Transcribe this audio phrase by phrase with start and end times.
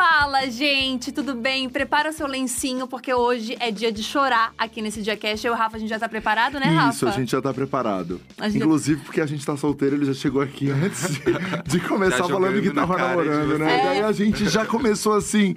[0.00, 1.70] Fala, gente, tudo bem?
[1.70, 5.46] Prepara o seu lencinho, porque hoje é dia de chorar aqui nesse Diacast.
[5.46, 6.90] Eu e o Rafa, a gente já tá preparado, né, Rafa?
[6.94, 8.20] Isso, a gente já tá preparado.
[8.42, 11.22] Gente- Inclusive porque a gente tá solteiro, ele já chegou aqui antes de,
[11.66, 13.66] de começar falando que tava namorando, né?
[13.68, 13.84] vocês.
[13.84, 15.54] E aí a gente já começou assim,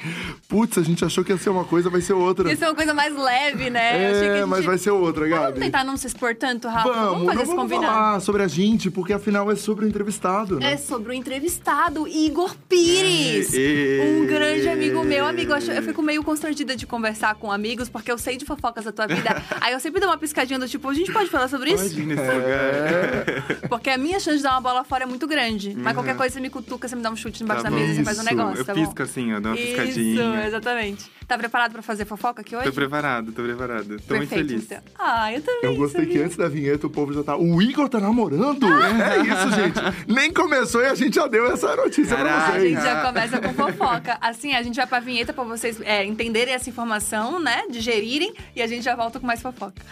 [0.48, 2.50] putz, a gente achou que ia ser uma coisa, vai ser outra.
[2.50, 4.06] Isso é uma coisa mais leve, né?
[4.06, 4.48] Eu achei que a É, gente...
[4.50, 5.60] mas vai ser outra, Vamos Gabi.
[5.60, 6.88] tentar não se expor tanto, Rafa?
[6.90, 7.94] Vamos, vamos fazer não esse vamos combinado.
[7.94, 10.72] falar sobre a gente, porque afinal é sobre o entrevistado, né?
[10.76, 13.52] É sobre o entrevistado, Igor Pires.
[13.54, 15.26] É, Um grande amigo meu.
[15.26, 18.46] Amigo, eu acho- eu fico meio constrangida de conversar com amigos, porque eu sei de
[18.46, 19.30] fofocas da tua vida.
[19.62, 21.84] Aí eu sempre dou uma piscadinha do tipo, a gente pode falar sobre isso?
[21.84, 22.34] Pode nesse É.
[22.34, 23.10] lugar.
[23.70, 25.76] Porque a minha chance de dar uma bola fora é muito grande.
[25.76, 27.92] Mas qualquer coisa você me cutuca, você me dá um chute embaixo Tá da mesa
[27.92, 28.86] e você faz um Isso, negócio, Eu tá bom?
[28.86, 30.46] pisco assim, ó, dou uma Isso, piscadinha.
[30.48, 31.12] exatamente.
[31.30, 32.66] Tá preparado pra fazer fofoca aqui hoje?
[32.66, 33.86] Tô preparado, tô preparado.
[33.86, 34.64] Tô muito Perfeito, feliz.
[34.64, 34.80] então.
[34.98, 35.62] Ah, eu também.
[35.64, 36.26] Eu gostei que sabia.
[36.26, 37.38] antes da vinheta o povo já tá.
[37.38, 38.66] O Igor tá namorando?
[38.66, 39.80] É isso, gente.
[40.12, 42.48] Nem começou e a gente já deu essa notícia pra Caraca.
[42.48, 42.70] A vocês.
[42.74, 44.18] gente já começa com fofoca.
[44.20, 47.62] Assim, a gente vai pra vinheta pra vocês é, entenderem essa informação, né?
[47.70, 48.34] Digerirem.
[48.56, 49.84] E a gente já volta com mais fofoca.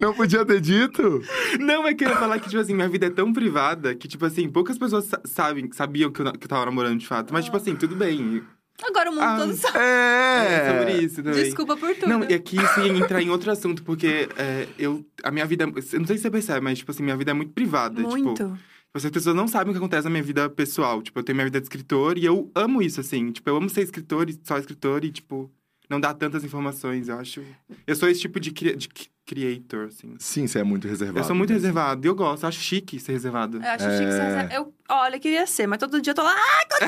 [0.00, 1.22] Não podia ter dito?
[1.58, 4.06] Não, é que eu ia falar que, tipo assim, minha vida é tão privada que,
[4.06, 7.32] tipo assim, poucas pessoas sa- sabem, sabiam que eu, que eu tava namorando de fato.
[7.32, 8.42] Mas, tipo assim, tudo bem.
[8.80, 9.76] Agora o mundo Ah, todo sabe.
[9.78, 10.78] É É.
[10.78, 11.42] sobre isso também.
[11.44, 12.06] Desculpa por tudo.
[12.08, 15.64] Não, é que isso ia entrar em outro assunto, porque é, eu, a minha vida,
[15.64, 18.00] eu não sei se você percebe, mas, tipo assim, minha vida é muito privada.
[18.00, 18.34] Muito.
[18.44, 18.58] Tipo,
[18.94, 21.02] as pessoas não sabem o que acontece na minha vida pessoal.
[21.02, 23.32] Tipo, eu tenho minha vida de escritor e eu amo isso, assim.
[23.32, 25.50] Tipo, eu amo ser escritor e só escritor e, tipo,
[25.90, 27.42] não dar tantas informações, eu acho.
[27.86, 28.88] Eu sou esse tipo de, cria- de
[29.28, 30.14] creator, assim.
[30.18, 31.18] Sim, você é muito reservado.
[31.18, 31.66] Eu sou muito mesmo.
[31.66, 33.58] reservado e eu gosto, eu acho chique ser reservado.
[33.58, 34.34] Eu acho chique você É.
[34.36, 36.34] recebe- Eu, olha, eu queria ser, mas todo dia eu tô lá.
[36.34, 36.64] Ah,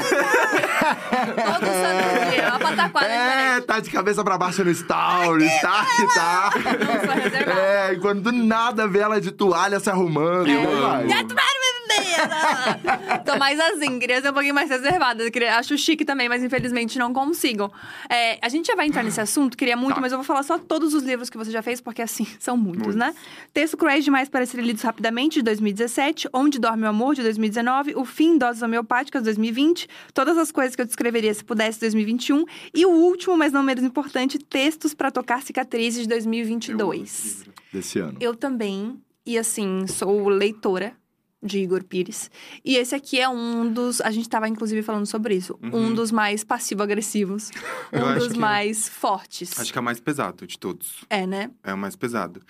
[1.01, 2.43] Todo santo dia.
[2.43, 3.67] É uma pataquada É, diferente.
[3.67, 6.51] tá de cabeça pra baixo no stories, tá que tá.
[6.55, 7.61] Não sou reservada.
[7.61, 10.49] É, e quando do nada vê ela de toalha se arrumando.
[10.49, 10.81] Eu aí amo.
[10.83, 11.07] vai.
[11.99, 13.19] Bebida!
[13.25, 15.31] Tô mais assim, queria ser um pouquinho mais reservada.
[15.31, 17.73] Queria- Acho chique também, mas infelizmente não consigo.
[18.09, 20.01] É, a gente já vai entrar nesse assunto, queria muito, Tá.
[20.01, 22.57] mas eu vou falar só todos os livros que você já fez, porque assim, são
[22.57, 22.97] muitos, Muitos.
[22.97, 23.15] né?
[23.53, 26.29] Texto Cruéis Demais para Serem Lidos Rapidamente, de 2017.
[26.33, 27.95] Onde Dorme o Amor, de 2019.
[27.97, 29.89] O Fim, Doses Homeopáticas, 2020.
[30.15, 32.45] Todas as coisas que eu descreveria se pudesse, 2021.
[32.75, 37.45] E o último, mas não menos importante, Textos para Tocar Cicatrizes, de 2022.
[37.73, 38.17] Desse ano.
[38.21, 40.93] Eu também, e assim, sou leitora
[41.43, 42.31] de Igor Pires.
[42.65, 44.01] E esse aqui é um dos.
[44.01, 45.59] A gente tava, inclusive, falando sobre isso.
[45.63, 45.95] Um Uhum.
[45.95, 47.51] dos mais passivo-agressivos.
[47.93, 49.59] Um dos que- mais fortes.
[49.59, 51.05] Acho que é o mais pesado de todos.
[51.09, 51.51] É, né?
[51.65, 52.41] É o mais pesado.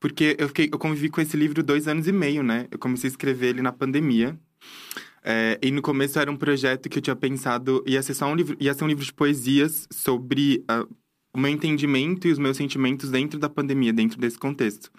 [0.00, 2.66] Porque eu, fiquei, eu convivi com esse livro dois anos e meio, né?
[2.70, 4.38] Eu comecei a escrever ele na pandemia.
[5.22, 8.34] É, e no começo era um projeto que eu tinha pensado ia ser só um
[8.34, 10.86] livro, ia ser um livro de poesias sobre ah,
[11.38, 14.90] o meu entendimento e os meus sentimentos dentro da pandemia, dentro desse contexto.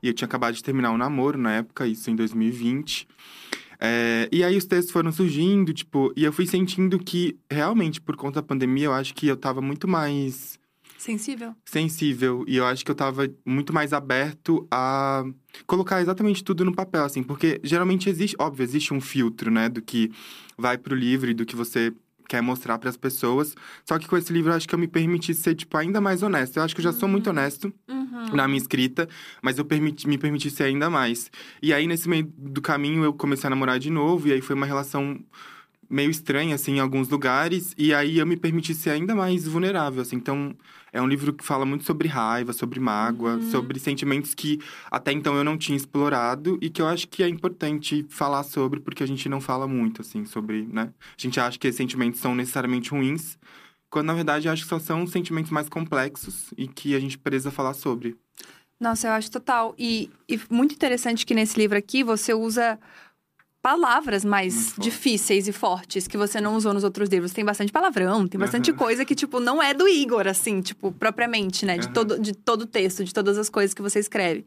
[0.00, 3.08] E eu tinha acabado de terminar um namoro na época, isso em 2020.
[3.80, 8.16] É, e aí os textos foram surgindo, tipo, e eu fui sentindo que realmente por
[8.16, 10.58] conta da pandemia eu acho que eu tava muito mais
[10.96, 11.54] Sensível.
[11.64, 15.24] sensível e eu acho que eu tava muito mais aberto a
[15.66, 19.82] colocar exatamente tudo no papel, assim, porque geralmente existe, óbvio, existe um filtro, né, do
[19.82, 20.10] que
[20.56, 21.92] vai pro livro e do que você
[22.28, 23.56] quer mostrar para as pessoas.
[23.84, 26.22] Só que com esse livro eu acho que eu me permiti ser tipo ainda mais
[26.22, 26.58] honesto.
[26.58, 28.34] Eu acho que eu já sou muito honesto Uhum.
[28.36, 29.08] na minha escrita,
[29.42, 31.30] mas eu permiti, me permiti ser ainda mais.
[31.62, 34.54] E aí nesse meio do caminho eu comecei a namorar de novo e aí foi
[34.54, 35.18] uma relação
[35.90, 40.02] meio estranha assim em alguns lugares e aí eu me permiti ser ainda mais vulnerável
[40.02, 40.16] assim.
[40.16, 40.54] Então
[40.92, 43.50] é um livro que fala muito sobre raiva, sobre mágoa, Uhum.
[43.50, 44.58] sobre sentimentos que
[44.90, 48.80] até então eu não tinha explorado e que eu acho que é importante falar sobre
[48.80, 50.92] porque a gente não fala muito assim sobre, né?
[51.00, 53.38] A gente acha que esses sentimentos são necessariamente ruins,
[53.90, 57.16] quando na verdade eu acho que só são sentimentos mais complexos e que a gente
[57.18, 58.16] precisa falar sobre.
[58.80, 59.74] Nossa, eu acho total.
[59.76, 62.78] E, e muito interessante que nesse livro aqui você usa
[63.62, 67.32] palavras mais difíceis e fortes que você não usou nos outros livros.
[67.32, 68.78] Tem bastante palavrão, tem bastante Aham.
[68.78, 71.76] coisa que, tipo, não é do Igor, assim, tipo, propriamente, né?
[71.76, 71.92] De, Aham.
[71.92, 74.44] todo, de todo o texto, de todas as coisas que você escreve.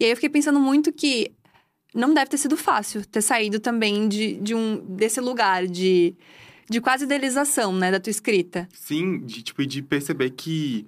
[0.00, 1.32] E aí eu fiquei pensando muito que
[1.94, 6.14] não deve ter sido fácil ter saído também de, de um, desse lugar de,
[6.68, 8.68] de quase idealização, né, da tua escrita.
[8.72, 10.86] Sim, de tipo de perceber que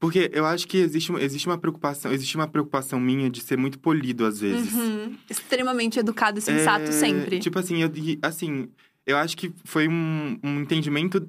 [0.00, 3.78] porque eu acho que existe, existe uma preocupação, existe uma preocupação minha de ser muito
[3.78, 4.72] polido às vezes.
[4.72, 5.14] Uhum.
[5.28, 7.38] Extremamente educado e sensato É, sempre.
[7.38, 7.90] Tipo assim, eu,
[8.22, 8.70] assim,
[9.10, 11.28] eu acho que foi um, um entendimento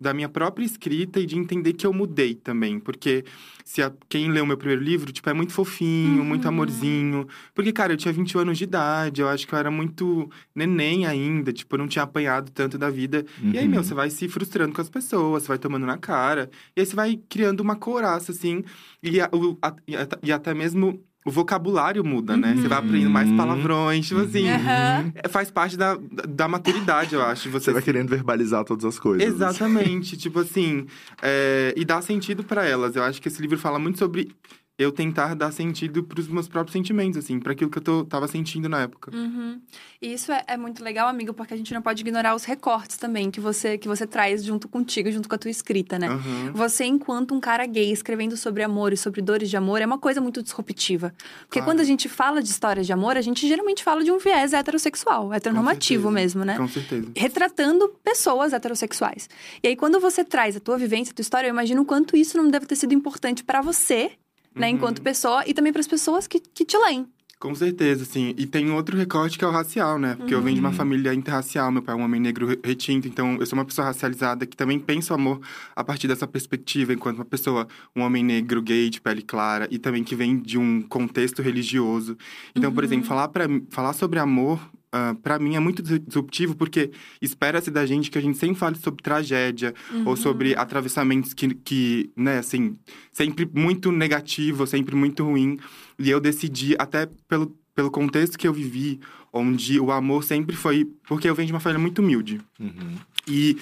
[0.00, 2.80] da minha própria escrita e de entender que eu mudei também.
[2.80, 3.24] Porque
[3.64, 6.48] se a, quem leu meu primeiro livro, tipo, é muito fofinho, muito Uhum.
[6.48, 7.28] amorzinho.
[7.54, 11.06] Porque, cara, eu tinha 21 anos de idade, eu acho que eu era muito neném
[11.06, 13.24] ainda, tipo, eu não tinha apanhado tanto da vida.
[13.42, 13.70] E aí, Uhum.
[13.70, 16.50] meu, você vai se frustrando com as pessoas, você vai tomando na cara.
[16.76, 18.64] E aí você vai criando uma couraça, assim.
[19.02, 22.54] E, a- o- a- e a- e até mesmo o vocabulário muda, né?
[22.56, 23.36] Você vai aprendendo mais Uhum.
[23.36, 24.48] palavrões, tipo assim.
[24.48, 25.12] Aham.
[25.14, 27.50] é, Faz parte da, da, da maturidade, eu acho.
[27.50, 29.26] Você, Você vai querendo verbalizar todas as coisas.
[29.28, 30.86] Exatamente, tipo assim,
[31.22, 32.96] é, e dar sentido pra elas.
[32.96, 34.30] Eu acho que esse livro fala muito sobre
[34.78, 38.28] eu tentar dar sentido pros meus próprios sentimentos, assim, para aquilo que eu tô, tava
[38.28, 39.10] sentindo na época.
[39.12, 39.60] Uhum.
[40.00, 42.96] E isso é, é muito legal, amigo, porque a gente não pode ignorar os recortes
[42.96, 46.06] também que você, que você traz junto contigo, junto com a tua escrita, né?
[46.06, 46.52] Aham.
[46.54, 49.98] Você, enquanto um cara gay, escrevendo sobre amor e sobre dores de amor, é uma
[49.98, 51.12] coisa muito disruptiva.
[51.40, 51.72] Porque Claro.
[51.72, 54.52] quando a gente fala de histórias de amor, a gente geralmente fala de um viés
[54.52, 56.56] heterossexual, heteronormativo mesmo, né?
[56.56, 57.08] Com certeza.
[57.16, 59.28] retratando pessoas heterossexuais.
[59.60, 62.16] E aí, quando você traz a tua vivência, a tua história, eu imagino o quanto
[62.16, 64.12] isso não deve ter sido importante pra você,
[64.54, 64.74] né, Uhum.
[64.74, 67.06] enquanto pessoa, e também para as pessoas que, que te leem.
[67.40, 68.34] Com certeza, sim.
[68.36, 70.16] E tem outro recorte que é o racial, né?
[70.16, 73.06] Porque eu venho de uma família interracial, meu pai é um homem negro re- retinto,
[73.06, 75.40] então eu sou uma pessoa racializada que também pensa o amor
[75.76, 79.78] a partir dessa perspectiva, enquanto uma pessoa, um homem negro, gay, de pele clara, e
[79.78, 82.16] também que vem de um contexto religioso.
[82.56, 84.58] Então, por exemplo, falar, pra, falar sobre amor.
[84.88, 86.90] Uh, para mim é muito dis- disruptivo porque
[87.20, 89.74] espera-se da gente que a gente sempre fale sobre tragédia
[90.06, 92.78] ou sobre atravessamentos que, que, né, assim,
[93.12, 95.58] sempre muito negativo, sempre muito ruim.
[95.98, 98.98] E eu decidi, até pelo, pelo contexto que eu vivi,
[99.32, 100.86] onde o amor sempre foi.
[101.06, 102.40] Porque eu venho de uma família muito humilde.
[102.58, 102.96] Uhum.
[103.26, 103.58] E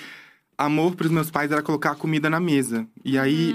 [0.57, 2.87] amor para os meus pais era colocar a comida na mesa.
[3.05, 3.55] E aí,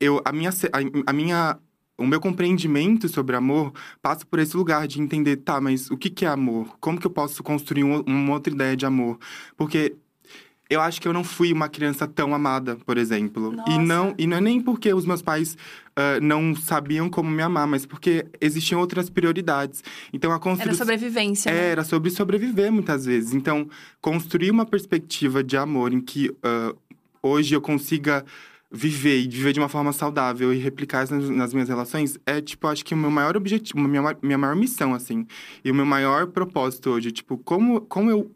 [0.00, 1.58] eu, a minha, a, a minha.
[2.00, 6.10] O meu compreendimento sobre amor passa por esse lugar de entender, tá, mas o que,
[6.10, 6.76] que é amor?
[6.80, 9.18] Como que eu posso construir um- uma outra ideia de amor?
[9.56, 9.94] Porque
[10.68, 13.52] eu acho que eu não fui uma criança tão amada, por exemplo.
[13.52, 13.82] E Nossa.
[13.82, 15.58] não, e não é nem porque os meus pais
[15.96, 19.82] ah, não sabiam como me amar, mas porque existiam outras prioridades.
[20.12, 20.74] Então a Era construção.
[20.76, 21.50] sobrevivência.
[21.52, 21.58] né?
[21.70, 23.34] Era sobre sobreviver muitas vezes.
[23.34, 23.68] Então,
[24.00, 26.72] construir uma perspectiva de amor em que ah,
[27.20, 28.24] hoje eu consiga
[28.72, 32.40] viver e viver de uma forma saudável e replicar isso nas, nas minhas relações é,
[32.40, 35.26] tipo, acho que o meu maior objetivo, a minha, minha maior missão, assim.
[35.64, 38.30] E o meu maior propósito hoje, tipo, como, como eu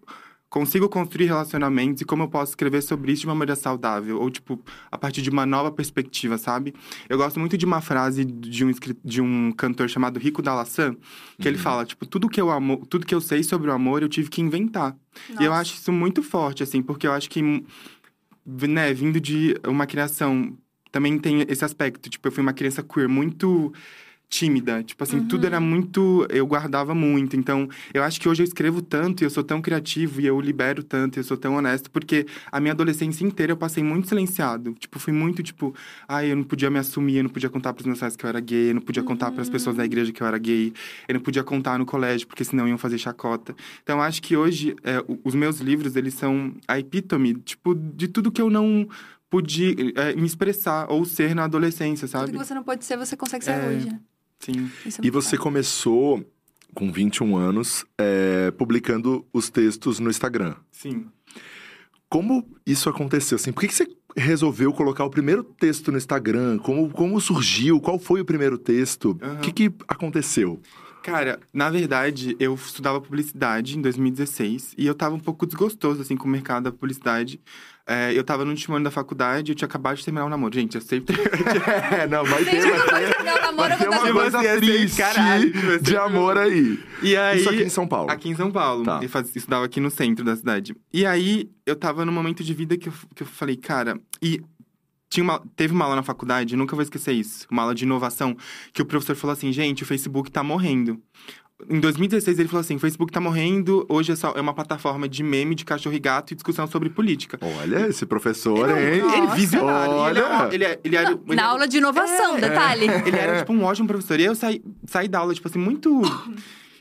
[0.55, 4.31] consigo construir relacionamentos e como eu posso escrever sobre isso de uma maneira saudável ou
[4.31, 6.73] tipo a partir de uma nova perspectiva, sabe?
[7.09, 8.71] Eu gosto muito de uma frase de um
[9.05, 10.95] de um cantor chamado Rico Dalassan,
[11.41, 14.03] que ele fala, tipo, tudo que eu amo, tudo que eu sei sobre o amor,
[14.03, 14.97] eu tive que inventar.
[15.29, 15.63] E eu Nossa.
[15.63, 17.43] acho isso muito forte assim, porque eu acho que
[18.47, 20.57] né, vindo de uma criação
[20.93, 23.73] também tem esse aspecto, tipo, eu fui uma criança queer muito
[24.29, 27.37] tímida, tipo assim, tudo era muito, eu guardava muito.
[27.37, 30.41] Então, eu acho que hoje eu escrevo tanto e eu sou tão criativo e eu
[30.41, 34.09] libero tanto, e eu sou tão honesto, porque a minha adolescência inteira eu passei muito
[34.09, 34.75] silenciado.
[34.75, 35.75] Tipo, fui muito tipo,
[36.09, 38.29] ai, eu não podia me assumir, eu não podia contar pros meus pais que eu
[38.29, 40.73] era gay, eu não podia contar pras pessoas da igreja que eu era gay,
[41.07, 43.55] eu não podia contar no colégio, porque senão iam fazer chacota.
[43.83, 48.09] Então, eu acho que hoje é, os meus livros, eles são a epítome, tipo, de
[48.09, 48.89] tudo que eu não
[49.31, 52.33] pude é, me expressar ou ser na adolescência, Tudo sabe?
[52.33, 53.67] que você não pode ser, você consegue ser É.
[53.67, 53.89] hoje.
[54.45, 54.71] Sim.
[54.85, 55.43] Isso é E você foda.
[55.43, 56.25] começou
[56.75, 60.55] com 21 anos é, publicando os textos no Instagram.
[60.73, 61.07] Sim.
[62.09, 63.37] Como isso aconteceu?
[63.37, 66.59] Assim, por que, que você resolveu colocar o primeiro texto no Instagram?
[66.59, 67.81] Como, como surgiu?
[67.81, 69.19] Qual foi o primeiro texto?
[69.21, 69.41] O Aham.
[69.41, 70.61] que, que aconteceu?
[71.03, 76.17] Cara, na verdade, eu estudava publicidade em 2016 e eu tava um pouco desgostoso, assim,
[76.17, 77.41] com o mercado da publicidade.
[77.87, 80.55] É, eu tava no último ano da faculdade, eu tinha acabado de terminar o namoro.
[80.55, 81.15] Gente, eu sempre.
[81.93, 84.13] É, não, vai ter, não vai ter, terminar o namoro, vai eu ter vou uma
[84.13, 86.83] coisa ser, triste caralho, de amor aí.
[87.03, 87.41] E aí.
[87.41, 88.11] Isso aqui em São Paulo.
[88.11, 88.85] Aqui em São Paulo.
[88.85, 89.01] Tá.
[89.03, 90.75] Eu faz- estudava aqui no centro da cidade.
[90.93, 94.01] E aí, eu tava num momento de vida que eu, que eu falei, cara.
[94.23, 94.41] E
[95.11, 97.47] tinha uma, teve uma aula na faculdade, nunca vou esquecer isso.
[97.51, 98.35] Uma aula de inovação,
[98.73, 101.01] que o professor falou assim: gente, o Facebook tá morrendo.
[101.71, 105.09] Em 2016, ele falou assim: o Facebook tá morrendo, hoje é, só, é uma plataforma
[105.09, 107.39] de meme de cachorro e gato e discussão sobre política.
[107.61, 109.03] Olha, esse professor, Ele- hein?
[109.03, 109.17] Nossa.
[109.17, 109.93] Ele é visionário.
[110.11, 110.55] Ele, é Olha.
[110.55, 112.41] ele, é- ele era, ele na aula de inovação, É.
[112.41, 112.87] detalhe.
[113.07, 114.19] Ele era, tipo, um ótimo professor.
[114.19, 116.03] E aí eu saí, saí da aula, tipo assim, muito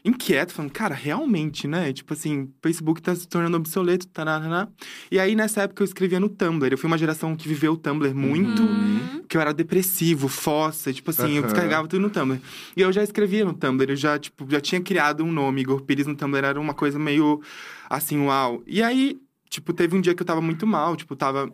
[0.05, 1.93] inquieto, falando, cara, realmente, né?
[1.93, 4.67] Tipo assim, o Facebook tá se tornando obsoleto, tarará.
[5.09, 6.73] E aí, nessa época, eu escrevia no Tumblr.
[6.73, 8.61] Eu fui uma geração que viveu o Tumblr muito.
[8.63, 9.23] Uhum.
[9.27, 11.43] Que eu era depressivo, fossa, tipo assim, eu Aham.
[11.43, 12.39] descarregava tudo no Tumblr.
[12.75, 15.61] E eu já escrevia no Tumblr, eu já, tipo, já tinha criado um nome.
[15.61, 17.41] Igor Pires no Tumblr era uma coisa meio
[17.89, 18.61] assim, uau.
[18.67, 19.17] E aí,
[19.49, 21.49] tipo, teve um dia que eu tava muito mal, tipo, tava.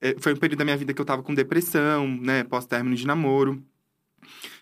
[0.00, 2.44] eh, Foi um período da minha vida que eu tava com depressão, né?
[2.44, 3.62] Pós-término de namoro.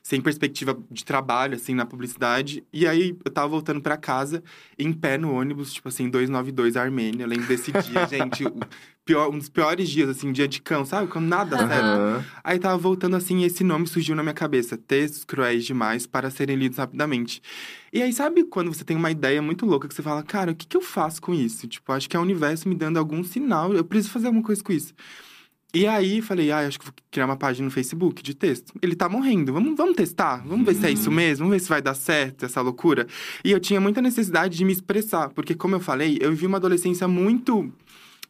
[0.02, 2.64] Sem perspectiva de trabalho, assim, na publicidade.
[2.72, 4.42] E aí, eu tava voltando para casa,
[4.78, 7.24] em pé no ônibus, tipo assim, 292 Armênia.
[7.24, 8.44] Eu lembro desse dia, gente.
[9.04, 11.08] Pior, um dos piores dias, assim, dia de cão, sabe?
[11.08, 12.24] Quando nada Uhum.
[12.42, 16.30] Aí tava voltando assim, e esse nome surgiu na minha cabeça: Textos cruéis demais para
[16.30, 17.42] serem lidos rapidamente.
[17.92, 20.54] E aí, sabe quando você tem uma ideia muito louca que você fala, cara, o
[20.54, 21.66] que, que eu faço com isso?
[21.66, 24.62] Tipo, acho que é o universo me dando algum sinal, eu preciso fazer alguma coisa
[24.62, 24.92] com isso.
[25.76, 28.72] E aí, falei, ah, acho que vou criar uma página no Facebook de texto.
[28.80, 30.42] Ele tá morrendo, vamos, vamos testar?
[30.46, 31.44] Vamos ver se é isso mesmo?
[31.44, 33.06] Vamos ver se vai dar certo essa loucura?
[33.44, 36.56] E eu tinha muita necessidade de me expressar, porque, como eu falei, eu vivi uma
[36.56, 37.70] adolescência muito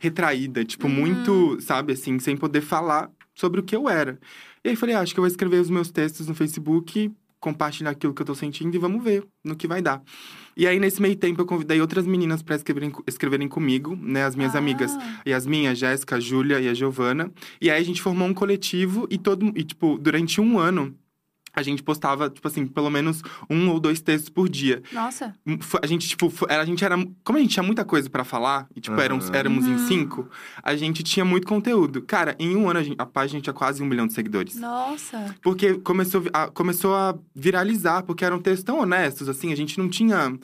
[0.00, 4.18] retraída, tipo, muito, sabe, assim, sem poder falar sobre o que eu era.
[4.64, 7.12] E aí falei, ah, acho que eu vou escrever os meus textos no Facebook,
[7.46, 10.02] compartilhar aquilo que eu tô sentindo e vamos ver no que vai dar.
[10.56, 14.24] E aí, nesse meio tempo, eu convidei outras meninas para escreverem, escreverem comigo, né?
[14.24, 14.58] As minhas Ah.
[14.58, 14.90] amigas.
[15.24, 17.30] Yasmin, a Jéssica, a Júlia e a Giovana.
[17.60, 19.52] E aí, a gente formou um coletivo e todo...
[19.54, 20.92] E, tipo, durante um ano,
[21.56, 24.82] a gente postava, tipo assim, pelo menos um ou dois textos por dia.
[24.92, 25.34] Nossa.
[25.46, 26.96] Hum, A gente, tipo, era- a gente era.
[27.24, 29.36] Como a gente tinha muita coisa pra falar, e, tipo, éramos, Aham.
[29.36, 29.86] éramos em Uhum.
[29.88, 30.28] cinco,
[30.62, 32.02] a gente tinha muito conteúdo.
[32.02, 34.56] Cara, em um ano a, gente- a página tinha quase um milhão de seguidores.
[34.56, 35.34] Nossa.
[35.42, 39.88] Porque começou a, começou a viralizar, porque eram textos tão honestos, assim, a gente não
[39.88, 40.38] tinha.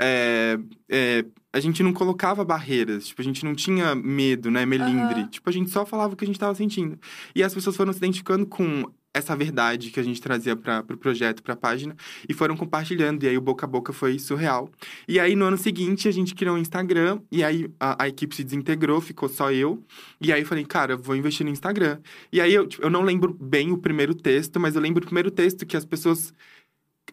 [0.00, 5.20] é, é, a gente não colocava barreiras, tipo, a gente não tinha medo, né, melindre.
[5.22, 5.26] Aham.
[5.28, 6.98] Tipo, a gente só falava o que a gente tava sentindo.
[7.34, 8.84] E as pessoas foram se identificando com
[9.14, 11.96] essa verdade que a gente trazia para pro projeto, pra página,
[12.28, 13.24] e foram compartilhando.
[13.24, 14.70] E aí o boca a boca foi surreal.
[15.06, 18.34] E aí no ano seguinte a gente criou um Instagram, e aí a, a equipe
[18.34, 19.82] se desintegrou, ficou só eu.
[20.20, 21.98] E aí eu falei, cara, vou investir no Instagram.
[22.32, 25.06] E aí eu, tipo, eu não lembro bem o primeiro texto, mas eu lembro o
[25.06, 26.32] primeiro texto que as pessoas.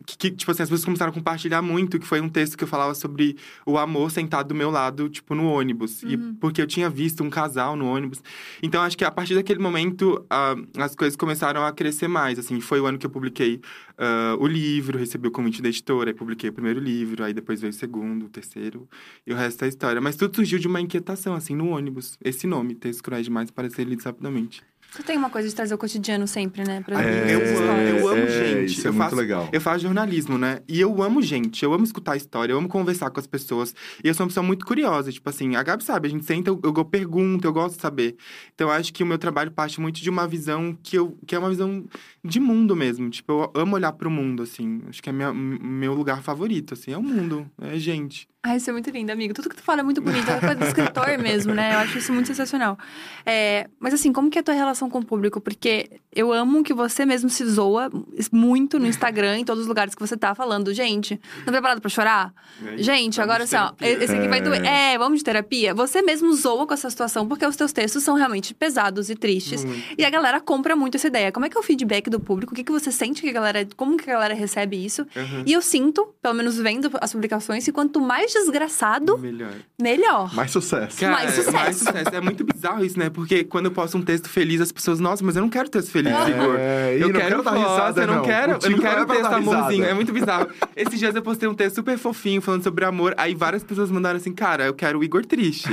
[0.06, 2.64] Que, que, tipo assim, as pessoas começaram a compartilhar muito, que foi um texto que
[2.64, 6.04] eu falava sobre o amor sentado do meu lado, tipo, no ônibus.
[6.04, 8.22] E porque eu tinha visto um casal no ônibus.
[8.62, 12.60] Então, acho que a partir daquele momento, ah, as coisas começaram a crescer mais, assim.
[12.60, 13.62] Foi o ano que eu publiquei
[13.98, 17.62] ah, o livro, recebi o convite da editora, aí publiquei o primeiro livro, aí depois
[17.62, 18.88] veio o segundo, o terceiro,
[19.26, 20.02] e o resto é história.
[20.02, 22.18] Mas tudo surgiu de uma inquietação, assim, no ônibus.
[22.24, 24.64] Esse nome, Textos Cruéis Demais, para ser lido rapidamente.
[24.96, 26.82] Você tem uma coisa de trazer o cotidiano sempre, né?
[26.82, 28.28] Pra É, eu amo, eu amo é,
[28.62, 28.72] gente.
[28.72, 29.50] Isso é Eu muito faço- legal.
[29.52, 30.60] Eu faço jornalismo, né?
[30.70, 33.76] E eu amo gente, eu amo escutar história, eu amo conversar com as pessoas.
[34.02, 36.50] E eu sou uma pessoa muito curiosa, tipo assim, a Gabi sabe, a gente senta,
[36.50, 38.16] eu, eu pergunto, eu gosto de saber.
[38.54, 41.36] Então eu acho que o meu trabalho parte muito de uma visão que, eu, que
[41.36, 41.84] é uma visão
[42.24, 43.10] de mundo mesmo.
[43.10, 44.82] Tipo, eu amo olhar pro mundo, assim.
[44.88, 48.28] Acho que é minha, meu lugar favorito, assim, é o mundo, é gente.
[48.48, 49.34] Ai, isso é muito lindo, amigo.
[49.34, 50.30] Tudo que tu fala é muito bonito.
[50.30, 51.74] É coisa do escritor mesmo, né?
[51.74, 52.78] Eu acho isso muito sensacional.
[53.26, 55.42] É, mas assim, como que é a tua relação com o público?
[55.42, 57.90] Porque eu amo que você mesmo se zoa
[58.32, 60.72] muito no Instagram, em todos os lugares que você tá falando.
[60.76, 62.32] Gente, tá preparado pra chorar?
[62.78, 64.64] Gente, agora assim, ó, esse aqui vai doer.
[64.64, 65.74] É, vamos de terapia?
[65.74, 69.66] Você mesmo zoa com essa situação, porque os teus textos são realmente pesados e tristes.
[69.66, 69.96] Muito.
[69.98, 71.32] E a galera compra muito essa ideia.
[71.32, 72.54] Como é que é o feedback do público?
[72.54, 73.68] O que, que você sente que a galera.
[73.76, 75.02] Como que a galera recebe isso?
[75.16, 75.44] Aham.
[75.48, 79.52] E eu sinto, pelo menos vendo as publicações, que quanto mais desgraçado, Melhor.
[79.82, 80.34] melhor.
[80.36, 81.00] Mais sucesso.
[81.00, 81.52] Cara, Mais é- sucesso.
[81.56, 82.10] mais sucesso.
[82.14, 83.10] É muito bizarro isso, né?
[83.10, 85.92] Porque quando eu posto um texto feliz, as pessoas, nossa, mas eu não quero texto
[85.92, 86.56] feliz, É, Igor.
[86.60, 88.24] e Eu não quero quero dar risada, eu não, não.
[88.24, 89.84] quero, eu não quero é texto amorzinho.
[89.86, 90.48] É muito bizarro.
[90.76, 93.14] Esses dias eu postei um texto super fofinho falando sobre amor.
[93.18, 95.70] Aí várias pessoas mandaram assim, cara, eu quero o Igor triste.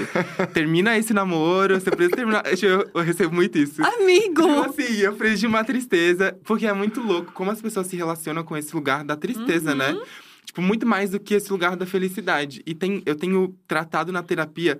[0.52, 2.42] Termina esse namoro, você precisa terminar.
[2.62, 3.83] Eu, eu recebo muito isso.
[3.85, 4.42] Amigo!
[4.42, 6.37] Tipo assim, eu preciso de uma tristeza.
[6.45, 9.97] Porque é muito louco como as pessoas se relacionam com esse lugar da tristeza, né?
[10.44, 12.62] Tipo, muito mais do que esse lugar da felicidade.
[12.66, 14.78] E tem, eu tenho tratado na terapia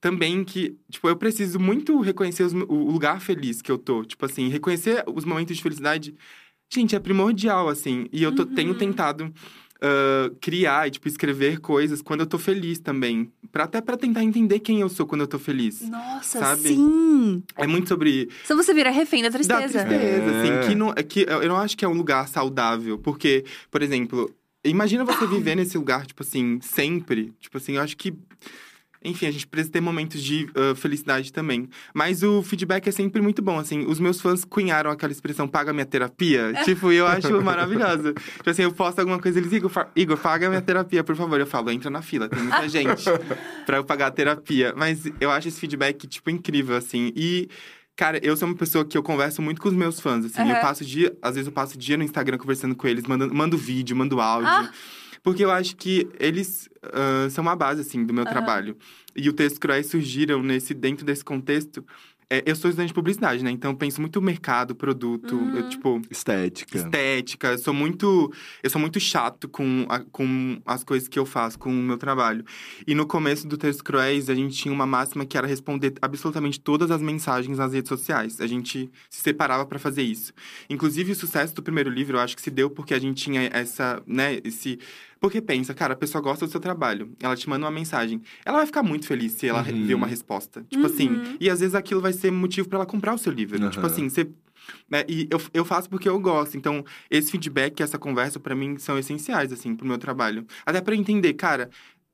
[0.00, 4.04] também que, tipo, eu preciso muito reconhecer os- o lugar feliz que eu tô.
[4.04, 6.14] Tipo assim, reconhecer os momentos de felicidade,
[6.72, 8.06] gente, é primordial, assim.
[8.12, 9.32] E eu tô- tenho tentado
[9.84, 13.32] ah, criar e, tipo, escrever coisas quando eu tô feliz também.
[13.50, 15.80] Pra, até pra tentar entender quem eu sou quando eu tô feliz.
[15.88, 16.68] Nossa, Sabe?
[16.68, 17.42] sim!
[17.56, 19.84] É muito sobre Se você vira refém da da tristeza.
[19.84, 20.38] tristeza, É.
[20.60, 23.82] assim, que, não, é que eu não acho que é um lugar saudável, porque, por
[23.82, 24.32] exemplo,
[24.64, 28.14] imagina você viver nesse lugar, tipo assim, sempre, tipo assim, eu acho que,
[29.04, 33.20] enfim, a gente precisa ter momentos de ah, felicidade também, mas o feedback é sempre
[33.20, 37.42] muito bom, assim, os meus fãs cunharam aquela expressão, paga minha terapia, tipo, eu acho
[37.42, 41.40] maravilhosa, tipo assim, eu posto alguma coisa, eles, Igor, Igor, paga minha terapia, por favor,
[41.40, 43.04] eu falo, entra na fila, tem muita gente
[43.66, 47.48] pra eu pagar a terapia, mas eu acho esse feedback, tipo, incrível, assim, e...
[47.96, 50.40] Cara, eu sou uma pessoa que eu converso muito com os meus fãs, assim.
[50.40, 50.60] Eu Aham.
[50.60, 53.94] passo dia, às vezes eu passo dia no Instagram conversando com eles, mandando, mando vídeo,
[53.94, 54.48] mando áudio.
[54.48, 54.70] Ah.
[55.22, 58.76] Porque eu acho que eles ah, são uma base, assim, do meu trabalho.
[59.14, 61.84] E o Texto Cruéis surgiram nesse, dentro desse contexto,
[62.30, 63.50] é, eu sou estudante de publicidade, né?
[63.50, 65.56] Então eu penso muito mercado, produto, Uhum.
[65.56, 66.78] eu, tipo, Estética.
[66.78, 67.48] estética.
[67.48, 71.58] Eu sou muito, eu sou muito chato com, a- com as coisas que eu faço,
[71.58, 72.44] com o meu trabalho.
[72.86, 76.58] E no começo do Texto Cruéis, a gente tinha uma máxima que era responder absolutamente
[76.60, 78.40] todas as mensagens nas redes sociais.
[78.40, 80.32] A gente se separava para fazer isso.
[80.70, 83.42] Inclusive, o sucesso do primeiro livro, eu acho que se deu porque a gente tinha
[83.52, 84.78] essa, né, esse...
[85.22, 88.20] Porque pensa, cara, a pessoa gosta do seu trabalho, ela te manda uma mensagem.
[88.44, 89.84] Ela vai ficar muito feliz se ela Uhum.
[89.84, 90.64] ver uma resposta.
[90.68, 91.36] Tipo assim, Uhum.
[91.38, 93.56] e às vezes aquilo vai ser motivo para ela comprar o seu livro.
[93.62, 93.70] Aham.
[93.70, 94.28] Tipo assim, você
[94.90, 95.04] né?
[95.08, 96.56] E eu, eu faço porque eu gosto.
[96.56, 100.44] Então, esse feedback, essa conversa, pra mim, são essenciais, assim, pro meu trabalho.
[100.66, 101.68] Até pra eu entender, cara,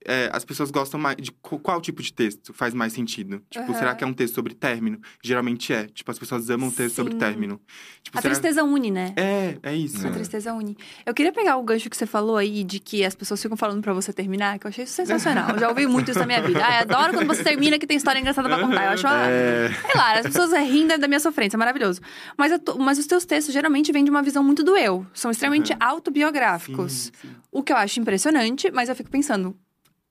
[0.08, 3.42] é, as pessoas gostam mais de qu- qual tipo de texto faz mais sentido.
[3.50, 3.78] Tipo, Aham.
[3.78, 4.98] será que é um texto sobre término?
[5.22, 5.86] Geralmente é.
[5.86, 7.60] Tipo, as pessoas amam texto sobre término.
[8.02, 9.12] Tipo, A será- tristeza une, né?
[9.16, 10.06] É, é isso.
[10.06, 10.76] A tristeza une.
[11.04, 13.82] Eu queria pegar o gancho que você falou aí de que as pessoas ficam falando
[13.82, 15.50] pra você terminar, que eu achei isso sensacional.
[15.50, 16.60] Eu já ouvi muito isso na minha vida.
[16.64, 18.86] Ah, eu adoro quando você termina que tem história engraçada pra contar.
[18.86, 19.26] Eu acho uma...
[19.26, 19.68] É.
[19.72, 22.00] Sei lá, as pessoas riem da minha sofrência, é maravilhoso.
[22.36, 25.06] Mas, tô- mas os teus textos geralmente vêm de uma visão muito do eu.
[25.12, 25.78] São extremamente Aham.
[25.92, 26.92] autobiográficos.
[26.92, 27.28] Sim, sim.
[27.52, 29.56] O que eu acho impressionante, mas eu fico pensando.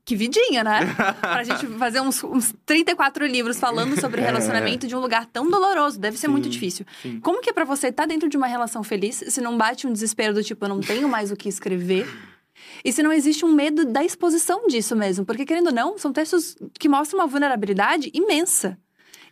[0.07, 0.79] Que vidinha, né?
[1.19, 5.99] pra gente fazer uns, uns 34 livros falando sobre relacionamento de um lugar tão doloroso.
[5.99, 6.85] Deve ser muito Sim, difícil.
[7.01, 7.19] sim.
[7.19, 9.91] Como que é pra você estar dentro de uma relação feliz se não bate um
[9.91, 12.07] desespero do tipo, eu não tenho mais o que escrever?
[12.85, 15.25] E se não existe um medo da exposição disso mesmo?
[15.25, 18.79] Porque, querendo ou não, são textos que mostram uma vulnerabilidade imensa.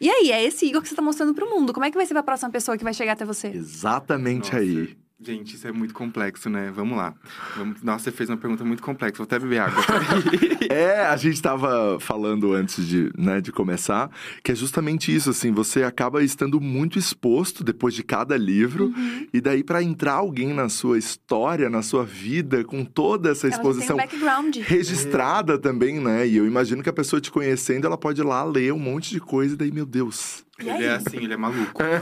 [0.01, 1.71] E aí, é esse Igor que você tá mostrando pro mundo.
[1.71, 3.47] Como é que vai ser pra próxima pessoa que vai chegar até você?
[3.47, 4.57] Exatamente Nossa.
[4.57, 4.97] aí.
[5.17, 6.69] Gente, isso é muito complexo, né?
[6.75, 7.13] Vamos lá.
[7.55, 7.81] Vamos...
[7.81, 9.15] Nossa, você fez uma pergunta muito complexa.
[9.17, 9.81] Vou até beber água.
[10.67, 14.09] É, a gente tava falando antes de, né, de começar,
[14.43, 19.27] que é justamente isso, assim, você acaba estando muito exposto depois de cada livro, Uhum.
[19.31, 23.55] e daí pra entrar alguém na sua história, na sua vida, com toda essa Ela
[23.55, 24.57] já tem exposição um background.
[24.57, 26.27] registrada também, né?
[26.27, 29.11] E eu imagino que a pessoa te conhecendo, ela pode ir lá ler um monte
[29.11, 30.43] de coisa, e daí, meu Deus.
[30.59, 31.81] E Ele é assim, ele é maluco.
[31.81, 32.01] É.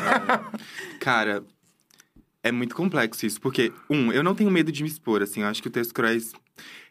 [1.00, 1.44] Cara,
[2.44, 5.48] é muito complexo isso, porque, um, eu não tenho medo de me expor, assim, eu
[5.48, 6.34] acho que o texto cruéis.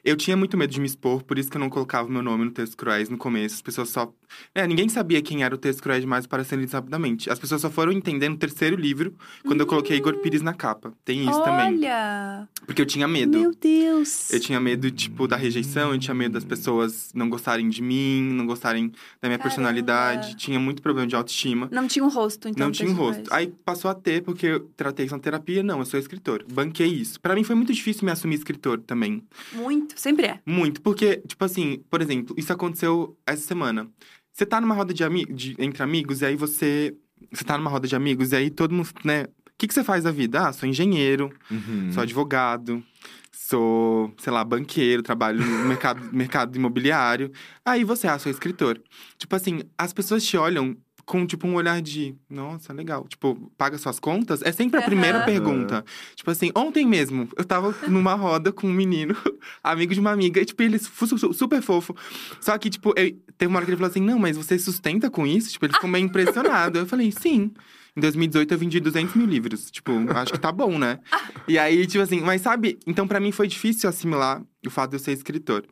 [0.04, 2.22] Eu tinha muito medo de me expor, por isso que eu não colocava o meu
[2.22, 3.54] nome no texto cruéis no começo.
[3.54, 4.12] As pessoas só.
[4.54, 7.30] É, ninguém sabia quem era o texto cruéis demais para ser lido rapidamente.
[7.30, 9.14] As pessoas só foram entender no terceiro livro,
[9.46, 10.92] quando eu coloquei Igor Pires na capa.
[11.04, 11.76] Tem isso também.
[11.78, 12.48] Olha!
[12.66, 13.38] Porque eu tinha medo.
[13.38, 14.32] Meu Deus!
[14.32, 18.22] Eu tinha medo, tipo, da rejeição, eu tinha medo das pessoas não gostarem de mim,
[18.32, 18.88] não gostarem
[19.20, 19.42] da minha Caramba.
[19.42, 20.36] personalidade.
[20.36, 21.68] Tinha muito problema de autoestima.
[21.70, 22.66] Não tinha um rosto, então.
[22.66, 23.32] Não tinha um rosto.
[23.32, 25.62] Aí passou a ter, porque eu tratei isso na terapia.
[25.62, 26.44] Não, eu sou escritor.
[26.52, 27.20] Banquei isso.
[27.20, 29.22] Pra mim foi muito difícil me assumir escritor também.
[29.52, 30.40] Muito, sempre é.
[30.46, 30.80] Muito.
[30.82, 33.88] Porque, tipo assim, por exemplo, isso aconteceu essa semana.
[34.32, 36.94] Você tá numa roda de amigos, entre amigos, e aí você.
[37.30, 39.24] Você tá numa roda de amigos, e aí todo mundo, né?
[39.24, 40.48] O que, que você faz da vida?
[40.48, 41.92] Ah, sou engenheiro, Uhum.
[41.92, 42.82] sou advogado,
[43.30, 47.30] sou, sei lá, banqueiro, trabalho no mercado, mercado imobiliário.
[47.64, 48.80] Aí você, ah, sou escritor.
[49.18, 53.06] Tipo assim, as pessoas te olham com, tipo, um olhar de, nossa, legal.
[53.08, 54.42] Tipo, paga suas contas?
[54.42, 55.24] É sempre a primeira Aham.
[55.24, 55.84] pergunta.
[56.14, 59.16] Tipo assim, ontem mesmo, eu tava numa roda com um menino,
[59.62, 61.94] amigo de uma amiga, e, tipo, ele super fofo.
[62.40, 65.10] Só que, tipo, eu, teve uma hora que ele falou assim, não, mas você sustenta
[65.10, 65.50] com isso?
[65.50, 66.78] Tipo, ele ficou meio impressionado.
[66.78, 67.52] Eu falei, sim.
[67.96, 69.70] Em 2018 eu vendi 200 mil livros.
[69.70, 70.98] Tipo, acho que tá bom, né?
[71.46, 72.78] E aí, tipo assim, mas sabe?
[72.86, 75.64] Então, pra mim foi difícil assimilar o fato de eu ser escritor.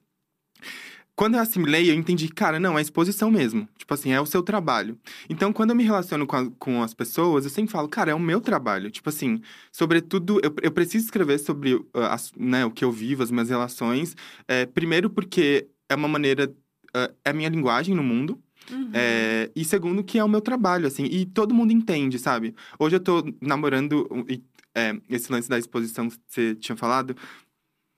[1.20, 3.68] Quando eu assimilei, eu entendi, cara, não, é exposição mesmo.
[3.76, 4.98] Tipo assim, é o seu trabalho.
[5.28, 8.14] Então, quando eu me relaciono com, a- com as pessoas, eu sempre falo, cara, é
[8.14, 8.90] o meu trabalho.
[8.90, 13.22] Tipo assim, sobretudo, eu, eu preciso escrever sobre uh, as- né, o que eu vivo,
[13.22, 14.16] as minhas relações.
[14.48, 16.46] É, primeiro, porque é uma maneira.
[16.96, 18.40] uh, é a minha linguagem no mundo.
[18.72, 18.90] Uhum.
[18.94, 21.04] É, e segundo, que é o meu trabalho, assim.
[21.04, 22.54] E todo mundo entende, sabe?
[22.78, 24.08] Hoje eu tô namorando.
[24.26, 24.42] e,
[24.74, 27.14] é, esse lance da exposição que você tinha falado.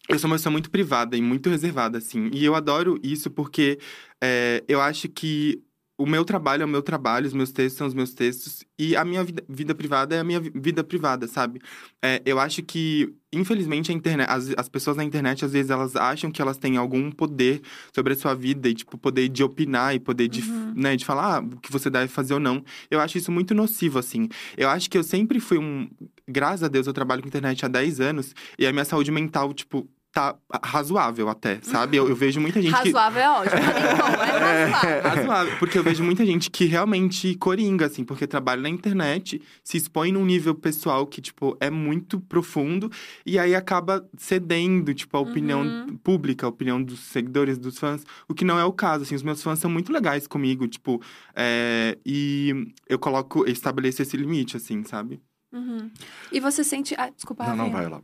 [0.09, 2.29] Eu sou uma pessoa muito privada e muito reservada, assim.
[2.33, 3.79] E eu adoro isso porque
[4.21, 5.63] é, eu acho que
[5.99, 8.65] o meu trabalho é o meu trabalho, os meus textos são os meus textos.
[8.77, 11.61] E a minha vida, vida privada é a minha vi- vida privada, sabe?
[12.03, 15.95] É, eu acho que, infelizmente, a internet, as, as pessoas na internet, às vezes, elas
[15.95, 17.61] acham que elas têm algum poder
[17.95, 20.73] sobre a sua vida e, tipo, poder de opinar e poder de, Uhum.
[20.75, 22.65] né, de falar ah, o que você deve fazer ou não.
[22.91, 24.29] Eu acho isso muito nocivo, assim.
[24.57, 25.89] Eu acho que eu sempre fui um.
[26.33, 29.53] Graças a Deus, eu trabalho com internet há 10 anos e a minha saúde mental,
[29.53, 31.97] tipo, tá razoável até, sabe?
[31.97, 32.91] Eu, eu vejo muita gente que.
[32.91, 33.61] Razoável é ótimo.
[33.63, 35.03] Bom, é razoável.
[35.11, 39.79] Razoável, porque eu vejo muita gente que realmente coringa, assim, porque trabalha na internet, se
[39.79, 42.91] expõe num nível pessoal que, tipo, é muito profundo,
[43.25, 45.97] e aí acaba cedendo, tipo, a opinião Uhum.
[46.05, 49.23] pública, a opinião dos seguidores, dos fãs, o que não é o caso, assim, os
[49.23, 51.01] meus fãs são muito legais comigo, tipo,
[51.35, 55.23] é, e eu coloco, estabeleço esse limite, assim, sabe?
[55.53, 55.91] Uhum.
[56.31, 56.95] E você sente.
[56.97, 58.01] Ah, desculpa, Não, não, vai lá.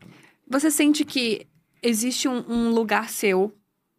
[0.47, 1.47] Você sente que
[1.83, 3.55] existe um, um lugar seu,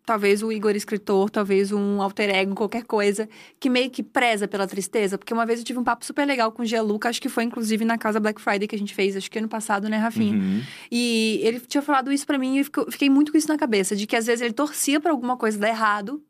[0.06, 4.68] talvez o Igor escritor, talvez um alter ego, qualquer coisa, que meio que preza pela
[4.68, 5.18] tristeza.
[5.18, 7.44] Porque uma vez eu tive um papo super legal com o Gianluca, acho que foi
[7.44, 10.36] inclusive na casa Black Friday que a gente fez, acho que ano passado, né, Rafinha?
[10.36, 10.64] Uhum.
[10.92, 13.96] E ele tinha falado isso pra mim e eu fiquei muito com isso na cabeça,
[13.96, 16.24] de que às vezes ele torcia pra alguma coisa dar errado,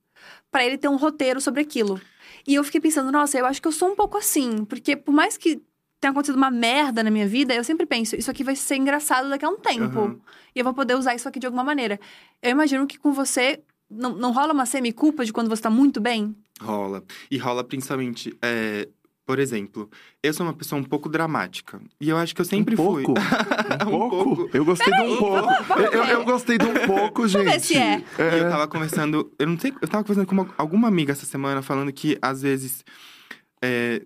[0.52, 2.02] pra ele ter um roteiro sobre aquilo.
[2.46, 5.14] E eu fiquei pensando, nossa, eu acho que eu sou um pouco assim, porque por
[5.14, 5.62] mais que
[6.00, 9.30] tenha acontecido uma merda na minha vida, eu sempre penso, isso aqui vai ser engraçado
[9.30, 10.00] daqui a um tempo.
[10.00, 10.20] Aham.
[10.56, 12.00] E eu vou poder usar isso aqui de alguma maneira.
[12.42, 16.00] Eu imagino que com você não, não rola uma semi-culpa de quando você tá muito
[16.00, 16.36] bem?
[16.62, 17.04] Rola.
[17.30, 18.88] E rola principalmente, é,
[19.26, 19.90] por exemplo,
[20.24, 21.80] eu sou uma pessoa um pouco dramática.
[22.00, 23.04] E eu acho que eu sempre um fui.
[23.04, 23.20] pouco.
[23.86, 24.36] Um Um pouco?
[24.36, 24.58] pouco.
[24.58, 25.36] Eu gostei de um Peraí, pouco.
[25.46, 27.44] vamos- vamos eu, eu- gostei de um pouco, gente.
[27.46, 27.98] ver se é.
[28.18, 31.26] E eu tava conversando, eu não sei, eu tava conversando com uma- alguma amiga essa
[31.26, 32.84] semana falando que às vezes.
[33.62, 34.06] é,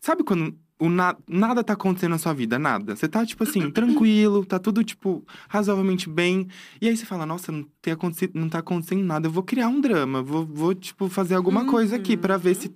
[0.00, 2.58] sabe quando o na- nada tá acontecendo na sua vida?
[2.58, 2.94] Nada.
[2.96, 6.48] Você tá, tipo assim, tranquilo, tá tudo, tipo, razoavelmente bem.
[6.80, 9.68] E aí você fala, nossa, não, tem acontecido, não tá acontecendo nada, eu vou criar
[9.68, 12.74] um drama, vou, vou tipo, fazer alguma coisa aqui pra ver se.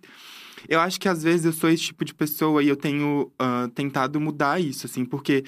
[0.69, 3.69] Eu acho que às vezes eu sou esse tipo de pessoa e eu tenho ah,
[3.75, 5.45] tentado mudar isso, assim, porque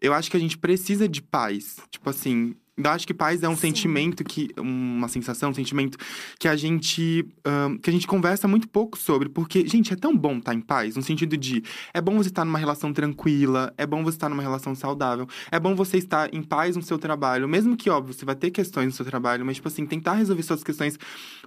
[0.00, 1.76] eu acho que a gente precisa de paz.
[1.90, 3.62] Tipo assim, eu acho que paz é um Sim.
[3.62, 4.50] sentimento que.
[4.58, 5.96] Uma sensação, um sentimento
[6.38, 7.26] que a gente.
[7.44, 9.28] ahn, que a gente conversa muito pouco sobre.
[9.28, 11.62] Porque, gente, é tão bom estar em paz, no sentido de
[11.94, 15.58] é bom você estar numa relação tranquila, é bom você estar numa relação saudável, é
[15.58, 18.86] bom você estar em paz no seu trabalho, mesmo que, óbvio, você vai ter questões
[18.86, 20.98] no seu trabalho, mas, tipo assim, tentar resolver suas questões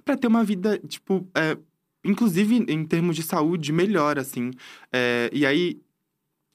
[0.04, 1.28] pra ter uma vida, tipo.
[1.36, 1.56] é,
[2.04, 4.50] inclusive em termos de saúde, melhor, assim.
[4.92, 5.80] É, e aí,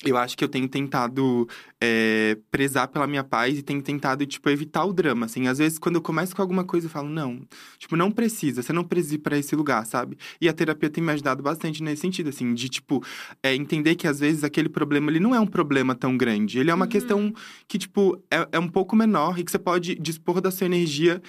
[0.06, 1.48] eu acho que eu tenho tentado
[1.82, 5.48] é, prezar pela minha paz e tenho tentado, tipo, evitar o drama, assim.
[5.48, 7.42] Às vezes, quando eu começo com alguma coisa, eu falo, não,
[7.80, 10.18] tipo, não precisa, você não precisa ir pra esse lugar, sabe?
[10.40, 13.04] E a terapia tem me ajudado bastante nesse sentido, assim, de, tipo,
[13.42, 16.60] é, entender que às vezes aquele problema, ele não é um problema tão grande.
[16.60, 16.90] Ele é uma Uhum.
[16.92, 17.34] questão
[17.68, 21.22] que, tipo, é, é um pouco menor e que você pode dispor da sua energia.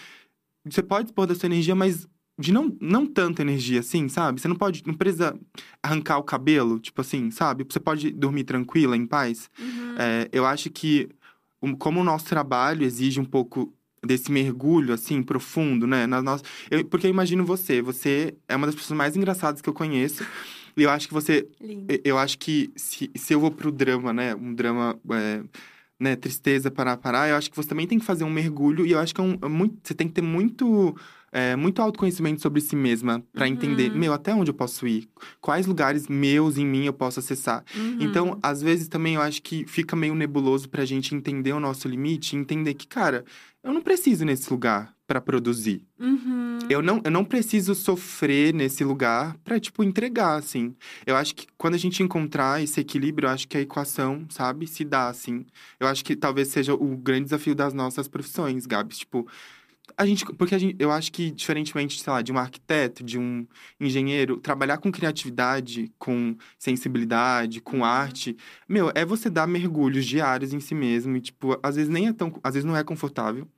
[0.65, 2.07] Você pode dispor da sua energia, mas
[2.39, 4.41] de não, não tanta energia assim, sabe?
[4.41, 5.39] Você não pode, não precisa
[5.83, 7.65] arrancar o cabelo, tipo assim, sabe?
[7.69, 9.49] Você pode dormir tranquila, em paz.
[9.99, 11.09] É, eu acho que,
[11.79, 13.73] como o nosso trabalho exige um pouco
[14.05, 16.07] desse mergulho, assim, profundo, né?
[16.07, 16.45] Na nossa...
[16.71, 20.25] eu- porque eu imagino você, você é uma das pessoas mais engraçadas que eu conheço.
[20.77, 21.91] E eu acho que você Lindo.
[21.93, 24.35] eu- Eu acho que se, se eu vou pro drama, né?
[24.35, 25.43] Um drama, é,
[25.99, 26.15] né?
[26.15, 27.31] Tristeza, parar, parar.
[27.31, 28.85] Eu acho que você também tem que fazer um mergulho.
[28.87, 30.95] E eu acho que é um, é muito, você tem que ter muito,
[31.39, 33.23] é, muito autoconhecimento sobre si mesma.
[33.33, 33.53] Pra Uhum.
[33.53, 35.07] entender, meu, até onde eu posso ir?
[35.41, 37.63] Quais lugares meus em mim eu posso acessar?
[37.77, 37.99] Uhum.
[38.01, 41.87] Então, às vezes também eu acho que fica meio nebuloso pra gente entender o nosso
[41.87, 42.35] limite.
[42.35, 43.23] e Entender que, cara,
[43.63, 45.85] eu não preciso nesse lugar pra produzir.
[46.01, 46.59] Uhum.
[46.69, 50.75] Eu não, eu não preciso sofrer nesse lugar pra, tipo, entregar, assim.
[51.07, 54.67] Eu acho que quando a gente encontrar esse equilíbrio, eu acho que a equação, sabe,
[54.67, 55.45] se dá, assim.
[55.79, 58.99] Eu acho que talvez seja o grande desafio das nossas profissões, Gabs.
[58.99, 59.29] Tipo,
[59.97, 60.25] a gente.
[60.25, 63.47] Porque a gente, eu acho que, diferentemente, sei lá, de um arquiteto, de um
[63.81, 68.37] engenheiro, trabalhar com criatividade, com sensibilidade, com arte,
[68.69, 71.17] meu, é você dar mergulhos diários em si mesmo.
[71.17, 72.39] E, tipo, às vezes nem é tão.
[72.43, 73.49] Às vezes não é confortável.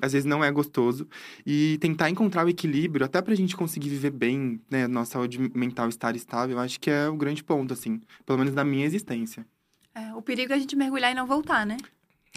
[0.00, 1.06] Às vezes não é gostoso.
[1.46, 4.88] E tentar encontrar o equilíbrio, até pra gente conseguir viver bem, né?
[4.88, 8.00] Nossa saúde mental estar estável, eu acho que é o grande ponto, assim.
[8.24, 9.46] Pelo menos da minha existência.
[9.94, 11.76] É, o perigo é a gente mergulhar e não voltar, né?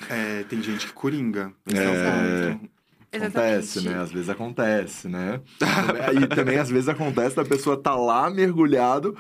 [0.10, 1.54] É, tem gente que coringa.
[1.74, 2.75] É.
[3.16, 3.90] Acontece, Exatamente.
[3.90, 4.04] né?
[4.04, 5.42] Às vezes acontece, né?
[6.22, 9.18] e também, às vezes, acontece da pessoa tá lá mergulhado,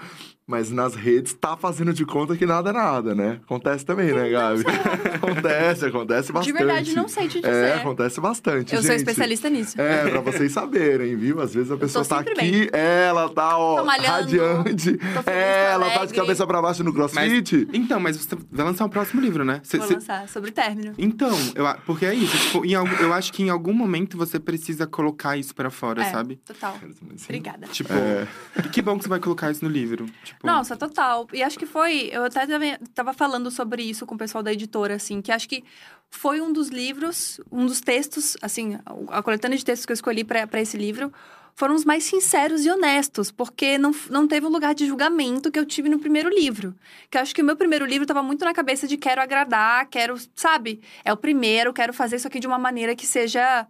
[0.48, 3.40] mas nas redes tá fazendo de conta que nada é nada, né?
[3.44, 4.64] Acontece também, né, Gabi?
[5.16, 6.54] acontece, acontece De bastante.
[6.54, 7.52] verdade, não sei te dizer.
[7.54, 9.00] É, acontece bastante, Eu sou gente.
[9.00, 9.80] especialista nisso.
[9.82, 11.42] É, pra vocês saberem, viu?
[11.42, 15.00] Às vezes a pessoa tá aqui, ela tá, ó, malhando, radiante.
[15.26, 17.68] é, ela tá de cabeça pra baixo no crossfit.
[17.74, 19.62] Então, mas você vai lançar o próximo livro, né?
[19.64, 20.94] Cê- Vou cê- lançar sobre término.
[20.98, 22.38] Então, eu, porque é isso.
[22.38, 26.12] Tipo, em eu acho que em algum momento você precisa colocar isso pra fora, é,
[26.12, 26.40] sabe?
[26.46, 26.78] total.
[27.24, 27.68] Obrigada.
[27.68, 28.28] Tipo, É.
[28.72, 30.06] que bom que você vai colocar isso no livro.
[30.24, 31.28] Tipo, Nossa, total.
[31.34, 32.10] E acho que foi.
[32.12, 32.46] Eu até
[32.94, 35.64] tava- falando sobre isso com o pessoal da editora, assim, que acho que
[36.10, 38.78] foi um dos livros, um dos textos, assim,
[39.10, 41.12] a coletânea de textos que eu escolhi pra esse livro
[41.58, 45.58] foram os mais sinceros e honestos, porque não, não teve um lugar de julgamento que
[45.58, 46.76] eu tive no primeiro livro.
[47.10, 49.88] Que eu acho que o meu primeiro livro tava muito na cabeça de quero agradar,
[49.88, 50.82] quero, sabe?
[51.04, 53.66] É o primeiro, quero fazer isso aqui de uma maneira que seja.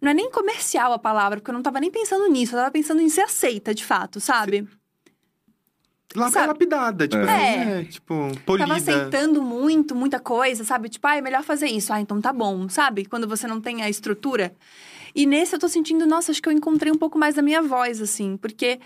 [0.00, 2.70] Não é nem comercial a palavra, porque eu não tava nem pensando nisso, eu tava
[2.70, 4.68] pensando em ser aceita, de fato, sabe?
[6.14, 6.46] La- sabe?
[6.48, 7.48] lapidada, tipo, É.
[7.60, 8.14] assim, é, tipo,
[8.44, 8.66] polida.
[8.68, 10.88] Tava aceitando muito, muita coisa, sabe?
[10.88, 11.92] Tipo, ah, é melhor fazer isso.
[11.92, 13.04] Ah, então tá bom, sabe?
[13.04, 14.54] Quando você não tem a estrutura.
[15.14, 17.62] E nesse eu tô sentindo, nossa, acho que eu encontrei um pouco mais da minha
[17.62, 18.80] voz, assim, porque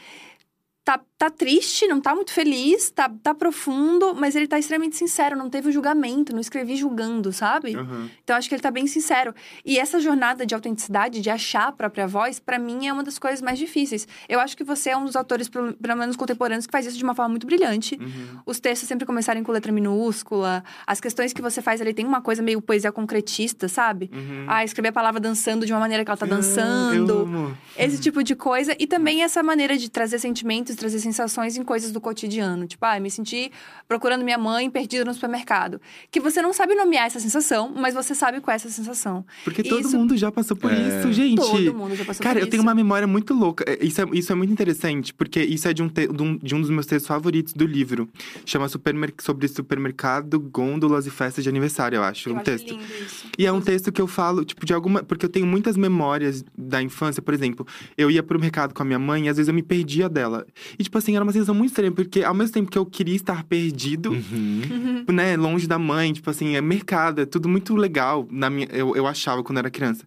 [0.85, 5.37] tá tá triste, não tá muito feliz, tá, tá profundo, mas ele tá extremamente sincero,
[5.37, 7.75] não teve julgamento, não escrevi julgando, sabe?
[7.75, 8.09] Aham.
[8.23, 9.35] Então acho que ele tá bem sincero.
[9.65, 13.19] E essa jornada de autenticidade, de achar a própria voz, pra mim é uma das
[13.19, 14.07] coisas mais difíceis.
[14.29, 17.03] Eu acho que você é um dos autores, pelo menos contemporâneos, que faz isso de
[17.03, 17.99] uma forma muito brilhante.
[18.01, 18.39] Uhum.
[18.47, 22.21] Os textos sempre começarem com letra minúscula, as questões que você faz ali tem uma
[22.21, 24.09] coisa meio poesia concretista, sabe?
[24.15, 24.45] Uhum.
[24.47, 27.57] Ah, escrever a palavra dançando de uma maneira que ela tá dançando.
[27.77, 28.77] Esse tipo de coisa.
[28.79, 32.67] E também essa maneira de trazer sentimentos, trazer sensações em coisas do cotidiano.
[32.67, 33.51] Tipo, ah, me senti
[33.87, 35.81] procurando minha mãe perdida no supermercado.
[36.11, 39.25] Que você não sabe nomear essa sensação, mas você sabe qual é essa sensação.
[39.45, 40.77] Porque todo Isso- mundo já passou por É.
[40.99, 41.37] isso, gente.
[41.41, 42.69] Todo mundo já passou Cara, por eu tenho isso.
[42.69, 43.65] uma memória muito louca.
[43.67, 46.37] É, Isso é, isso é muito interessante, porque isso é de um, te- de um,
[46.37, 48.09] de um dos meus textos favoritos do livro.
[48.45, 49.13] Chama Supermer...
[49.21, 52.29] Sobre supermercado, gôndolas e festas de aniversário, eu acho.
[52.29, 52.71] Eu um acho texto.
[52.71, 53.27] lindo isso.
[53.39, 55.03] E é um texto que eu falo, tipo, de alguma.
[55.03, 57.67] Porque eu tenho muitas memórias da infância, por exemplo.
[57.97, 60.47] Eu ia pro mercado com a minha mãe e às vezes eu me perdia dela.
[60.79, 63.17] E, tipo assim, era uma sensação muito estranha, porque ao mesmo tempo que eu queria
[63.17, 65.05] estar perdido, Uhum.
[65.13, 68.95] né, longe da mãe, tipo assim, é mercado, é tudo muito legal, na minha, eu,
[68.97, 70.05] eu achava quando era criança.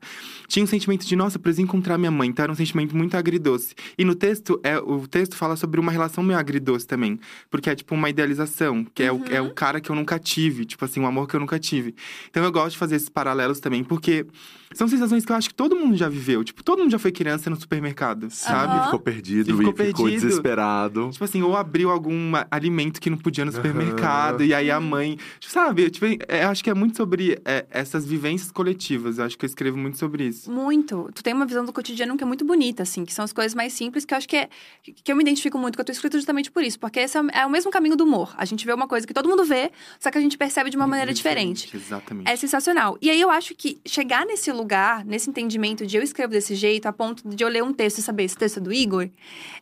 [0.48, 3.74] Tinha um sentimento de, nossa, preciso encontrar minha mãe, então era um sentimento muito agridoce.
[3.98, 7.76] E no texto, é, o texto fala sobre uma relação meio agridoce também, porque é
[7.76, 11.00] tipo uma idealização, que é, o, é o cara que eu nunca tive, tipo assim,
[11.00, 11.96] um amor que eu nunca tive.
[12.30, 14.26] Então eu gosto de fazer esses paralelos também, porque
[14.74, 17.12] são sensações que eu acho que todo mundo já viveu, tipo, todo mundo já foi
[17.12, 18.74] criança no supermercado, sabe?
[18.74, 18.86] Aham.
[18.86, 20.28] Ficou perdido E ficou ficou, perdido.
[20.28, 21.10] desesperado.
[21.12, 25.18] Tipo assim, ou abriu algum alimento que não podia no supermercado, e aí a mãe.
[25.40, 25.90] Tipo, sabe?
[25.90, 29.18] Tipo, é, acho que é muito sobre é, essas vivências coletivas.
[29.18, 30.52] Eu acho que eu escrevo muito sobre isso.
[30.52, 31.10] Muito.
[31.14, 33.54] Tu tem uma visão do cotidiano que é muito bonita, assim, que são as coisas
[33.54, 34.50] mais simples, que eu acho que é.
[34.84, 36.80] que eu me identifico muito com a tua escrita justamente por isso.
[36.80, 38.34] Porque esse é o, é mesmo caminho do humor.
[38.38, 40.78] A gente vê uma coisa que todo mundo vê, só que a gente percebe de
[40.78, 41.70] uma maneira Muito diferente.
[41.76, 42.30] Exatamente.
[42.30, 42.98] É sensacional.
[43.02, 46.86] E aí eu acho que chegar nesse lugar, nesse entendimento de eu escrevo desse jeito,
[46.86, 49.10] a ponto de eu ler um texto e saber esse texto é do Igor,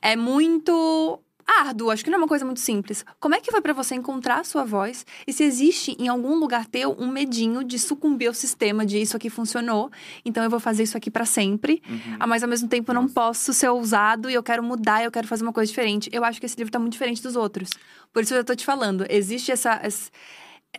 [0.02, 3.04] é muito árduo, acho que não é uma coisa muito simples.
[3.20, 5.06] Como é que foi pra você encontrar a sua voz?
[5.26, 9.18] E se existe em algum lugar teu um medinho de sucumbir ao sistema de isso
[9.18, 9.90] aqui funcionou,
[10.24, 11.82] então eu vou fazer isso aqui pra sempre.
[11.90, 12.28] Uhum.
[12.28, 15.28] Mas ao mesmo tempo eu não posso ser ousado e eu quero mudar, eu quero
[15.28, 16.10] fazer uma coisa diferente.
[16.14, 17.70] Eu acho que esse livro tá muito diferente dos outros.
[18.14, 20.12] Por isso eu tô te falando, existe essa esse,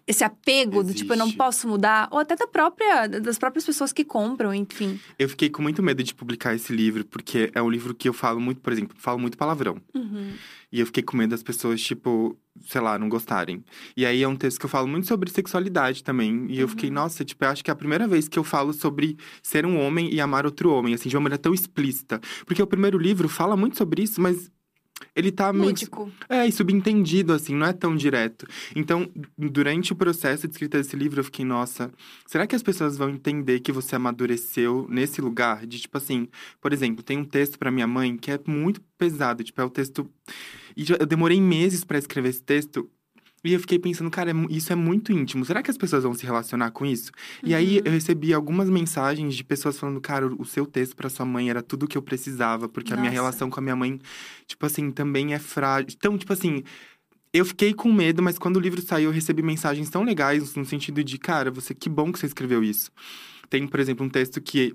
[0.06, 1.38] esse apego do tipo eu não Existe.
[1.38, 4.98] posso mudar, ou até da própria das próprias pessoas que compram, enfim.
[5.18, 8.12] Eu fiquei com muito medo de publicar esse livro, porque é um livro que eu
[8.12, 9.80] falo muito, por exemplo, falo muito palavrão.
[9.94, 10.32] Uhum.
[10.72, 13.64] E eu fiquei com medo das pessoas, tipo, sei lá, não gostarem.
[13.96, 16.46] E aí é um texto que eu falo muito sobre sexualidade também.
[16.48, 18.72] E eu fiquei, nossa, tipo, eu acho que é a primeira vez que eu falo
[18.72, 22.20] sobre ser um homem e amar outro homem, assim, de uma maneira tão explícita.
[22.46, 24.48] Porque o primeiro livro fala muito sobre isso, mas
[25.14, 25.66] ele tá meio.
[25.66, 26.10] Lúdico.
[26.28, 28.46] É, e subentendido, assim, não é tão direto.
[28.74, 31.90] Então, durante o processo de escrita desse livro, eu fiquei, nossa,
[32.26, 35.66] será que as pessoas vão entender que você amadureceu nesse lugar?
[35.66, 36.28] De, tipo assim,
[36.60, 39.70] por exemplo, tem um texto pra minha mãe que é muito pesado, tipo, é o
[39.70, 40.08] texto.
[40.76, 42.88] E eu demorei meses pra escrever esse texto.
[43.42, 45.44] E eu fiquei pensando, cara, é isso é muito íntimo.
[45.44, 47.10] Será que as pessoas vão se relacionar com isso?
[47.42, 47.82] E aí Uhum.
[47.86, 51.62] eu recebi algumas mensagens de pessoas falando, cara, o seu texto pra sua mãe era
[51.62, 53.22] tudo que eu precisava, porque a minha Nossa.
[53.22, 53.98] relação com a minha mãe,
[54.46, 55.88] tipo assim, também é frágil.
[55.96, 56.62] Então, tipo assim,
[57.32, 60.64] eu fiquei com medo, mas quando o livro saiu, eu recebi mensagens tão legais no
[60.66, 62.90] sentido de, cara, você que bom que você escreveu isso.
[63.48, 64.74] Tem, por exemplo, um texto que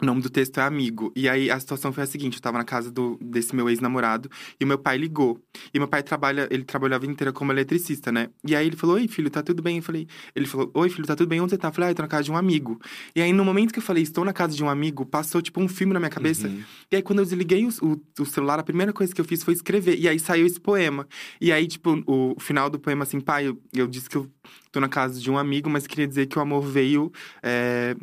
[0.00, 1.12] o nome do texto é Amigo.
[1.14, 4.28] E aí a situação foi a seguinte: eu tava na casa do, desse meu ex-namorado
[4.58, 5.40] e o meu pai ligou.
[5.72, 8.28] E meu pai trabalha, ele trabalhou a vida inteira como eletricista, né?
[8.46, 9.76] E aí ele falou: Oi, filho, tá tudo bem?
[9.76, 11.40] Eu falei, ele falou: Oi, filho, tá tudo bem?
[11.40, 11.68] Onde você tá?
[11.68, 12.80] Eu falei, ah, eu tô na casa de um amigo.
[13.14, 15.60] E aí, no momento que eu falei, estou na casa de um amigo, passou tipo
[15.60, 16.48] um filme na minha cabeça.
[16.48, 16.62] Uhum.
[16.90, 19.42] E aí, quando eu desliguei o, o, o celular, a primeira coisa que eu fiz
[19.42, 19.98] foi escrever.
[19.98, 21.06] E aí saiu esse poema.
[21.40, 24.28] E aí, tipo, o, final do poema, assim, pai, eu, eu disse que eu
[24.72, 27.12] tô na casa de um amigo, mas queria dizer que o amor veio.
[27.42, 27.94] é,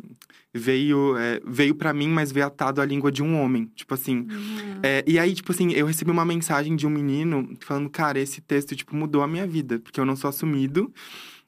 [0.54, 3.70] veio é, veio para mim, mas veio atado à língua de um homem.
[3.74, 4.26] Tipo assim.
[4.30, 4.80] Uhum.
[4.82, 8.40] é, e aí, tipo assim, eu recebi uma mensagem de um menino falando, cara, esse
[8.40, 10.92] texto, tipo, mudou a minha vida, porque eu não sou assumido.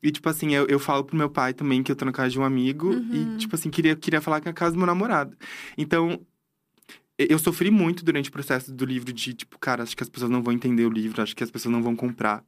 [0.02, 2.30] E, tipo assim, eu, eu falo pro meu pai também que eu tô na casa
[2.30, 2.88] de um amigo.
[2.88, 3.34] Uhum.
[3.34, 5.36] E, tipo assim, queria, queria falar que é a casa do meu namorado.
[5.78, 6.20] Então,
[7.18, 10.30] eu sofri muito durante o processo do livro de, tipo, cara, acho que as pessoas
[10.30, 12.44] não vão entender o livro, acho que as pessoas não vão comprar.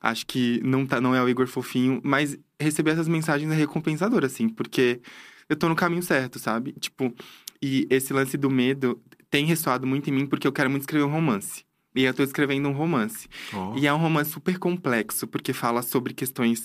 [0.00, 4.24] Acho que não, tá, não é o Igor fofinho, mas receber essas mensagens é recompensador,
[4.24, 5.00] assim, porque
[5.48, 6.72] eu tô no caminho certo, sabe?
[6.72, 7.14] Tipo,
[7.60, 9.00] e esse lance do medo
[9.30, 11.64] tem ressoado muito em mim porque eu quero muito escrever um romance.
[11.94, 13.28] E eu tô escrevendo um romance.
[13.52, 13.76] Ó.
[13.76, 16.64] E é um romance super complexo, porque fala sobre questões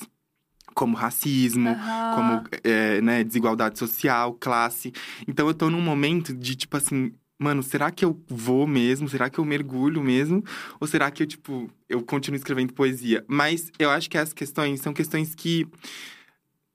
[0.74, 2.12] como racismo, Aham.
[2.14, 4.94] como é, né, desigualdade social, classe.
[5.28, 9.10] Então eu tô num momento de, tipo assim, mano, será que eu vou mesmo?
[9.10, 10.44] Será que eu mergulho mesmo?
[10.80, 13.26] Ou será que eu, tipo, eu continuo escrevendo poesia?
[13.28, 15.68] Mas eu acho que essas questões são questões que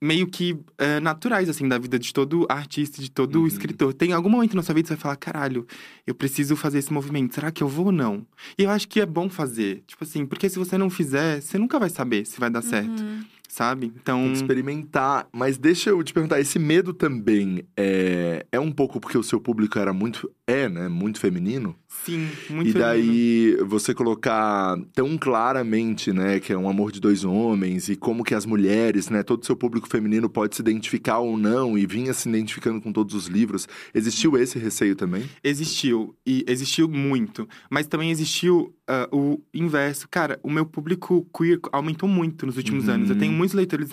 [0.03, 3.47] meio que é, naturais, assim, da vida de todo artista, de todo Uhum.
[3.47, 3.93] escritor.
[3.93, 5.65] Tem algum momento na sua vida que você vai falar, caralho,
[6.05, 7.33] eu preciso fazer esse movimento.
[7.35, 8.25] Será que eu vou ou não?
[8.57, 9.83] E eu acho que é bom fazer.
[9.87, 13.01] Tipo assim, porque se você não fizer, você nunca vai saber se vai dar certo,
[13.01, 13.21] Uhum.
[13.47, 13.93] sabe?
[13.95, 14.19] Então.
[14.23, 15.27] Tem que experimentar.
[15.31, 19.39] Mas deixa eu te perguntar, esse medo também é, é um pouco porque o seu
[19.39, 20.29] público era muito.
[20.45, 20.89] É, né?
[20.89, 21.75] Muito feminino?
[22.05, 27.23] Sim, muito e daí você colocar tão claramente, né, que é um amor de dois
[27.23, 31.19] homens e como que as mulheres, né, todo o seu público feminino pode se identificar
[31.19, 33.67] ou não e vinha se identificando com todos os livros.
[33.93, 35.23] Existiu esse receio também?
[35.41, 37.47] Existiu, e existiu muito.
[37.69, 40.07] Mas também existiu ah, o inverso.
[40.09, 42.93] Cara, o meu público queer aumentou muito nos últimos Uhum.
[42.95, 43.09] anos.
[43.09, 43.87] Eu tenho muitos leitores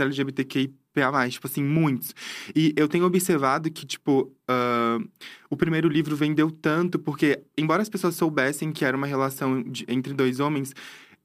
[0.96, 2.14] LGBTQIA+, tipo assim, muitos.
[2.54, 4.98] E eu tenho observado que, tipo, ah,
[5.48, 9.84] o primeiro livro vendeu tanto, porque, embora as pessoas soubessem que era uma relação de-
[9.88, 10.74] entre dois homens,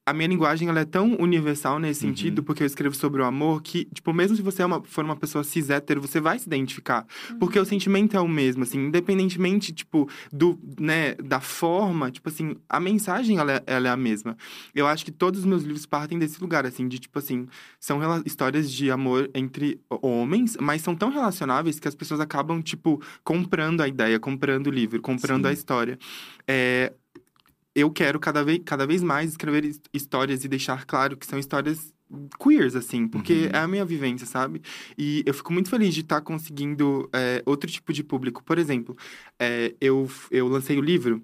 [0.05, 2.11] a minha linguagem ela é tão universal nesse Uhum.
[2.11, 5.03] sentido, porque eu escrevo sobre o amor, que, tipo, mesmo se você é uma, for
[5.03, 7.07] uma pessoa cis hétero, você vai se identificar.
[7.39, 12.55] Porque o sentimento é o mesmo, assim, independentemente, tipo, do, né, da forma, tipo assim,
[12.69, 14.37] a mensagem, ela é, ela é a mesma.
[14.75, 17.47] Eu acho que todos os meus livros partem desse lugar, assim, de, tipo assim,
[17.79, 23.01] são histórias de amor entre homens, mas são tão relacionáveis que as pessoas acabam, tipo,
[23.23, 25.49] comprando a ideia, comprando o livro, comprando Sim.
[25.49, 25.97] a história.
[26.47, 26.93] É,
[27.75, 31.37] eu quero cada vez, cada vez mais escrever his- histórias e deixar claro que são
[31.37, 31.93] histórias
[32.41, 33.49] queers, assim, porque Uhum.
[33.53, 34.61] é a minha vivência, sabe?
[34.97, 38.43] E eu fico muito feliz de estar conseguindo é, outro tipo de público.
[38.43, 38.95] Por exemplo,
[39.39, 41.21] é, eu, eu lancei o livro.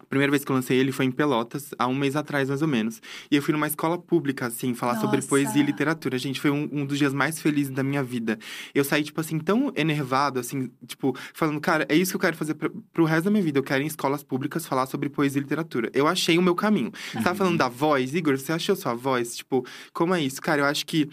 [0.00, 2.62] A primeira vez que eu lancei ele foi em Pelotas, há um mês atrás, mais
[2.62, 3.00] ou menos.
[3.30, 5.28] E eu fui numa escola pública, assim, falar sobre Nossa.
[5.28, 6.18] poesia e literatura.
[6.18, 8.38] Gente, foi um, um dos dias mais felizes da minha vida.
[8.74, 12.36] Eu saí, tipo assim, tão enervado, assim, tipo, falando, cara, é isso que eu quero
[12.36, 13.58] fazer pra, pro resto da minha vida.
[13.58, 15.90] Eu quero ir em escolas públicas falar sobre poesia e literatura.
[15.94, 16.90] Eu achei o meu caminho.
[17.12, 18.36] Você tava falando da voz, Igor?
[18.38, 19.36] Você achou sua voz?
[19.36, 20.40] Tipo, como é isso?
[20.40, 21.08] Cara, eu acho que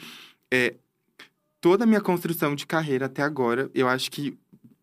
[0.52, 0.76] é,
[1.62, 4.38] toda a minha construção de carreira até agora, eu acho que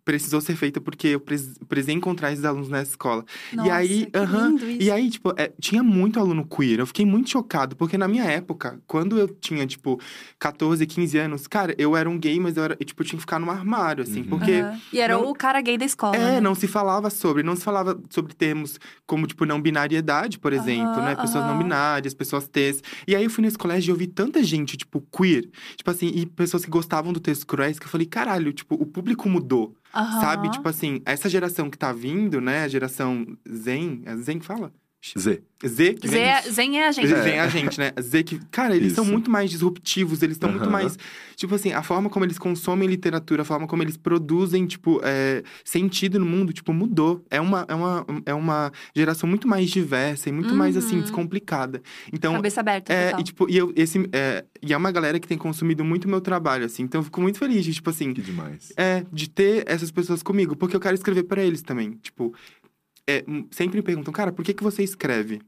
[0.05, 3.25] precisou ser feita porque eu precisei encontrar esses alunos nessa escola.
[3.53, 4.83] Nossa, aí, que aham, lindo isso.
[4.83, 6.79] E aí, tipo, é, tinha muito aluno queer.
[6.81, 9.99] Eu fiquei muito chocado, porque na minha época, quando eu tinha, tipo,
[10.39, 13.23] 14, 15 anos, cara, eu era um gay, mas eu era, tipo, eu tinha que
[13.23, 14.27] ficar no armário, assim, Uhum.
[14.27, 14.53] porque.
[14.53, 14.81] Aham.
[14.93, 16.17] E era não- o cara gay da escola.
[16.17, 16.41] É, né?
[16.41, 21.03] não se falava sobre, não se falava sobre termos como, tipo, não binariedade, por exemplo,
[21.03, 21.15] né?
[21.17, 22.83] Pessoas não binárias, pessoas T's.
[23.07, 26.09] E aí eu fui nesse colégio e eu vi tanta gente, tipo, queer, tipo assim,
[26.09, 29.75] e pessoas que gostavam do texto cruéis, que eu falei, caralho, tipo, o público mudou,
[29.95, 30.21] Aham.
[30.21, 30.51] sabe?
[30.51, 32.65] Tipo assim, essa geração que tá vindo, né?
[32.65, 34.73] A geração Zen, é Zen que fala?
[35.19, 35.43] Z.
[35.67, 36.25] Z que Zé, vem.
[36.29, 37.09] é- Zen é a gente.
[37.09, 37.93] Zen é a gente, né?
[38.01, 38.39] Z que.
[38.51, 39.13] Cara, eles são Isso.
[39.13, 40.71] muito mais disruptivos, eles estão muito Aham.
[40.73, 40.99] mais.
[41.37, 45.43] Tipo assim, a forma como eles consomem literatura, a forma como eles produzem, tipo, é,
[45.65, 47.25] sentido no mundo, tipo, mudou.
[47.31, 51.03] É uma, é, uma, é uma geração muito mais diversa e muito mais, assim, Uhum.
[51.03, 51.83] descomplicada.
[52.13, 52.33] Então.
[52.35, 53.21] Cabeça aberta, É, total.
[53.21, 56.09] e, tipo, e, eu, esse, é, e é uma galera que tem consumido muito o
[56.09, 56.83] meu trabalho, assim.
[56.83, 58.73] Então eu fico muito feliz de, tipo assim, Que demais.
[58.77, 61.93] é, de ter essas pessoas comigo, porque eu quero escrever pra eles também.
[62.03, 62.35] Tipo,
[63.09, 65.41] é, hum, sempre me perguntam, cara, por que, que você escreve?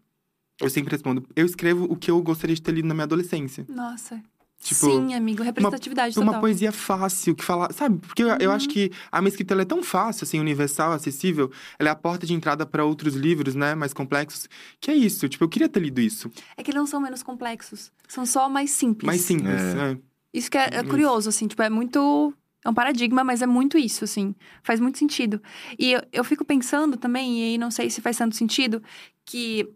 [0.61, 3.67] Eu sempre respondo, eu escrevo o que eu gostaria de ter lido na minha adolescência.
[3.69, 4.23] Nossa.
[4.59, 5.43] Tipo, Sim, amigo.
[5.43, 6.41] Representatividade Uma total.
[6.41, 7.71] poesia fácil, que fala.
[7.75, 7.99] Sabe?
[7.99, 8.57] Porque eu, eu Uhum.
[8.57, 11.53] acho que a minha escrita ela é tão fácil, assim, universal, acessível.
[11.79, 13.75] Ela é a porta de entrada pra outros livros, né?
[13.75, 14.49] Mais complexos.
[14.81, 15.29] Que é isso.
[15.29, 16.31] Tipo, eu queria ter lido isso.
[16.57, 17.93] É que não são menos complexos.
[18.09, 19.07] São só mais simples.
[19.07, 19.61] Mais simples.
[19.61, 19.93] É.
[19.93, 19.99] é.
[20.33, 21.47] Isso que é, é curioso, assim.
[21.47, 22.33] Tipo, é muito...
[22.67, 24.35] É um paradigma, mas é muito isso, assim.
[24.61, 25.41] Faz muito sentido.
[25.79, 28.83] E eu, eu fico pensando também, e aí não sei se faz tanto sentido,
[29.25, 29.73] que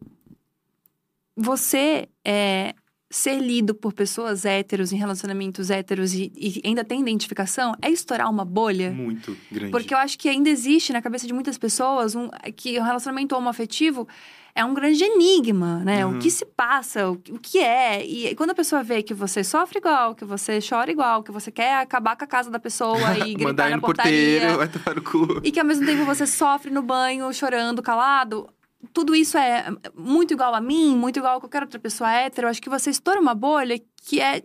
[1.37, 2.75] você é,
[3.13, 8.31] ser lido por pessoas héteros, em relacionamentos héteros, e, e ainda tem identificação, é estourar
[8.31, 8.93] uma bolha.
[8.93, 9.73] Muito grande.
[9.73, 13.35] Porque eu acho que ainda existe na cabeça de muitas pessoas um, que o relacionamento
[13.35, 14.07] homoafetivo
[14.55, 16.07] é um grande enigma, né?
[16.07, 16.17] Uhum.
[16.17, 18.05] O que se passa, o, que- o que é.
[18.07, 21.51] E quando a pessoa vê que você sofre igual, que você chora igual, que você
[21.51, 22.97] quer acabar com a casa da pessoa
[23.27, 24.41] e gritar Mandar na portaria.
[24.41, 25.41] porteiro, vai tomar no cu.
[25.43, 28.49] E que ao mesmo tempo você sofre no banho, chorando, calado.
[28.93, 32.47] Tudo isso é muito igual a mim, muito igual a qualquer outra pessoa hétero.
[32.47, 34.43] Eu acho que você estoura uma bolha que é.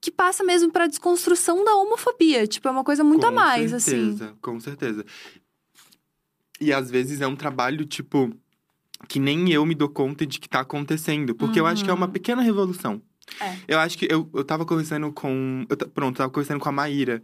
[0.00, 2.46] que passa mesmo pra desconstrução da homofobia.
[2.46, 4.10] Tipo, é uma coisa muito com a mais, assim.
[4.16, 5.04] certeza, Com certeza.
[6.60, 8.30] E às vezes é um trabalho, tipo,
[9.08, 11.34] que nem eu me dou conta de que tá acontecendo.
[11.34, 12.12] Porque eu acho que é uma Uhum.
[12.12, 13.00] pequena revolução.
[13.40, 13.56] É.
[13.68, 15.66] Eu acho que eu, eu tava conversando com.
[15.68, 17.20] Eu, pronto, eu tava conversando com a Maíra.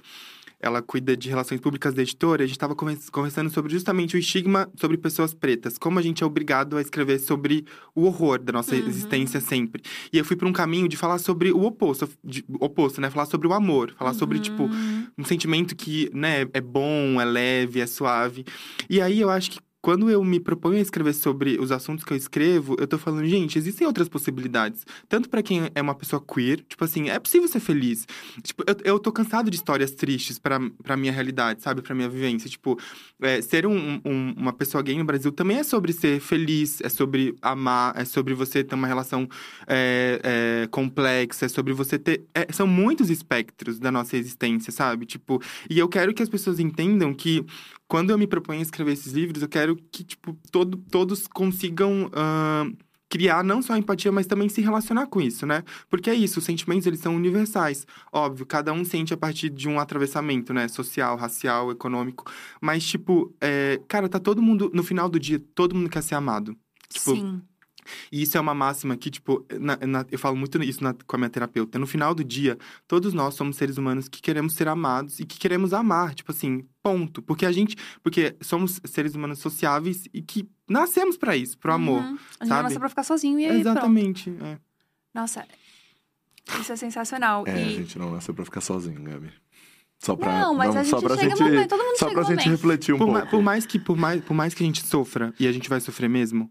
[0.63, 2.45] Ela cuida de relações públicas da editora.
[2.45, 5.77] A gente tava convers- conversando sobre justamente o estigma sobre pessoas pretas.
[5.77, 8.87] Como a gente é obrigado a escrever sobre o horror da nossa Uhum.
[8.87, 9.83] existência sempre.
[10.13, 12.09] E eu fui pra um caminho de falar sobre o oposto.
[12.25, 13.11] de- oposto, né?
[13.11, 13.93] Falar sobre o amor.
[13.99, 15.07] Falar sobre, tipo, Uhum.
[15.19, 18.45] um sentimento que, né, é bom, é leve, é suave.
[18.89, 22.13] E aí eu acho que quando eu me proponho a escrever sobre os assuntos que
[22.13, 24.87] eu escrevo, eu tô falando, gente, existem outras possibilidades.
[25.09, 28.07] Tanto para quem é uma pessoa queer, tipo assim, é possível ser feliz.
[28.43, 30.61] Tipo, eu, eu tô cansado de histórias tristes pra,
[30.97, 31.83] minha realidade, sabe?
[31.83, 32.49] Pra minha vivência.
[32.49, 32.79] Tipo,
[33.21, 36.89] é, ser um, um, uma pessoa gay no Brasil também é sobre ser feliz, é
[36.89, 39.29] sobre amar, é sobre você ter uma relação
[39.67, 42.25] é, é, complexa, é sobre você ter.
[42.33, 45.07] É, são muitos espectros da nossa existência, sabe?
[45.07, 47.45] Tipo, e eu quero que as pessoas entendam que
[47.93, 52.07] quando eu me proponho a escrever esses livros, eu quero que, tipo, todo, todos consigam.
[52.07, 52.75] Uh,
[53.07, 55.63] criar não só empatia, mas também se relacionar com isso, né?
[55.91, 57.87] Porque é isso, os sentimentos, eles são universais.
[58.11, 60.69] Óbvio, cada um sente a partir de um atravessamento, né?
[60.69, 62.25] Social, racial, econômico.
[62.63, 63.79] Mas, tipo, é...
[63.87, 66.57] cara, tá todo mundo, no final do dia, todo mundo quer ser amado.
[66.89, 67.43] Tipo, Sim.
[68.11, 71.17] E isso é uma máxima que, tipo, na- na- eu falo muito isso na- com
[71.17, 71.79] a minha terapeuta.
[71.79, 72.57] No final do dia,
[72.87, 76.15] todos nós somos seres humanos que queremos ser amados e que queremos amar.
[76.15, 77.21] Tipo assim, ponto.
[77.23, 77.77] Porque a gente.
[78.03, 82.01] Porque somos seres humanos sociáveis e que nascemos pra isso, pro amor.
[82.03, 82.07] Uhum.
[82.07, 82.63] A gente não sabe?
[82.65, 83.69] nasceu pra ficar sozinho e aí pronto.
[83.69, 84.31] Exatamente.
[84.41, 84.59] é.
[85.15, 85.47] Nossa,
[86.61, 87.45] isso é sensacional.
[87.47, 87.63] É, e...
[87.65, 89.31] a gente não nasceu pra ficar sozinho, Gabi.
[89.99, 92.21] Só pra, Não, mas a só gente pra chega gente, momento, todo mundo só chega
[92.25, 93.21] pra gente refletir um Por, pouco.
[93.21, 95.69] ma- por mais que, por, mais, por mais que a gente sofra, e a gente
[95.69, 96.51] vai sofrer mesmo,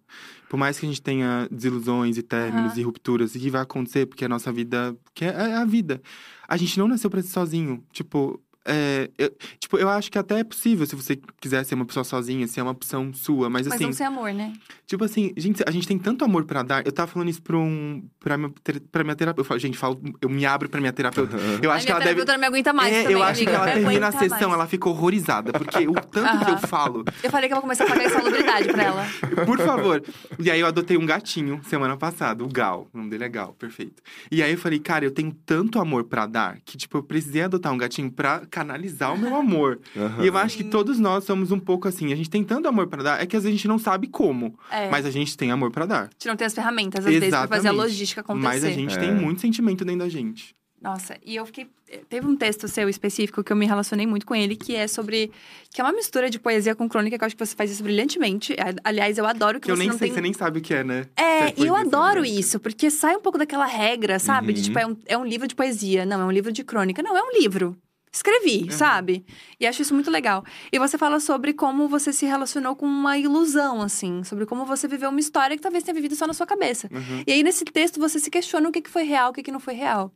[0.51, 2.81] por mais que a gente tenha desilusões e términos Aham.
[2.81, 4.93] e rupturas, e que vai acontecer, porque a nossa vida.
[5.13, 6.01] que é, é a vida.
[6.45, 7.81] A gente não nasceu pra ser sozinho.
[7.93, 8.37] Tipo.
[8.65, 12.03] É, eu, tipo, eu acho que até é possível, se você quiser ser uma pessoa
[12.03, 14.53] sozinha, se é uma opção sua, mas, Mas assim, não ser amor, né?
[14.85, 16.85] tipo assim, gente, a gente tem tanto amor pra dar.
[16.85, 18.51] Eu tava falando isso pra, um, pra, minha,
[18.91, 19.41] pra minha terapeuta.
[19.41, 21.37] Eu falo, gente, falo, eu me abro pra minha terapeuta.
[21.61, 22.25] Eu a acho que minha ela deve.
[22.25, 23.51] terapeuta não me aguenta mais É, também, eu acho amiga.
[23.51, 24.53] que ela termina a sessão, mais.
[24.53, 27.03] ela ficou horrorizada, porque o tanto que eu falo.
[27.23, 29.05] Eu falei que eu vou começar a pagar insalubridade pra ela.
[29.45, 30.03] Por favor.
[30.39, 32.87] E aí eu adotei um gatinho semana passada, o Gal.
[32.93, 34.01] O nome dele é Gal, perfeito.
[34.29, 37.43] E aí eu falei, cara, eu tenho tanto amor pra dar que, tipo, eu precisei
[37.43, 39.79] adotar um gatinho pra canalizar o meu amor.
[39.97, 40.23] Aham.
[40.23, 42.11] E eu acho que todos nós somos um pouco assim.
[42.11, 44.07] A gente tem tanto amor pra dar, é que às vezes a gente não sabe
[44.07, 44.59] como.
[44.69, 44.89] É.
[44.89, 46.01] Mas a gente tem amor pra dar.
[46.03, 47.77] A gente não tem as ferramentas, às vezes, pra fazer a Exatamente.
[47.81, 48.43] logística acontecer.
[48.47, 49.13] Mas a gente tem É.
[49.13, 50.53] muito sentimento dentro da gente.
[50.83, 51.67] Nossa, e eu fiquei.
[52.09, 55.31] Teve um texto seu específico que eu me relacionei muito com ele, que é sobre.
[55.71, 57.83] que é uma mistura de poesia com crônica, que eu acho que você faz isso
[57.83, 58.55] brilhantemente.
[58.83, 60.15] Aliás, eu adoro que, Que eu você nem não sei, tem.
[60.15, 61.05] você nem sabe o que é, né?
[61.15, 64.53] É, Você e eu poesia adoro isso, porque sai um pouco daquela regra, sabe?
[64.53, 64.65] De Uhum.
[64.65, 67.03] tipo, é um, é um livro de poesia, não, é um livro de crônica.
[67.03, 67.77] Não, é um livro.
[68.13, 68.71] Escrevi, Uhum.
[68.71, 69.25] sabe?
[69.59, 70.43] E acho isso muito legal.
[70.71, 74.87] E você fala sobre como você se relacionou com uma ilusão, assim, sobre como você
[74.87, 76.89] viveu uma história que talvez tenha vivido só na sua cabeça.
[76.91, 77.23] Uhum.
[77.25, 79.51] E aí, nesse texto, você se questiona o que, que foi real, o que, que
[79.51, 80.11] não foi real.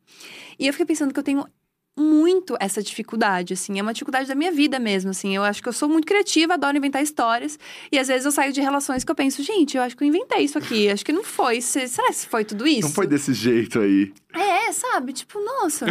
[0.59, 1.45] E eu fiquei pensando que eu tenho
[1.97, 3.79] muito essa dificuldade, assim.
[3.79, 5.33] É uma dificuldade da minha vida mesmo, assim.
[5.33, 7.57] Eu acho que eu sou muito criativa, adoro inventar histórias.
[7.89, 10.07] E às vezes eu saio de relações que eu penso, gente, eu acho que eu
[10.09, 10.89] inventei isso aqui.
[10.89, 11.61] Acho que não foi.
[11.61, 12.89] Se- Será que foi tudo isso?
[12.89, 14.11] Não foi desse jeito aí.
[14.39, 15.13] É, sabe?
[15.13, 15.85] Tipo, nossa,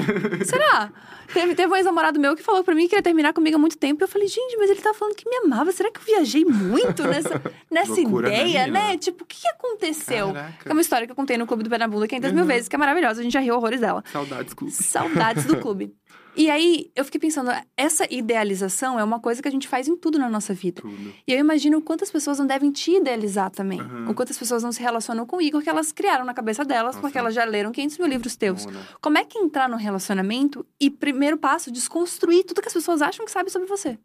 [0.44, 0.90] será?
[1.32, 3.76] Teve, teve um ex-namorado meu que falou pra mim que queria terminar comigo há muito
[3.78, 4.02] tempo.
[4.02, 5.72] E eu falei, gente, mas ele tá falando que me amava.
[5.72, 7.40] Será que eu viajei muito nessa,
[7.70, 8.96] nessa Loucura, ideia, né?
[8.98, 10.32] Tipo, o que, que aconteceu?
[10.32, 10.68] Caraca.
[10.68, 12.48] É uma história que eu contei no Clube do Pé na Bunda 500 mil Uhum.
[12.48, 13.20] vezes, que é maravilhosa.
[13.20, 14.04] A gente já riu horrores dela.
[14.12, 14.72] Saudades, clube.
[14.72, 15.94] Saudades do clube.
[16.36, 19.96] E aí, eu fiquei pensando, essa idealização é uma coisa que a gente faz em
[19.96, 20.82] tudo na nossa vida.
[20.82, 21.14] Tudo.
[21.26, 23.80] E eu imagino quantas pessoas não devem te idealizar também.
[23.80, 24.08] Uhum.
[24.08, 26.96] Ou quantas pessoas não se relacionam com o Igor que elas criaram na cabeça delas,
[26.96, 27.00] Nossa.
[27.00, 28.66] porque elas já leram 500 mil livros teus.
[28.66, 28.80] Mona.
[29.00, 33.24] Como é que entrar no relacionamento e, primeiro passo, desconstruir tudo que as pessoas acham
[33.24, 33.96] que sabem sobre você?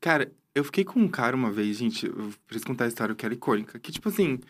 [0.00, 3.24] Cara, eu fiquei com um cara uma vez, gente, eu preciso contar a história que
[3.24, 3.78] era icônica.
[3.78, 4.40] Que, tipo assim,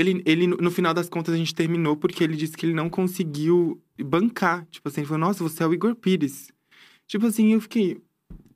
[0.00, 2.88] ele, ele, no final das contas, a gente terminou porque ele disse que ele não
[2.88, 4.66] conseguiu bancar.
[4.70, 6.50] Tipo assim, ele falou, nossa, você é o Igor Pires.
[7.06, 8.00] Tipo assim, eu fiquei.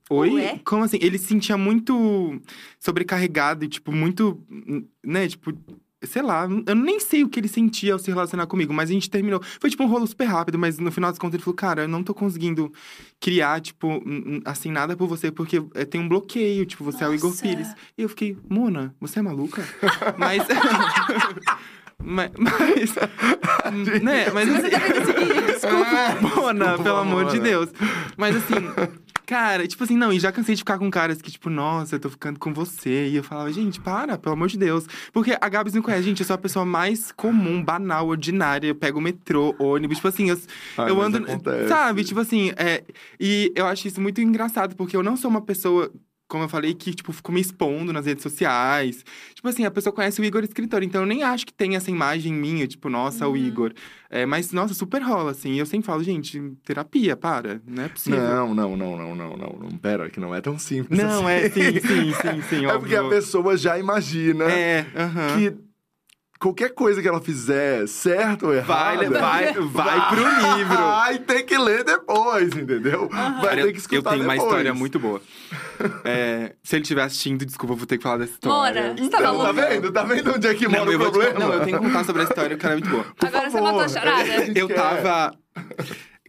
[0.08, 0.30] Oi?
[0.32, 0.60] Ué?
[0.64, 0.98] Como assim?
[1.02, 2.40] Ele se sentia muito
[2.78, 4.42] sobrecarregado e, tipo, muito.
[5.04, 5.28] Né?
[5.28, 5.52] Tipo.
[6.06, 8.92] Sei lá, eu nem sei o que ele sentia ao se relacionar comigo, mas a
[8.92, 9.40] gente terminou.
[9.60, 11.88] Foi tipo um rolo super rápido, mas no final das contas ele falou: Cara, eu
[11.88, 12.72] não tô conseguindo
[13.20, 14.02] criar, tipo,
[14.44, 17.42] assim, nada por você, porque é, tem um bloqueio, tipo, você é o Igor Nossa.
[17.42, 17.68] Pires.
[17.96, 19.62] E eu fiquei, Mona, você é maluca?
[20.18, 20.42] mas.
[21.98, 22.30] mas.
[22.38, 22.94] mas
[24.02, 24.30] né?
[24.30, 24.70] Mas assim.
[25.46, 27.40] Desculpa, Mona, Desculpa, pelo amor de.
[27.40, 27.70] Deus.
[28.16, 28.54] Mas assim.
[29.26, 32.00] Cara, tipo assim, não, e já cansei de ficar com caras que, tipo, nossa, eu
[32.00, 33.08] tô ficando com você.
[33.08, 34.86] E eu falava, gente, para, pelo amor de Deus.
[35.12, 38.68] Porque a Gabs não conhece, gente, eu sou a pessoa mais comum, banal, ordinária.
[38.68, 40.38] Eu pego metrô, ônibus, tipo assim, eu,
[40.76, 41.18] Ai, eu mas ando.
[41.18, 41.68] acontece.
[41.68, 42.84] Sabe, tipo assim, é.
[43.18, 45.90] E eu acho isso muito engraçado, porque eu não sou uma pessoa.
[46.26, 49.04] Como eu falei, que, tipo, fico me expondo nas redes sociais.
[49.34, 51.90] Tipo assim, a pessoa conhece o Igor escritor, então eu nem acho que tem essa
[51.90, 53.36] imagem minha, tipo, nossa, o Uhum.
[53.36, 53.72] Igor.
[54.08, 55.52] É, mas, nossa, super rola, assim.
[55.52, 57.60] E eu sempre falo, gente, terapia, para.
[57.66, 58.18] Não é possível.
[58.20, 59.70] Não, não, não, não, não, não, não.
[59.78, 61.26] Pera, que não é tão simples Não, assim.
[61.26, 63.10] é, sim, sim, sim, sim, É porque a óbvio.
[63.10, 65.36] pessoa já imagina É, aham.
[65.36, 65.56] que
[66.40, 69.12] qualquer coisa que ela fizer, certo ou Vai, errado.
[69.12, 70.76] vai, vai pro livro.
[70.76, 73.08] Vai ter que ler depois, entendeu?
[73.08, 74.50] Vai Cara, ter eu, que eu escutar tenho uma depois.
[74.50, 75.20] história muito boa.
[76.04, 78.54] É, se ele estiver assistindo, desculpa, eu vou ter que falar dessa história.
[78.82, 79.54] Mora, você tá Então, tá maluco?
[79.54, 79.92] vendo?
[79.92, 81.38] Tá vendo onde é que Não, mora eu o vou te- problema?
[81.40, 83.04] não, eu tenho que contar sobre a história, que ela é muito boa.
[83.18, 83.66] Por Agora você favor.
[83.66, 84.24] matou a charada.
[84.54, 85.32] Eu tava.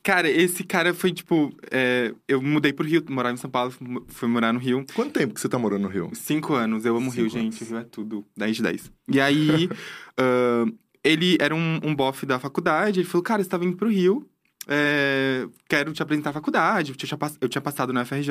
[0.06, 1.52] Cara, esse cara foi tipo.
[1.72, 3.74] é, eu mudei pro Rio, morava em São Paulo,
[4.08, 4.86] fui- morar no Rio.
[4.94, 6.12] Quanto tempo que você tá morando no Rio?
[6.14, 7.56] Cinco anos, eu amo o Rio, Cinco gente.
[7.56, 7.62] anos.
[7.62, 8.26] O Rio é tudo.
[8.38, 8.92] 10 de 10.
[9.10, 9.68] E aí,
[10.16, 10.72] ahn,
[11.04, 14.30] ele era um, um bofe da faculdade, ele falou, cara, você tá vindo pro Rio.
[14.68, 18.30] é, quero te apresentar a faculdade, eu tinha, eu tinha passado no FRJ.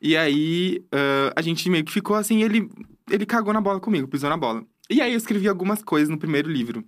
[0.00, 2.68] E aí, ah, a gente meio que ficou assim, ele,
[3.10, 4.64] ele cagou na bola comigo, pisou na bola.
[4.88, 6.84] E aí, eu escrevi algumas coisas no primeiro livro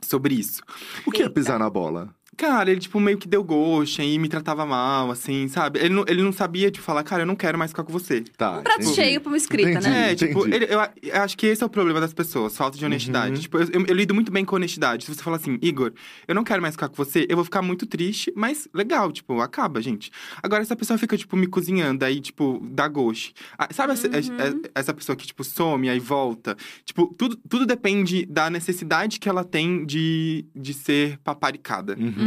[0.00, 0.62] sobre isso.
[1.04, 2.14] O que é pisar na bola?
[2.36, 5.78] Cara, ele, tipo, meio que deu gosto e me tratava mal, assim, sabe?
[5.78, 8.22] Ele não, ele não sabia, tipo, falar, cara, eu não quero mais ficar com você.
[8.36, 8.58] Tá.
[8.58, 8.94] Um prato entendi.
[8.96, 9.88] cheio pra uma escrita, Entendi.
[9.90, 10.12] né?
[10.12, 10.56] É, tipo, entendi.
[10.56, 10.80] ele- eu,
[11.14, 13.34] eu acho que esse é o problema das pessoas, falta de honestidade.
[13.36, 13.40] Uhum.
[13.42, 15.04] Tipo, eu, eu- eu lido muito bem com honestidade.
[15.04, 15.92] Se você falar assim, Igor,
[16.26, 19.38] eu não quero mais ficar com você, eu vou ficar muito triste, mas legal, tipo,
[19.40, 20.10] acaba, gente.
[20.42, 23.32] Agora, se a pessoa fica, tipo, me cozinhando, aí, tipo, dá gosto.
[23.58, 24.62] Ah, Sabe essa, Uhum.
[24.74, 26.56] essa pessoa que, tipo, some, aí volta?
[26.84, 31.94] Tipo, tudo, tudo depende da necessidade que ela tem de, de ser paparicada.
[31.98, 32.21] Uhum.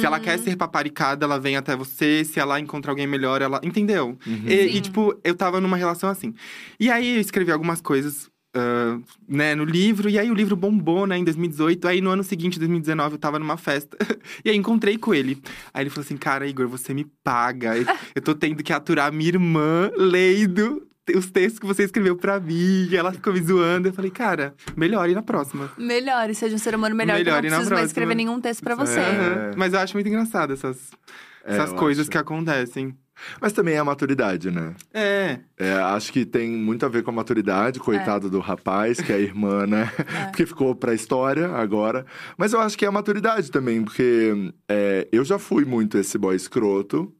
[0.00, 2.24] Se ela quer ser paparicada, ela vem até você.
[2.24, 3.60] Se ela encontra alguém melhor, ela.
[3.62, 4.18] Entendeu?
[4.26, 4.44] Uhum.
[4.46, 6.34] E, e, tipo, eu tava numa relação assim.
[6.78, 8.30] E aí eu escrevi algumas coisas.
[8.54, 11.86] ah, né, no livro, e aí o livro bombou, né, em 2018.
[11.86, 13.96] Aí no ano seguinte, 2019, eu tava numa festa.
[14.44, 15.38] e aí encontrei com ele.
[15.72, 17.76] Aí ele falou assim: Cara, Igor, você me paga.
[17.76, 17.86] Eu,
[18.16, 22.88] eu tô tendo que aturar minha irmã lendo os textos que você escreveu pra mim.
[22.90, 23.88] E ela ficou me zoando.
[23.88, 25.70] Eu falei, cara, melhore na próxima.
[25.78, 27.16] Melhore, seja um ser humano melhor.
[27.16, 27.86] que Melhore não na preciso mais próxima.
[27.86, 29.00] escrever nenhum texto pra você.
[29.00, 29.50] Aham.
[29.56, 30.90] Mas eu acho muito engraçado essas,
[31.44, 32.10] É, essas coisas acho.
[32.10, 32.94] que acontecem.
[33.38, 34.74] Mas também é a maturidade, né?
[34.94, 35.40] É.
[35.58, 39.16] É, acho que tem muito a ver com a maturidade, coitado do rapaz, que é
[39.16, 39.92] a irmã, né?
[40.32, 42.06] Porque ficou pra história agora.
[42.38, 46.16] Mas eu acho que é a maturidade também, porque é, eu já fui muito esse
[46.16, 47.12] boy escroto.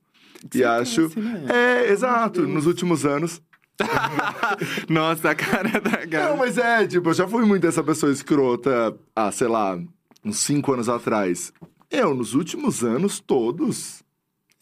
[0.55, 1.21] E Você acho.
[1.21, 1.45] né?
[1.51, 2.47] É, exato.
[2.49, 3.43] Nos últimos anos.
[4.89, 6.39] Nossa, a cara da Não, Gabi.
[6.39, 9.79] mas é, tipo, eu já fui muito essa pessoa escrota, ah, sei lá,
[10.25, 11.53] uns cinco anos atrás.
[11.91, 14.03] Eu, nos últimos anos todos.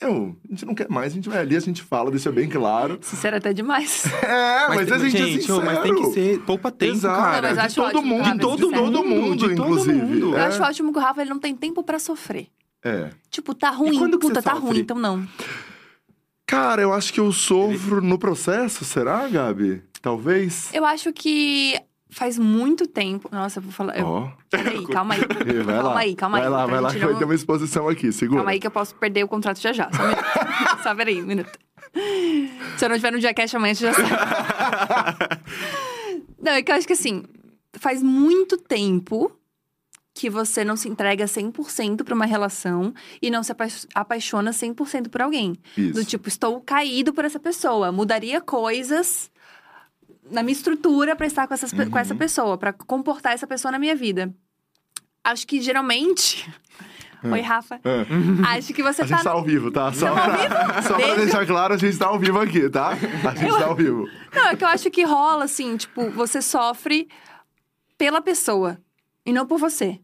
[0.00, 2.48] Eu, a gente não quer mais, a gente vai ali, a gente fala, deixa bem
[2.48, 2.98] claro.
[3.02, 4.04] Sincero até demais.
[4.22, 5.58] É, mas, tem- a gente, é gente, sincero.
[5.58, 7.20] ô, mas tem que ser poupa tempo, Exato.
[7.20, 7.48] cara.
[7.48, 8.82] Não, mas de acho todo ótimo, mundo, de todo, sincero.
[8.84, 9.92] todo mundo, De todo inclusive.
[9.98, 10.30] mundo.
[10.34, 10.44] Eu É.
[10.46, 12.46] acho ótimo que o Rafa ele não tem tempo pra sofrer.
[12.84, 13.10] É.
[13.28, 14.68] Tipo, tá ruim, puta, tá sofre?
[14.68, 15.26] ruim, então não.
[16.48, 19.82] Cara, eu acho que eu sofro no processo, será, Gabi?
[20.00, 20.70] Talvez?
[20.72, 21.78] Eu acho que
[22.08, 23.28] faz muito tempo.
[23.30, 23.98] Nossa, eu vou falar.
[23.98, 24.06] Eu...
[24.06, 24.30] Ó.
[24.48, 25.20] Peraí, calma aí.
[25.20, 26.00] Vai calma lá.
[26.00, 26.42] aí, calma aí.
[26.44, 28.38] Vai lá, pra vai lá, gente que vai ter uma exposição aqui, segura.
[28.38, 29.90] Calma aí que eu posso perder o contrato já já.
[29.92, 30.24] Só um minuto.
[30.82, 31.58] Só peraí, um minuto.
[32.78, 34.08] Se eu não tiver no Jackass amanhã, você já sabe.
[36.40, 37.24] não, é que eu acho que assim,
[37.74, 39.37] faz muito tempo
[40.18, 42.92] que você não se entrega 100% pra uma relação
[43.22, 45.54] e não se apa- apaixona 100% por alguém.
[45.76, 45.92] Isso.
[45.94, 47.92] Do tipo, estou caído por essa pessoa.
[47.92, 49.30] Mudaria coisas
[50.28, 52.18] na minha estrutura pra estar com, essas pe- com essa Uhum.
[52.18, 54.34] pessoa, pra comportar essa pessoa na minha vida.
[55.22, 56.50] Acho que geralmente.
[57.22, 57.76] Oi, Rafa.
[57.84, 58.04] É.
[58.58, 59.14] Acho que você A tá.
[59.14, 59.92] gente tá ao vivo, tá?
[59.92, 62.88] Só, Tamo ao pra, só pra deixar claro, a gente tá ao vivo aqui, tá?
[62.88, 64.04] A gente tá ao vivo.
[64.34, 67.08] Não, é que eu acho que rola, assim, tipo, você sofre
[67.96, 68.78] pela pessoa
[69.24, 70.00] e não por você.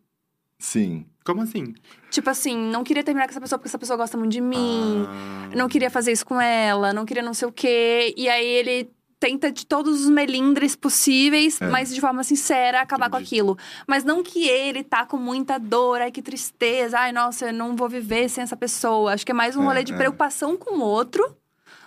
[0.58, 1.06] Sim.
[1.24, 1.74] Como assim?
[2.10, 5.04] Tipo assim, não queria terminar com essa pessoa porque essa pessoa gosta muito de mim.
[5.08, 5.50] Ah.
[5.56, 8.14] não queria fazer isso com ela, não queria não sei o quê.
[8.16, 11.66] E aí ele tenta de todos os melindres possíveis, É.
[11.68, 13.34] mas de forma sincera, acabar com Entendi.
[13.36, 13.56] aquilo.
[13.86, 17.74] Mas não que ele tá com muita dor, ai que tristeza, ai nossa, eu não
[17.74, 19.14] vou viver sem essa pessoa.
[19.14, 19.96] Acho que é mais um É, rolê de é.
[19.96, 21.36] preocupação com o outro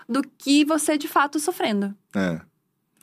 [0.10, 1.94] do que você de fato sofrendo.
[2.16, 2.42] É.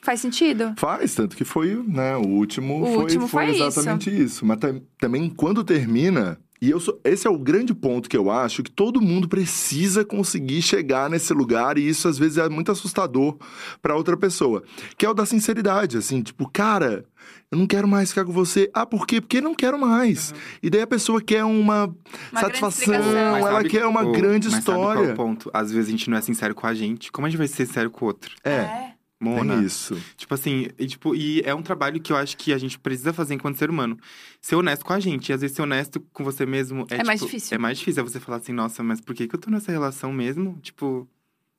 [0.05, 0.73] Faz sentido?
[0.77, 2.15] Faz, tanto que foi, né?
[2.15, 4.45] O último, O foi, último foi foi exatamente isso.
[4.45, 6.37] Mas tam- também quando termina.
[6.61, 10.05] E eu sou, esse é o grande ponto que eu acho que todo mundo precisa
[10.05, 13.37] conseguir chegar nesse lugar, e isso às vezes é muito assustador
[13.81, 14.63] pra outra pessoa.
[14.97, 17.03] Que é o da sinceridade, assim, tipo, cara,
[17.51, 18.69] eu não quero mais ficar com você.
[18.73, 19.19] Ah, por quê?
[19.19, 20.33] Porque não quero mais.
[20.63, 21.93] E daí a pessoa quer uma,
[22.31, 22.93] Uma satisfação.
[22.93, 25.13] Mas ela sabe quer uma o- grande mas sabe qual é história.
[25.13, 25.51] o ponto?
[25.53, 27.11] Às vezes a gente não é sincero com a gente.
[27.11, 28.33] Como a gente vai ser sincero com o outro?
[28.43, 28.91] É,
[29.25, 29.55] Mona.
[29.57, 30.01] tem isso.
[30.15, 33.11] Tipo assim, e, tipo, e é um trabalho que eu acho que a gente precisa
[33.11, 33.97] fazer enquanto ser humano.
[34.41, 35.29] Ser honesto com a gente.
[35.29, 37.55] E às vezes ser honesto com você mesmo é, É mais tipo, difícil.
[37.55, 38.01] É mais difícil.
[38.01, 40.57] É você falar assim, nossa, mas por que, que eu tô nessa relação mesmo?
[40.61, 41.07] Tipo,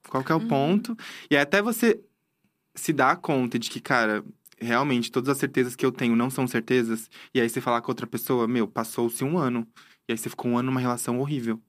[0.09, 0.49] qual que é o Uhum.
[0.49, 0.97] ponto?
[1.31, 2.01] E até você
[2.75, 4.25] se dar conta de que, cara,
[4.59, 7.11] realmente todas as certezas que eu tenho não são certezas.
[7.35, 9.67] E aí você falar com outra pessoa, meu, passou-se um ano.
[10.09, 11.61] E aí você ficou um ano numa relação horrível.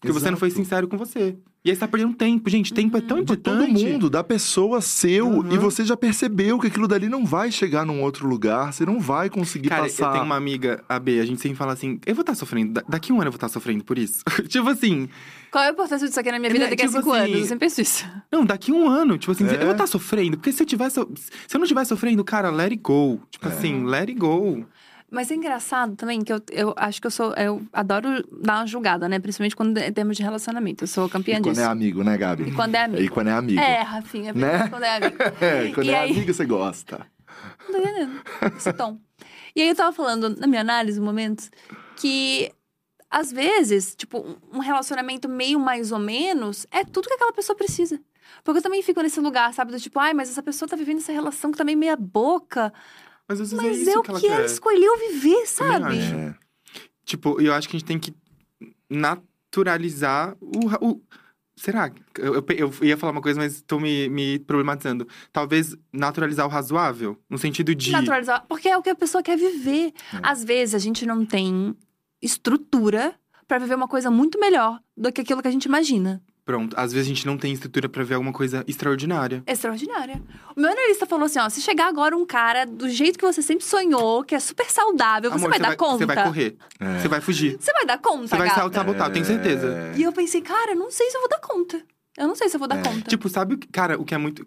[0.00, 0.62] Porque você não foi Exato.
[0.62, 1.36] sincero com você.
[1.66, 2.48] E aí você tá perdendo tempo.
[2.48, 3.84] Gente, tempo é tão De todo importante.
[3.84, 5.26] mundo, da pessoa seu.
[5.28, 5.52] Uhum.
[5.52, 8.72] E você já percebeu que aquilo dali não vai chegar num outro lugar.
[8.72, 10.06] Você não vai conseguir Cara, passar.
[10.06, 12.74] eu tenho uma amiga, a B, a gente sempre fala assim, eu vou estar sofrendo,
[12.74, 14.22] da- daqui um ano eu vou estar sofrendo por isso.
[14.48, 15.08] tipo assim,
[15.50, 17.12] Qual é a importância disso aqui na minha É, vida né, daqui a tipo cinco
[17.12, 17.38] assim, anos?
[17.40, 18.06] Eu sempre penso isso.
[18.30, 19.54] não, daqui um ano, tipo assim, É.
[19.56, 20.94] eu vou estar sofrendo, porque se eu tivesse,
[21.48, 23.20] se eu não estiver sofrendo, cara, let it go.
[23.28, 23.50] Tipo É.
[23.50, 24.64] assim, let it go.
[25.10, 27.32] Mas é engraçado também que eu, eu acho que eu sou.
[27.34, 28.08] Eu adoro
[28.42, 29.18] dar uma julgada, né?
[29.20, 30.82] Principalmente quando é termos de relacionamento.
[30.84, 31.60] Eu sou campeã E quando disso.
[31.60, 32.44] é amigo, né, Gabi?
[32.44, 33.02] E quando é amigo.
[33.02, 33.60] E quando é amigo.
[33.60, 34.68] É, Rafinha, Né?
[34.68, 35.16] quando é amigo.
[35.40, 36.10] É, quando E é aí?
[36.10, 37.06] amigo, você gosta.
[37.68, 38.22] Não tô entendendo
[38.56, 38.98] esse tom.
[39.54, 41.50] E aí eu tava falando na minha análise, momentos,
[41.96, 42.50] que
[43.08, 44.18] às vezes, tipo,
[44.52, 48.00] um- relacionamento meio mais ou menos é tudo que aquela pessoa precisa.
[48.42, 49.70] Porque eu também fico nesse lugar, sabe?
[49.72, 52.72] Do tipo, ai, mas essa pessoa tá vivendo essa relação que tá meio meia boca.
[53.28, 54.44] Mas às vezes Mas é isso eu que ela quero quer.
[54.46, 55.98] escolher o viver, sabe?
[55.98, 56.34] É.
[57.04, 58.14] Tipo, eu acho que a gente tem que
[58.90, 60.86] naturalizar o.
[60.88, 61.02] o-
[61.56, 61.90] será?
[62.18, 62.44] Eu, eu,
[62.80, 65.06] eu ia falar uma coisa, mas tô me, me problematizando.
[65.32, 67.90] Talvez naturalizar o razoável, no sentido de.
[67.90, 68.44] Naturalizar.
[68.48, 69.92] Porque é o que a pessoa quer viver.
[70.22, 71.74] Às vezes a gente não tem
[72.22, 73.14] estrutura
[73.46, 76.22] pra viver uma coisa muito melhor do que aquilo que a gente imagina.
[76.46, 79.42] Pronto, às vezes a gente não tem estrutura pra ver alguma coisa extraordinária.
[79.48, 80.22] Extraordinária.
[80.54, 83.42] O meu analista falou assim: ó, se chegar agora um cara do jeito que você
[83.42, 85.98] sempre sonhou, que é super saudável, você Amor, vai dar conta.
[85.98, 86.56] Você vai correr.
[86.78, 87.00] É.
[87.00, 87.56] Você vai fugir.
[87.58, 89.92] Você vai dar conta, Você vai se auto-sabotar, eu tenho certeza.
[89.92, 89.98] É.
[89.98, 91.82] E eu pensei, cara, não sei se eu vou dar conta.
[92.16, 92.82] Eu não sei se eu vou dar É.
[92.82, 93.08] conta.
[93.10, 93.66] Tipo, sabe o que.
[93.66, 94.46] Cara, o que é muito.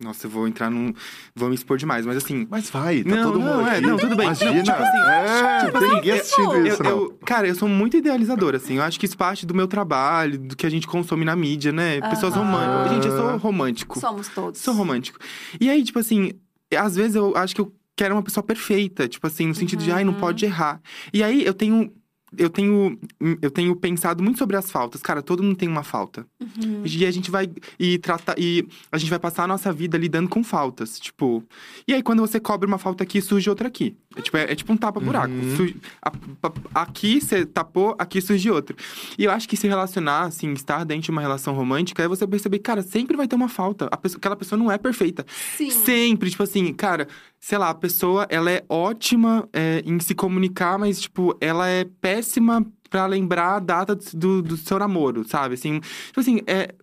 [0.00, 0.92] Nossa, eu vou entrar num.
[1.34, 2.46] Vou me expor demais, mas assim.
[2.48, 3.80] Mas vai, tá Não, todo não, mundo é, aqui.
[3.86, 4.26] não, tudo bem.
[4.26, 4.52] Imagina.
[4.52, 6.90] Não, tipo assim, é, tipo não tem assim, ninguém assistindo eu- isso, Eu, não.
[7.02, 8.76] eu- cara, eu sou muito idealizadora, assim.
[8.76, 11.72] Eu acho que isso parte do meu trabalho, do que a gente consome na mídia,
[11.72, 12.00] né?
[12.10, 12.44] Pessoas Aham.
[12.44, 12.92] românticas.
[12.94, 13.98] Gente, eu sou romântico.
[13.98, 14.60] Somos todos.
[14.60, 15.18] Sou romântico.
[15.60, 16.30] E aí, tipo assim,
[16.76, 19.08] às vezes eu acho que eu quero uma pessoa perfeita.
[19.08, 20.20] Tipo assim, no sentido de, ai, não Uhum.
[20.20, 20.80] pode errar.
[21.12, 21.92] E aí eu tenho.
[22.36, 22.98] Eu tenho,
[23.40, 25.00] eu tenho pensado muito sobre as faltas.
[25.00, 26.26] Cara, todo mundo tem uma falta.
[26.40, 26.82] Uhum.
[26.84, 27.48] E a gente vai
[27.78, 31.42] e tratar e a gente vai passar a nossa vida lidando com faltas, tipo.
[31.86, 33.96] E aí quando você cobre uma falta aqui, surge outra aqui.
[34.16, 35.32] É tipo, é, é tipo um tapa buraco.
[35.32, 35.56] Uhum.
[35.56, 36.12] Surge- a-
[36.42, 38.76] a- aqui você tapou, aqui surge outro.
[39.16, 42.26] E eu acho que se relacionar, assim, estar dentro de uma relação romântica é você
[42.26, 43.86] perceber, cara, sempre vai ter uma falta.
[43.90, 45.24] A pessoa- aquela pessoa não é perfeita.
[45.56, 45.70] Sim.
[45.70, 47.08] Sempre, tipo assim, cara,
[47.40, 51.84] sei lá, a pessoa, ela é ótima é, em se comunicar, mas, tipo, ela é
[52.00, 55.54] péssima pra lembrar a data do, do, seu namoro, sabe?
[55.54, 56.74] Assim, tipo assim, é.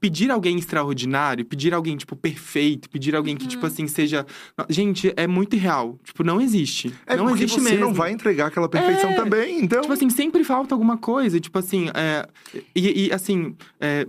[0.00, 3.48] Pedir alguém extraordinário, pedir alguém, tipo, perfeito, pedir alguém que, Uhum.
[3.50, 4.24] tipo assim, seja.
[4.70, 5.98] Gente, é muito irreal.
[6.02, 6.94] Tipo, não existe.
[7.06, 7.86] É não existe você mesmo.
[7.86, 9.14] não vai entregar aquela perfeição É.
[9.14, 9.82] também, então...
[9.82, 11.38] Tipo assim, sempre falta alguma coisa.
[11.38, 12.26] Tipo assim, é,
[12.74, 14.06] e, e, assim, é,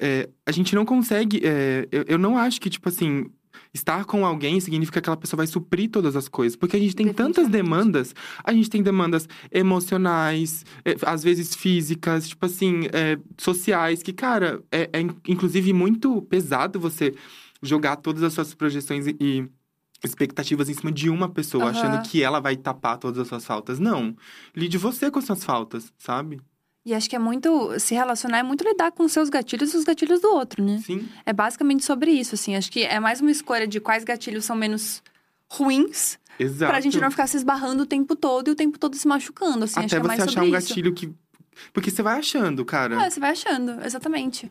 [0.00, 1.40] é, a gente não consegue.
[1.44, 3.26] é, eu, eu não acho que, tipo assim,
[3.74, 6.56] estar com alguém significa que aquela pessoa vai suprir todas as coisas.
[6.56, 8.14] Porque a gente tem tantas demandas.
[8.44, 14.62] A gente tem demandas emocionais, é, às vezes físicas, tipo assim, é, sociais, que, cara,
[14.70, 17.14] é, é inclusive muito pesado você
[17.62, 19.48] jogar todas as suas projeções e-
[20.04, 21.70] expectativas em cima de uma pessoa, Aham.
[21.70, 23.78] achando que ela vai tapar todas as suas faltas.
[23.78, 24.16] Não.
[24.54, 26.40] Lide você com as suas faltas, sabe?
[26.84, 27.78] E acho que é muito.
[27.78, 30.82] Se relacionar é muito lidar com os seus gatilhos e os gatilhos do outro, né?
[30.84, 31.08] Sim.
[31.24, 32.56] É basicamente sobre isso, assim.
[32.56, 35.00] Acho que é mais uma escolha de quais gatilhos são menos
[35.48, 36.70] ruins, Exato.
[36.72, 39.64] pra gente não ficar se esbarrando o tempo todo e o tempo todo se machucando,
[39.64, 39.78] assim.
[39.80, 40.68] acho que Até é mais você achar sobre um isso.
[40.68, 41.12] gatilho que.
[41.72, 43.00] Porque você vai achando, cara.
[43.04, 44.50] É, você vai achando, exatamente.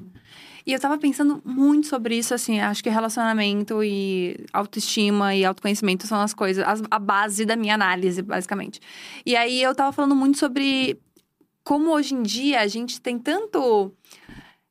[0.66, 6.06] E eu tava pensando muito sobre isso, assim, acho que relacionamento e autoestima e autoconhecimento
[6.06, 8.80] são as coisas, as- a base da minha análise, basicamente.
[9.26, 10.98] E aí eu tava falando muito sobre
[11.64, 13.92] como hoje em dia a gente tem tanto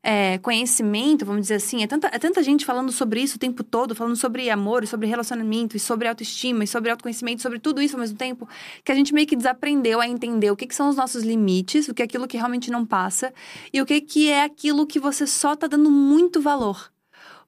[0.02, 3.62] é, conhecimento, vamos dizer assim, é tanta, é tanta gente falando sobre isso o tempo
[3.62, 7.96] todo, falando sobre amor, sobre relacionamento, e sobre autoestima, e sobre autoconhecimento, sobre tudo isso
[7.96, 8.48] ao mesmo tempo,
[8.84, 11.88] que a gente meio que desaprendeu a entender o que, que são os nossos limites,
[11.88, 13.32] o que é aquilo que realmente não passa,
[13.72, 16.90] e o que, que é aquilo que você só tá dando muito valor.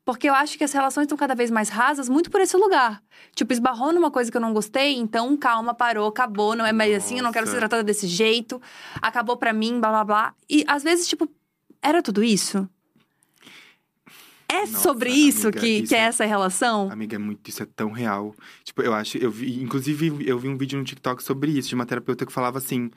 [0.05, 3.01] Porque eu acho que as relações estão cada vez mais rasas, muito por esse lugar.
[3.37, 6.93] Tipo, esbarrou numa coisa que eu não gostei, então calma, parou, acabou, não é mais
[6.95, 7.61] assim, eu não quero ser Nossa.
[7.61, 8.61] tratada desse jeito,
[9.01, 10.35] acabou pra mim, blá blá blá.
[10.51, 11.29] E às vezes, tipo,
[11.81, 12.69] era tudo isso?
[14.49, 16.91] É Nossa, sobre isso, amiga, que, isso que é é- essa relação?
[16.91, 18.35] Amiga, é muito, isso é tão real.
[18.65, 21.75] Tipo, eu acho, eu vi, inclusive, eu vi um vídeo no TikTok sobre isso, de
[21.75, 22.91] uma terapeuta que falava assim: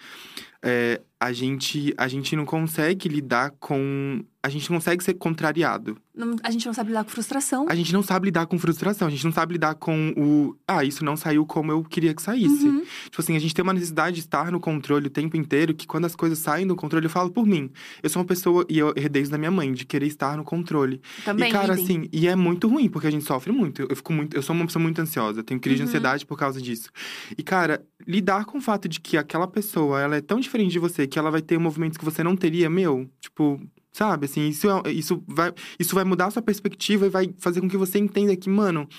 [0.61, 4.23] é, a, gente, a gente não consegue lidar com.
[4.43, 5.97] A gente não consegue ser contrariado.
[6.15, 7.65] Não- a gente não sabe lidar com frustração.
[7.67, 10.55] A gente não sabe lidar com frustração, a gente não sabe lidar com o.
[10.67, 12.67] Ah, isso não saiu como eu queria que saísse.
[12.67, 12.83] Uhum.
[13.05, 15.87] Tipo assim, a gente tem uma necessidade de estar no controle o tempo inteiro, que
[15.87, 17.71] quando as coisas saem do controle, eu falo por mim.
[18.03, 20.43] Eu sou uma pessoa, e eu herdei isso da minha mãe, de querer estar no
[20.43, 21.01] controle.
[21.25, 21.83] Também, e, cara, idem.
[21.83, 23.81] assim, e é muito ruim, porque a gente sofre muito.
[23.81, 24.37] Eu, eu fico muito.
[24.37, 25.85] Eu sou uma pessoa muito ansiosa, tenho crise Uhum.
[25.85, 26.89] de ansiedade por causa disso.
[27.35, 30.77] E, cara, lidar com o fato de que aquela pessoa, ela é tão diferente de
[30.79, 33.59] você, que ela vai ter movimentos que você não teria, meu, tipo.
[33.91, 37.61] Sabe, assim, isso, é- isso, vai, isso vai mudar a sua perspectiva e vai fazer
[37.61, 38.89] com que você entenda que, mano,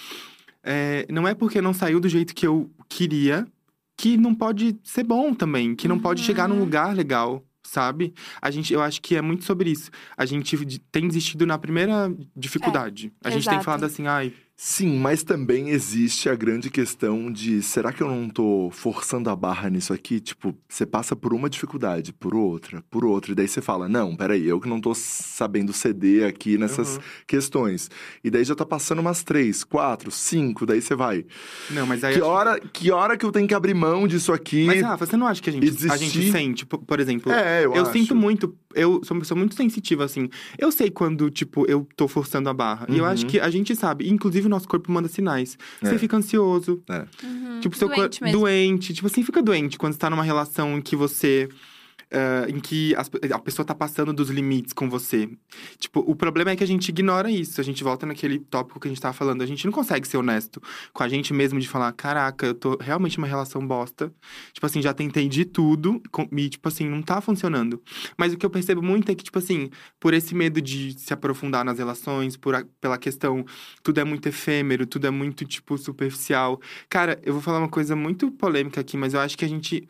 [0.65, 3.47] é, não é porque não saiu do jeito que eu queria
[3.97, 8.13] que não pode ser bom também, que não pode chegar num lugar legal, sabe?
[8.41, 9.91] A gente, eu acho que é muito sobre isso.
[10.17, 10.57] A gente
[10.93, 13.13] tem desistido na primeira dificuldade.
[13.25, 13.65] a gente tem exato.
[13.65, 18.27] falado assim, ai, Sim, mas também existe a grande questão de será que eu não
[18.27, 20.19] tô forçando a barra nisso aqui?
[20.19, 24.17] Tipo, você passa por uma dificuldade, por outra, por outra, e daí você fala: não,
[24.17, 27.03] peraí, eu que não tô sabendo ceder aqui nessas Uhum.
[27.27, 27.91] questões.
[28.25, 31.27] E daí já tá passando umas três, quatro, cinco, daí você vai.
[31.71, 34.65] não, mas aí Que hora, que hora que eu tenho que abrir mão disso aqui?
[34.65, 37.63] Mas, Rafa, você não acha que a gente, a gente sente, por, por exemplo, é,
[37.63, 37.93] eu, eu acho.
[37.93, 40.29] sinto muito, eu sou uma pessoa muito sensitiva, assim.
[40.59, 42.87] Eu sei quando, tipo, eu tô forçando a barra.
[42.89, 43.11] E eu Uhum.
[43.11, 45.57] acho que a gente sabe, inclusive o nosso corpo manda sinais.
[45.83, 45.89] É.
[45.89, 46.83] Você fica ansioso,
[47.23, 47.61] Uhum.
[47.61, 48.41] tipo, seu Doente cor- mesmo.
[48.41, 48.93] doente.
[48.95, 51.49] Tipo assim, fica doente quando você tá numa relação em que você.
[52.11, 55.29] Eh, em que as- a pessoa tá passando dos limites com você.
[55.79, 57.61] Tipo, o problema é que a gente ignora isso.
[57.61, 59.43] A gente volta naquele tópico que a gente tava falando.
[59.43, 60.61] A gente não consegue ser honesto
[60.93, 64.13] com a gente mesmo de falar: caraca, eu tô realmente numa relação bosta.
[64.53, 66.01] Tipo assim, já tentei de tudo
[66.33, 67.83] e, tipo assim, não tá funcionando.
[68.17, 71.13] Mas o que eu percebo muito é que, tipo assim, por esse medo de se
[71.13, 73.45] aprofundar nas relações, por a- pela questão,
[73.83, 76.61] tudo é muito efêmero, tudo é muito, tipo, superficial.
[76.89, 79.87] Cara, eu vou falar uma coisa muito polêmica aqui, mas eu acho que a gente.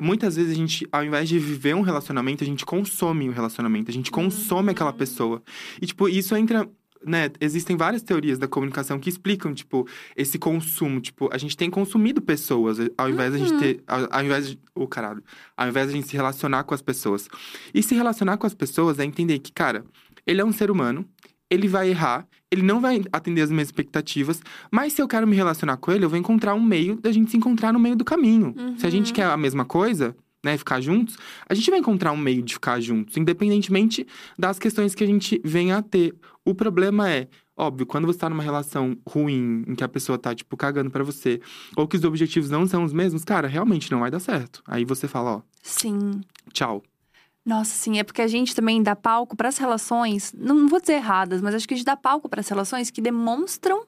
[0.00, 3.90] Muitas vezes a gente, ao invés de viver um relacionamento, a gente consome o relacionamento,
[3.90, 5.42] a gente consome aquela pessoa.
[5.80, 6.68] E, tipo, isso entra.
[7.06, 9.86] Né, existem várias teorias da comunicação que explicam, tipo,
[10.16, 11.00] esse consumo.
[11.00, 13.84] Tipo, a gente tem consumido pessoas, ao invés da gente ter.
[13.86, 14.58] Ao, ao invés de.
[14.74, 15.22] Ô, caralho.
[15.56, 17.28] Ao invés da gente se relacionar com as pessoas.
[17.72, 19.84] E se relacionar com as pessoas é entender que, cara,
[20.26, 21.06] ele é um ser humano,
[21.54, 25.34] ele vai errar, ele não vai atender as minhas expectativas, mas se eu quero me
[25.34, 28.04] relacionar com ele, eu vou encontrar um meio da gente se encontrar no meio do
[28.04, 28.54] caminho.
[28.76, 31.16] Se a gente quer a mesma coisa, né, ficar juntos,
[31.48, 34.06] a gente vai encontrar um meio de ficar juntos, independentemente
[34.38, 36.14] das questões que a gente venha a ter.
[36.44, 40.34] O problema é, óbvio, quando você tá numa relação ruim, em que a pessoa tá,
[40.34, 41.40] tipo, cagando pra você,
[41.74, 44.62] ou que os objetivos não são os mesmos, cara, realmente não vai dar certo.
[44.66, 46.20] Aí você fala, ó, Sim.
[46.52, 46.82] tchau.
[47.44, 50.94] Nossa, sim, é porque a gente também dá palco para as relações, não vou dizer
[50.94, 53.86] erradas, mas acho que a gente dá palco para as relações que demonstram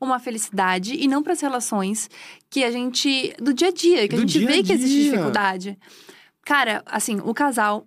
[0.00, 2.08] uma felicidade e não para as relações
[2.48, 5.10] que a gente do dia a dia, que a Do gente a vê que existe
[5.10, 5.78] dificuldade.
[6.44, 7.86] Cara, assim, o casal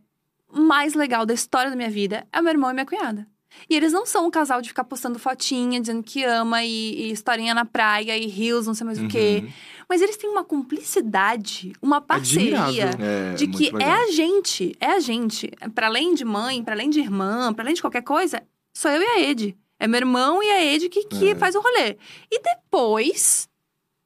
[0.51, 3.27] mais legal da história da minha vida é o meu irmão e minha cunhada.
[3.69, 7.11] E eles não são um casal de ficar postando fotinha, dizendo que ama e, e
[7.11, 9.45] historinha na praia e rios, não sei mais o quê.
[9.89, 12.91] Mas eles têm uma cumplicidade, uma parceria.
[12.99, 15.49] É, de que é a gente, é a gente.
[15.73, 18.43] Para além de mãe, para além de irmã, para além de qualquer coisa,
[18.75, 19.55] sou eu e a Ed.
[19.79, 21.35] É meu irmão e a Ed que, que É.
[21.35, 21.97] faz o rolê.
[22.31, 23.47] E depois,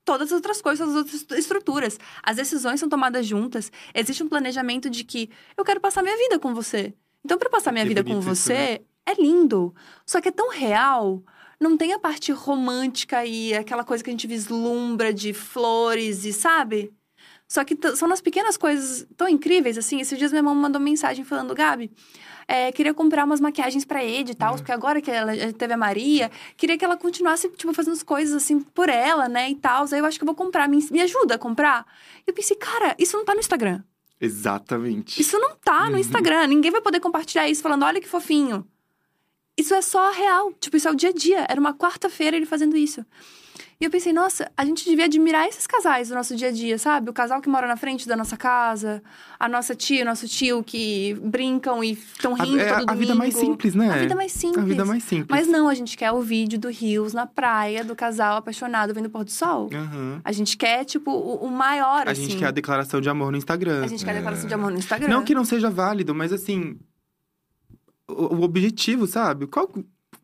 [0.05, 1.97] todas as outras coisas, as outras estruturas.
[2.21, 3.71] As decisões são tomadas juntas.
[3.93, 6.93] Existe um planejamento de que eu quero passar minha vida com você.
[7.23, 8.79] Então, para passar minha Que vida com bonito isso, você, né?
[9.05, 9.73] é lindo.
[10.05, 11.23] Só que é tão real.
[11.61, 16.33] Não tem a parte romântica e aquela coisa que a gente vislumbra de flores e
[16.33, 16.91] sabe?
[17.47, 19.99] Só que são nas pequenas coisas tão incríveis, assim.
[20.01, 21.91] Esses dias minha mãe mandou mensagem falando, Gabi,
[22.47, 25.73] é, queria comprar umas maquiagens pra Ed e tal, porque agora que ela já teve
[25.73, 29.55] a Maria, queria que ela continuasse, tipo, fazendo as coisas assim por ela, né, e
[29.55, 29.85] tal.
[29.91, 31.85] Aí eu acho que eu vou comprar, me, me ajuda a comprar.
[32.25, 33.83] E eu pensei, cara, isso não tá no Instagram.
[34.19, 35.21] Exatamente.
[35.21, 35.97] Isso não tá no Uhum.
[35.97, 36.47] Instagram.
[36.47, 38.65] Ninguém vai poder compartilhar isso falando, olha que fofinho.
[39.61, 40.51] Isso é só real.
[40.59, 41.45] Tipo, isso é o dia a dia.
[41.47, 43.05] Era uma quarta-feira ele fazendo isso.
[43.79, 46.77] E eu pensei, nossa, a gente devia admirar esses casais do nosso dia a dia,
[46.77, 47.09] sabe?
[47.09, 49.01] O casal que mora na frente da nossa casa,
[49.39, 52.93] a nossa tia, o nosso tio que brincam e estão A, rindo é todo a
[52.93, 53.17] vida domingo.
[53.17, 53.89] mais simples, né?
[53.91, 54.63] A vida mais simples.
[54.63, 55.27] A vida mais simples.
[55.29, 59.07] Mas não, a gente quer o vídeo do Rios na praia, do casal apaixonado vendo
[59.07, 59.67] o pôr do sol.
[59.73, 60.21] Aham.
[60.23, 62.21] A gente quer, tipo, o, o maior, A assim.
[62.25, 63.83] gente quer a declaração de amor no Instagram.
[63.83, 65.07] A gente quer a declaração de amor no Instagram.
[65.09, 66.77] Não que não seja válido, mas assim.
[68.11, 69.47] O, o objetivo, sabe?
[69.47, 69.67] Qual,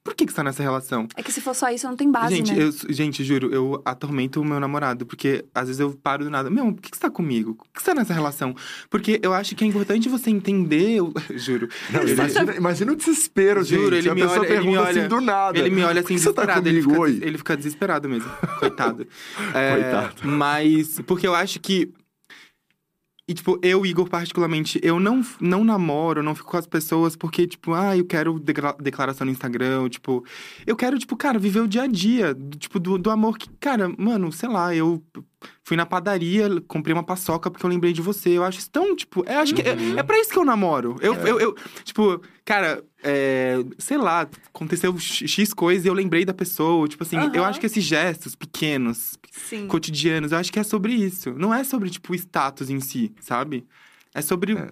[0.03, 1.05] por que, que você tá nessa relação?
[1.17, 2.63] É que se for só isso, não tem base, gente, né?
[2.63, 6.49] eu, gente, juro, eu atormento o meu namorado, porque às vezes eu paro do nada.
[6.49, 7.55] Meu, por que, que você tá comigo?
[7.55, 8.55] Por que você tá nessa relação?
[8.89, 10.91] Porque eu acho que é importante você entender.
[10.95, 11.67] eu- juro.
[11.89, 13.97] Não, Ele- imagina, imagina o desespero, Juro, gente.
[13.97, 15.59] ele a me pessoa olha- ele me pergunta olha- assim do nada.
[15.59, 16.69] Ele me olha assim você tá desesperado.
[16.69, 18.29] ele, fica, ele fica desesperado mesmo.
[18.59, 19.07] Coitado.
[19.53, 20.27] É, Coitado.
[20.27, 21.91] Mas, porque eu acho que.
[23.30, 27.45] E, tipo, eu, Igor, particularmente, eu não, não namoro, não fico com as pessoas porque,
[27.45, 30.23] tipo, ah, eu quero decla- declaração no Instagram, tipo...
[30.65, 33.49] Eu quero, tipo, cara, viver o dia a dia, tipo, do, do amor que...
[33.59, 35.03] Cara, mano, sei lá, eu
[35.63, 38.29] fui na padaria, comprei uma paçoca porque eu lembrei de você.
[38.29, 39.23] Eu acho isso tão, tipo...
[39.27, 40.95] Eu acho que é, é pra isso que eu namoro.
[41.01, 41.29] Eu, É.
[41.29, 46.88] eu, eu tipo, cara, é, sei lá, aconteceu X coisa e eu lembrei da pessoa.
[46.88, 47.43] Tipo assim, eu Aham.
[47.49, 49.67] acho que esses gestos pequenos, Sim.
[49.67, 51.31] cotidianos, eu acho que é sobre isso.
[51.33, 53.65] Não é sobre, tipo, o status em si, sabe?
[54.15, 54.53] É sobre.
[54.53, 54.71] É.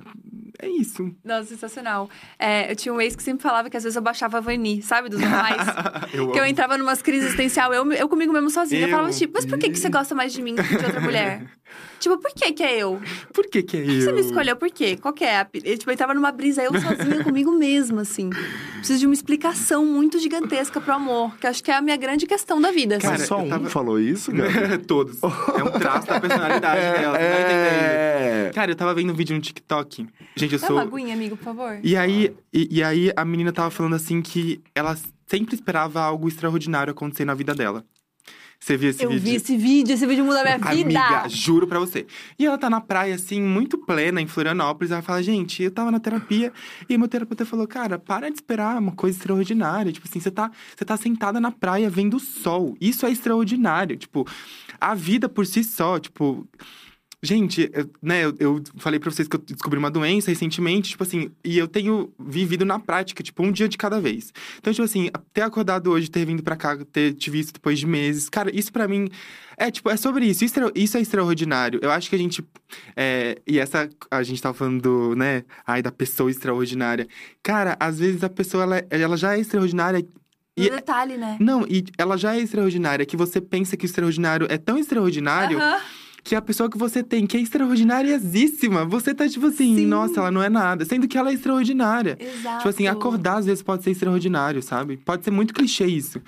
[0.59, 1.13] é isso.
[1.23, 2.09] Nossa, sensacional.
[2.37, 4.81] É, eu tinha um ex que sempre falava que às vezes eu baixava a Vani,
[4.81, 5.09] sabe?
[5.09, 5.67] Dos normais.
[6.13, 6.51] eu que eu amo.
[6.51, 8.81] entrava numa crise existencial, eu, eu comigo mesmo sozinha.
[8.81, 8.91] Eu, Eu?
[8.95, 11.01] falava, tipo, mas por que, que você gosta mais de mim do que de outra
[11.01, 11.43] mulher?
[12.09, 13.01] tipo, por que que é eu?
[13.33, 14.01] Por que que é Por que eu?
[14.01, 14.55] você me escolheu?
[14.55, 14.97] Por quê?
[14.97, 15.37] Qual que é?
[15.37, 18.29] a Eu, tipo, eu entrava numa brisa, eu sozinha comigo mesma, assim.
[18.77, 22.25] Preciso de uma explicação muito gigantesca pro amor, que acho que é a minha grande
[22.25, 23.05] questão da vida, assim.
[23.07, 24.77] Cara, Mas só um tava- falou isso, Gabi?
[24.87, 25.17] Todos.
[25.23, 27.55] É um traço da personalidade dela, você tá entendendo?
[27.75, 28.51] é.
[28.53, 30.07] Cara, eu tava vendo um vídeo no TikTok.
[30.35, 30.75] Gente, eu Dá sou.
[30.77, 31.79] uma aguinha, amigo, por favor.
[31.83, 34.95] E aí, e, e aí a menina tava falando assim que ela
[35.27, 37.83] sempre esperava algo extraordinário acontecer na vida dela.
[38.65, 39.23] Você viu esse eu vídeo?
[39.23, 40.99] vi esse vídeo, esse vídeo muda a minha vida.
[40.99, 42.07] Amiga, juro pra você.
[42.39, 44.89] E ela tá na praia, assim, muito plena, em Florianópolis.
[44.89, 46.51] Ela fala, gente, eu tava na terapia
[46.89, 49.91] e meu terapeuta falou, cara, para de esperar uma coisa extraordinária.
[49.91, 52.75] Tipo assim, você tá, você tá sentada na praia vendo o sol.
[52.81, 53.97] Isso é extraordinário.
[53.97, 54.27] Tipo,
[54.81, 56.47] a vida por si só, tipo.
[57.25, 61.03] Gente, eu, né, eu, eu falei pra vocês que eu descobri uma doença recentemente, tipo
[61.03, 64.31] assim, e eu tenho vivido na prática, tipo, um dia de cada vez.
[64.59, 67.87] Então, tipo assim, ter acordado hoje, ter vindo pra cá, ter te visto depois de
[67.87, 69.09] meses, cara, isso pra mim
[69.57, 70.43] é, tipo, é sobre isso.
[70.45, 71.79] Isso, é- isso é extraordinário.
[71.81, 72.43] Eu acho que a gente.
[72.95, 73.89] é, e essa.
[74.11, 75.43] A gente tava falando, do, né?
[75.65, 77.07] Ai, da pessoa extraordinária.
[77.41, 80.01] Cara, às vezes a pessoa, ela, ela já é extraordinária.
[80.57, 81.37] No E, detalhe, né?
[81.39, 85.57] não, e ela já é extraordinária, que você pensa que o extraordinário é tão extraordinário
[85.57, 85.81] Aham.
[86.25, 89.85] Que a pessoa que você tem, que é extraordinariasíssima, você tá tipo assim, Sim.
[89.85, 90.83] nossa, ela não é nada.
[90.83, 92.17] Sendo que ela é extraordinária.
[92.19, 92.57] Exato.
[92.57, 94.97] Tipo assim, acordar às vezes pode ser extraordinário, sabe?
[94.97, 96.19] Pode ser muito clichê isso.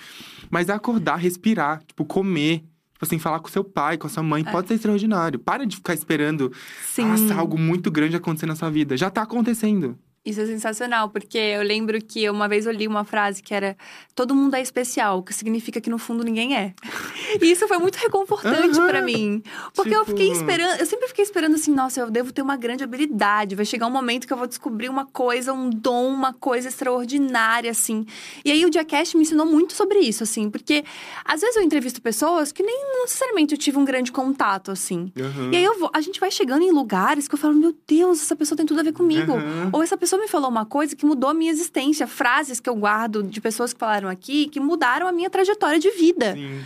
[0.51, 2.59] Mas acordar, respirar, tipo, comer.
[2.93, 5.39] Tipo assim, falar com seu pai, com a sua mãe, pode ser extraordinário.
[5.39, 6.51] Para de ficar esperando
[6.85, 7.05] Sim.
[7.05, 8.95] nossa, algo muito grande acontecer na sua vida.
[8.95, 9.97] Já tá acontecendo.
[10.29, 13.77] Isso é sensacional, porque eu lembro que uma vez eu li uma frase que era
[14.13, 16.73] todo mundo é especial, o que significa que no fundo ninguém é.
[17.41, 18.87] E isso foi muito reconfortante Aham.
[18.87, 19.43] pra mim.
[19.75, 22.55] Porque eu Tipo- fiquei esperando, eu sempre fiquei esperando assim, nossa, eu devo ter uma
[22.57, 26.33] grande habilidade, vai chegar um momento que eu vou descobrir uma coisa, um dom, uma
[26.33, 28.05] coisa extraordinária assim.
[28.43, 30.83] E aí o Diacast me ensinou muito sobre isso, assim, porque
[31.23, 35.11] às vezes eu entrevisto pessoas que nem necessariamente eu tive um grande contato assim.
[35.17, 35.51] Uhum.
[35.51, 38.21] E aí eu vou- a gente vai chegando em lugares que eu falo, meu Deus,
[38.21, 39.33] essa pessoa tem tudo a ver comigo.
[39.33, 39.69] Uhum.
[39.73, 42.07] Ou essa pessoa me falou uma coisa que mudou a minha existência.
[42.07, 45.89] Frases que eu guardo de pessoas que falaram aqui que mudaram a minha trajetória de
[45.91, 46.33] vida.
[46.33, 46.63] Sim.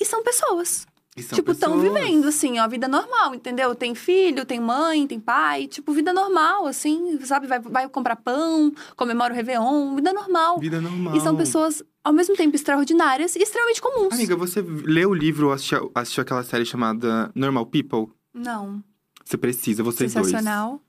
[0.00, 0.86] E são pessoas.
[1.16, 3.72] E são tipo, estão vivendo, assim, ó, vida normal, entendeu?
[3.72, 5.68] Tem filho, tem mãe, tem pai.
[5.68, 7.46] Tipo, vida normal, assim, sabe?
[7.46, 10.58] Vai, vai comprar pão, comemora o Réveillon, vida normal.
[10.58, 11.14] Vida normal.
[11.16, 14.12] E são pessoas, ao mesmo tempo, extraordinárias e extremamente comuns.
[14.12, 18.12] Amiga, você leu o livro ou assistiu, assistiu aquela série chamada Normal People?
[18.34, 18.82] Não.
[19.24, 20.26] Você precisa, vocês dois.
[20.26, 20.80] Sensacional.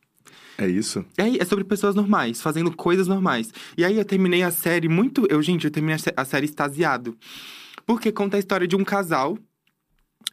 [0.58, 1.04] É isso?
[1.18, 3.52] É, é sobre pessoas normais, fazendo coisas normais.
[3.78, 5.26] E aí eu terminei a série muito.
[5.30, 7.18] Eu, gente, eu terminei a sé- a série extasiado.
[7.86, 9.38] Porque conta a história de um casal.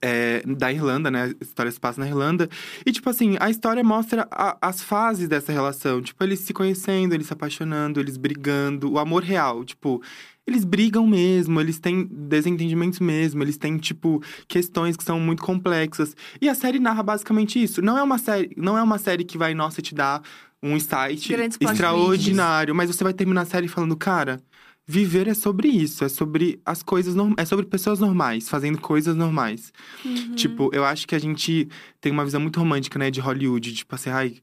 [0.04, 1.32] é, da Irlanda, né?
[1.40, 2.48] A história se passa na Irlanda.
[2.84, 6.02] E, tipo assim, a história mostra a- as fases dessa relação.
[6.02, 8.90] Tipo, eles se conhecendo, eles se apaixonando, eles brigando.
[8.90, 10.02] O amor real, tipo...
[10.46, 16.16] Eles brigam mesmo, eles têm desentendimentos mesmo, eles têm, tipo, questões que são muito complexas.
[16.40, 17.80] E a série narra basicamente isso.
[17.80, 20.20] Não é uma série, não é uma série que vai, nossa, te dar
[20.62, 21.28] um insight
[21.60, 22.74] extraordinário.
[22.74, 24.40] Mas você vai terminar a série falando, cara,
[24.86, 29.14] viver é sobre isso, é sobre as coisas normais, é sobre pessoas normais, fazendo coisas
[29.14, 29.72] normais.
[30.04, 30.34] Uhum.
[30.34, 31.68] Tipo, eu acho que a gente
[32.00, 34.34] tem uma visão muito romântica, né, de Hollywood, tipo assim, ai,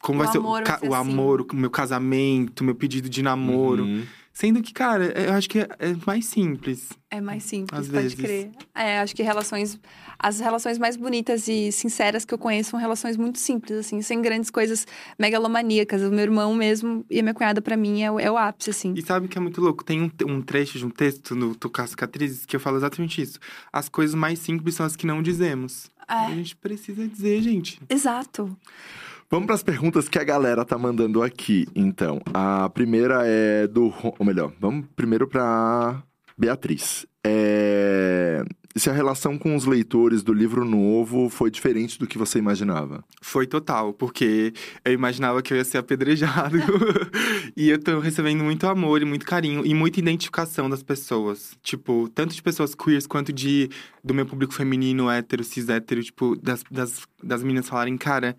[0.00, 1.10] como O vai ser o, vai ca- ser o assim.
[1.10, 3.84] amor, o meu casamento, meu pedido de namoro.
[3.84, 4.04] Uhum.
[4.40, 6.90] Sendo que, cara, eu acho que é, é mais simples.
[7.10, 8.14] É mais simples, Às pode vezes.
[8.14, 8.50] crer.
[8.72, 9.80] É, acho que relações.
[10.16, 14.22] As relações mais bonitas e sinceras que eu conheço são relações muito simples, assim, sem
[14.22, 14.86] grandes coisas
[15.18, 16.02] megalomaníacas.
[16.02, 18.70] O meu irmão mesmo e a minha cunhada, pra mim, é o, é o ápice,
[18.70, 18.94] assim.
[18.96, 19.82] E sabe o que é muito louco?
[19.84, 23.40] Tem um, um trecho de um texto no Tocar Cicatrizes que eu falo exatamente isso.
[23.72, 25.90] As coisas mais simples são as que não dizemos.
[26.06, 27.80] A É, gente precisa dizer, gente.
[27.90, 28.56] exato.
[29.30, 32.18] Vamos para as perguntas que a galera tá mandando aqui, então.
[32.32, 33.92] A primeira é do.
[34.18, 36.02] Ou melhor, vamos primeiro para
[36.36, 37.06] Beatriz.
[37.22, 38.42] É...
[38.74, 43.04] Se a relação com os leitores do livro novo foi diferente do que você imaginava?
[43.20, 46.56] Foi total, porque eu imaginava que eu ia ser apedrejado.
[47.54, 51.54] e eu tô recebendo muito amor e muito carinho e muita identificação das pessoas.
[51.62, 53.68] Tipo, tanto de pessoas queers quanto de
[54.02, 58.34] do meu público feminino, hétero, cis hétero, tipo, das, das, das meninas falarem, cara.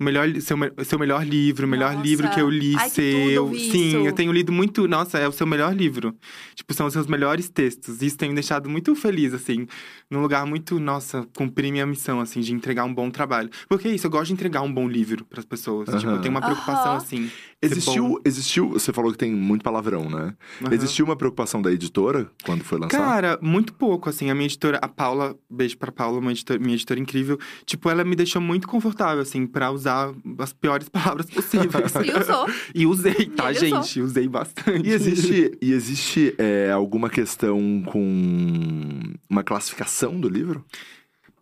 [0.00, 2.04] Melhor, seu, seu melhor livro, o melhor Nossa.
[2.04, 3.48] livro que eu li, Ai, seu.
[3.54, 3.96] Sim, isso.
[3.98, 4.88] eu tenho lido muito.
[4.88, 6.16] Nossa, é o seu melhor livro.
[6.56, 8.02] Tipo, são os seus melhores textos.
[8.02, 9.68] Isso tem me deixado muito feliz, assim.
[10.14, 13.50] Num lugar muito, nossa, cumprir minha missão, assim, de entregar um bom trabalho.
[13.68, 15.88] Porque é isso, eu gosto de entregar um bom livro pras pessoas.
[15.98, 16.96] Tipo, eu tenho uma preocupação, Aham.
[16.98, 17.30] assim.
[17.60, 20.34] Existiu, existiu, você falou que tem muito palavrão, né?
[20.62, 20.72] Aham.
[20.72, 23.00] Existiu uma preocupação da editora quando foi lançado?
[23.00, 24.30] Cara, muito pouco, assim.
[24.30, 27.36] A minha editora, a Paula, beijo pra Paula, uma editora, minha editora incrível.
[27.66, 31.92] Tipo, ela me deixou muito confortável, assim, pra usar as piores palavras possíveis.
[32.04, 32.46] E usou.
[32.72, 33.60] E usei, tá, usou.
[33.60, 34.00] gente?
[34.00, 34.88] Usei bastante.
[34.88, 40.64] E existe, e existe é, alguma questão com uma classificação do livro?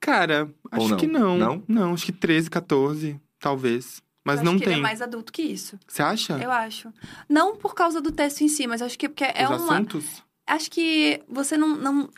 [0.00, 0.96] Cara, acho não?
[0.96, 1.38] que não.
[1.38, 1.62] Não?
[1.68, 4.02] Não, acho que 13, 14, talvez.
[4.24, 4.74] Mas Eu não acho que tem.
[4.74, 5.78] Ele é mais adulto que isso.
[5.86, 6.38] Você acha?
[6.38, 6.92] Eu acho.
[7.28, 9.74] Não por causa do texto em si, mas acho que porque é Os uma.
[9.74, 10.22] assuntos?
[10.46, 12.08] Acho que você não, não,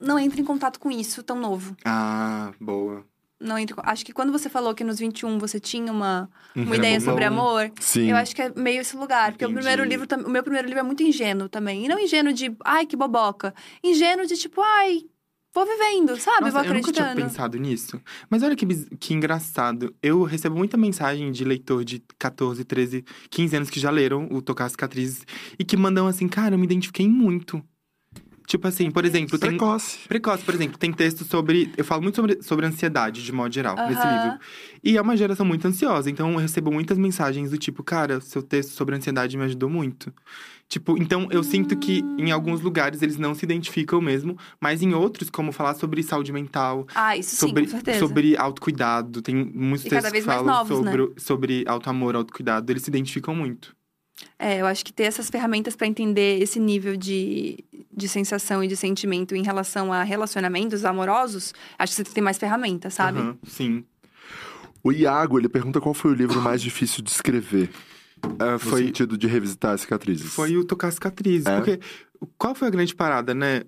[0.00, 1.76] não entra em contato com isso tão novo.
[1.84, 3.04] Ah, boa.
[3.38, 6.74] Não entra, acho que quando você falou que nos 21 você tinha uma, uma Uhum.
[6.74, 7.04] ideia bom.
[7.04, 8.10] sobre amor, Sim.
[8.10, 9.32] eu acho que é meio esse lugar.
[9.32, 9.60] Porque o Entendi.
[9.60, 11.84] primeiro livro, o meu primeiro livro é muito ingênuo também.
[11.84, 13.54] E não ingênuo de, ai, que boboca.
[13.84, 15.02] Ingênuo de tipo, ai,
[15.56, 16.42] vou vivendo, sabe?
[16.42, 17.30] Nossa, vou eu nunca tinha acreditando.
[17.30, 17.98] pensado nisso.
[18.28, 19.94] Mas olha que, que engraçado.
[20.02, 24.42] Eu recebo muita mensagem de leitor de 14, 13, 15 anos que já leram o
[24.42, 25.24] Tocar Cicatrizes
[25.58, 27.64] e que mandam assim, cara, eu me identifiquei muito.
[28.46, 29.50] Tipo assim, por exemplo, tem.
[29.50, 29.98] Precoce.
[30.06, 31.70] Precoce, por exemplo, tem texto sobre.
[31.76, 34.12] Eu falo muito sobre, sobre ansiedade, de modo geral, nesse Aham.
[34.12, 34.38] livro.
[34.84, 38.42] E é uma geração muito ansiosa, então eu recebo muitas mensagens do tipo, cara, seu
[38.42, 40.12] texto sobre ansiedade me ajudou muito.
[40.68, 44.94] Tipo, então eu sinto que em alguns lugares eles não se identificam mesmo, mas em
[44.94, 47.98] outros, como falar sobre saúde mental, Ah, isso sim, sobre, com certeza.
[48.00, 50.90] sobre autocuidado, tem muitos E cada textos vez que mais falam novos, né?
[50.90, 53.75] sobre, sobre auto-amor, autocuidado, eles se identificam muito.
[54.38, 58.68] É, eu acho que ter essas ferramentas pra entender esse nível de, de sensação e
[58.68, 63.18] de sentimento em relação a relacionamentos amorosos, acho que você tem mais ferramentas, sabe?
[63.18, 63.84] Aham, sim.
[64.82, 67.70] O Iago, ele pergunta qual foi o livro mais difícil de escrever.
[68.22, 70.32] No foi, sentido de revisitar as cicatrizes.
[70.32, 71.46] Foi o tocar cicatrizes.
[71.46, 71.56] É?
[71.56, 71.80] Porque
[72.38, 73.62] qual foi a grande parada, né?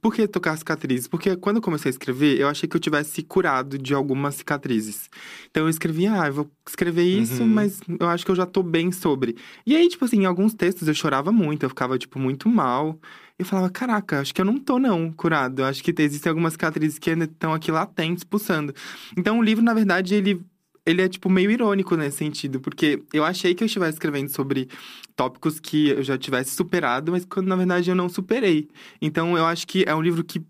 [0.00, 1.08] Por que tocar cicatrizes?
[1.08, 5.08] Porque quando eu comecei a escrever, eu achei que eu tivesse curado de algumas cicatrizes.
[5.50, 7.48] Então eu escrevi, ah, eu vou escrever isso, Uhum.
[7.48, 9.34] mas eu acho que eu já tô bem sobre.
[9.66, 12.98] E aí, tipo assim, em alguns textos eu chorava muito, eu ficava, tipo, muito mal.
[13.38, 15.62] Eu falava, caraca, acho que eu não tô, não, curado.
[15.62, 18.74] Eu acho que existem algumas cicatrizes que ainda estão aqui latentes, pulsando.
[19.16, 20.40] Então o livro, na verdade, ele
[20.86, 24.68] ele é, tipo, meio irônico nesse sentido, porque eu achei que eu estivesse escrevendo sobre
[25.16, 28.68] tópicos que eu já tivesse superado, mas quando na verdade eu não superei.
[29.00, 30.42] Então eu acho que é um livro que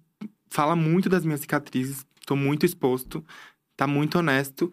[0.50, 3.24] fala muito das minhas cicatrizes, tô muito exposto,
[3.76, 4.72] tá muito honesto,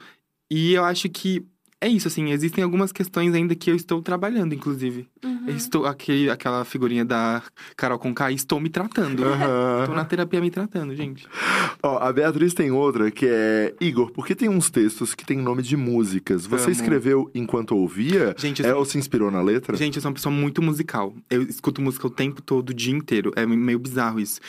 [0.50, 1.46] e eu acho que
[1.80, 5.08] é isso, assim, existem algumas questões ainda que eu estou trabalhando, inclusive.
[5.24, 5.50] Uhum.
[5.50, 7.44] Estou, aquele, aquela figurinha da
[7.78, 9.24] Carol Conká, estou me tratando.
[9.24, 9.80] Aham.
[9.82, 11.28] Estou na terapia me tratando, gente.
[11.84, 15.38] Ó, a Beatriz tem outra que é Igor, por que tem uns textos que tem
[15.38, 16.46] nome de músicas?
[16.46, 16.72] Você Amo.
[16.72, 18.36] escreveu enquanto ouvia?
[18.38, 19.76] Gente, É ou se inspirou na letra?
[19.78, 21.14] Gente, eu sou uma pessoa muito musical.
[21.30, 23.32] Eu escuto música o tempo todo, o dia inteiro.
[23.36, 24.40] É meio bizarro isso.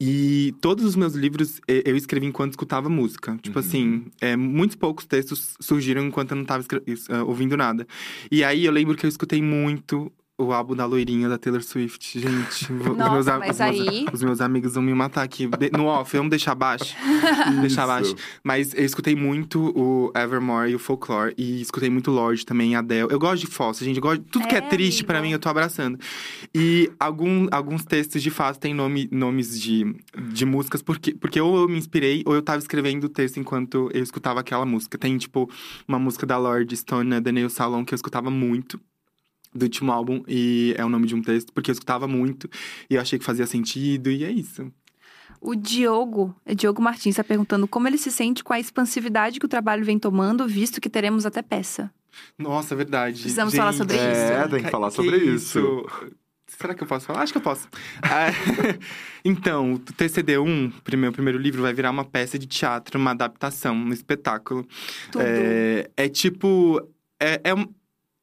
[0.00, 3.36] E todos os meus livros eu escrevi enquanto escutava música.
[3.42, 3.64] Tipo Uhum.
[3.64, 7.86] assim, é, muitos poucos textos surgiram enquanto eu não tava escre- es- ah, ouvindo nada.
[8.30, 10.10] E aí eu lembro que eu escutei muito
[10.42, 12.18] o álbum da loirinha da Taylor Swift.
[12.20, 15.46] Gente, Nossa, meus, a- mas os, meus, aí- os meus amigos vão me matar aqui.
[15.46, 16.94] De- no off, vamos deixar baixo.
[17.60, 18.14] deixar baixo.
[18.42, 21.34] Mas eu escutei muito o Evermore e o Folklore.
[21.36, 23.08] E escutei muito Lorde também, Adele.
[23.10, 23.96] Eu gosto de Fossa, gente.
[23.96, 25.28] Eu gosto de tudo que é É, triste pra amigo.
[25.30, 25.98] mim, eu tô abraçando.
[26.54, 29.94] E algum, alguns textos, de fato, têm nome, nomes de,
[30.32, 30.82] de músicas.
[30.82, 34.40] Porque, porque ou eu me inspirei, ou eu tava escrevendo o texto enquanto eu escutava
[34.40, 34.96] aquela música.
[34.98, 35.50] Tem, tipo,
[35.86, 38.80] uma música da Lorde Stone, né, Daniel Salon, que eu escutava muito.
[39.52, 42.48] Do último álbum, e é o nome de um texto, porque eu escutava muito,
[42.88, 44.70] e eu achei que fazia sentido, e é isso.
[45.40, 49.46] O Diogo, é Diogo Martins, está perguntando como ele se sente com a expansividade que
[49.46, 51.90] o trabalho vem tomando, visto que teremos até peça.
[52.38, 53.20] Nossa, é verdade.
[53.22, 54.50] Precisamos falar sobre Gente, É, isso.
[54.50, 55.86] tem que falar Que sobre isso.
[56.46, 57.22] Será que eu posso falar?
[57.22, 57.68] Acho que eu posso.
[58.02, 58.26] Ah,
[59.24, 63.92] então, o TCD1, meu primeiro livro, vai virar uma peça de teatro, uma adaptação, um
[63.92, 64.66] espetáculo.
[65.10, 65.22] Tudo.
[65.24, 66.80] É, é tipo.
[67.18, 67.68] É, é um-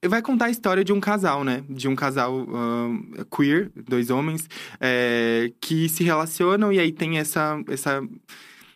[0.06, 1.64] vai contar a história de um casal, né?
[1.70, 3.02] De um casal ahn,
[3.36, 4.48] queer, dois homens,
[4.80, 7.62] é, que se relacionam e aí tem essa.
[7.70, 8.02] essa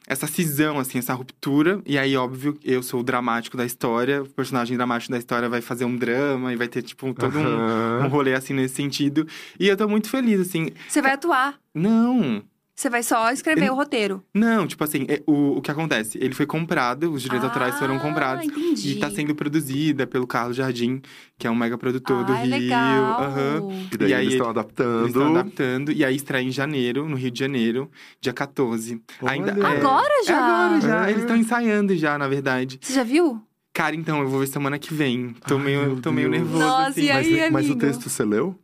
[0.08, 1.82] essa cisão, assim, essa ruptura.
[1.86, 4.24] E aí, óbvio, eu sou o dramático da história.
[4.24, 7.42] O personagem dramático da história vai fazer um drama e vai ter, tipo, todo um,
[7.42, 8.08] um Aham.
[8.10, 9.26] rolê, assim, nesse sentido.
[9.58, 10.72] E eu tô muito feliz, assim.
[10.90, 11.58] Você vai atuar.
[11.74, 12.44] Não,
[12.76, 14.24] Você vai só escrever Ele- o roteiro.
[14.34, 16.18] não, tipo assim, é- o, o que acontece?
[16.20, 18.46] Ele foi comprado, os direitos autorais foram Ah, comprados.
[18.46, 18.94] entendi.
[18.94, 21.02] E tá sendo produzida pelo Carlos Jardim,
[21.38, 22.60] que é um mega produtor do Ai, Rio.
[22.60, 23.22] legal.
[23.22, 23.70] Aham.
[23.94, 25.08] E daí E aí eles estão Eles adaptando.
[25.08, 25.92] estão adaptando.
[25.92, 29.02] E aí estreia em janeiro, no Rio de Janeiro, dia 14.
[29.22, 29.52] Olha.
[29.52, 30.34] é- Agora já?
[30.34, 31.08] É agora já.
[31.08, 31.12] É.
[31.12, 32.80] Eles estão ensaiando já, na verdade.
[32.82, 33.42] Você já viu?
[33.74, 35.34] Cara, então, eu vou ver semana que vem.
[35.48, 37.04] Tô Ai, meio, tô meio nervoso, Nossa, assim.
[37.04, 38.58] e aí, Mas, mas o texto você leu?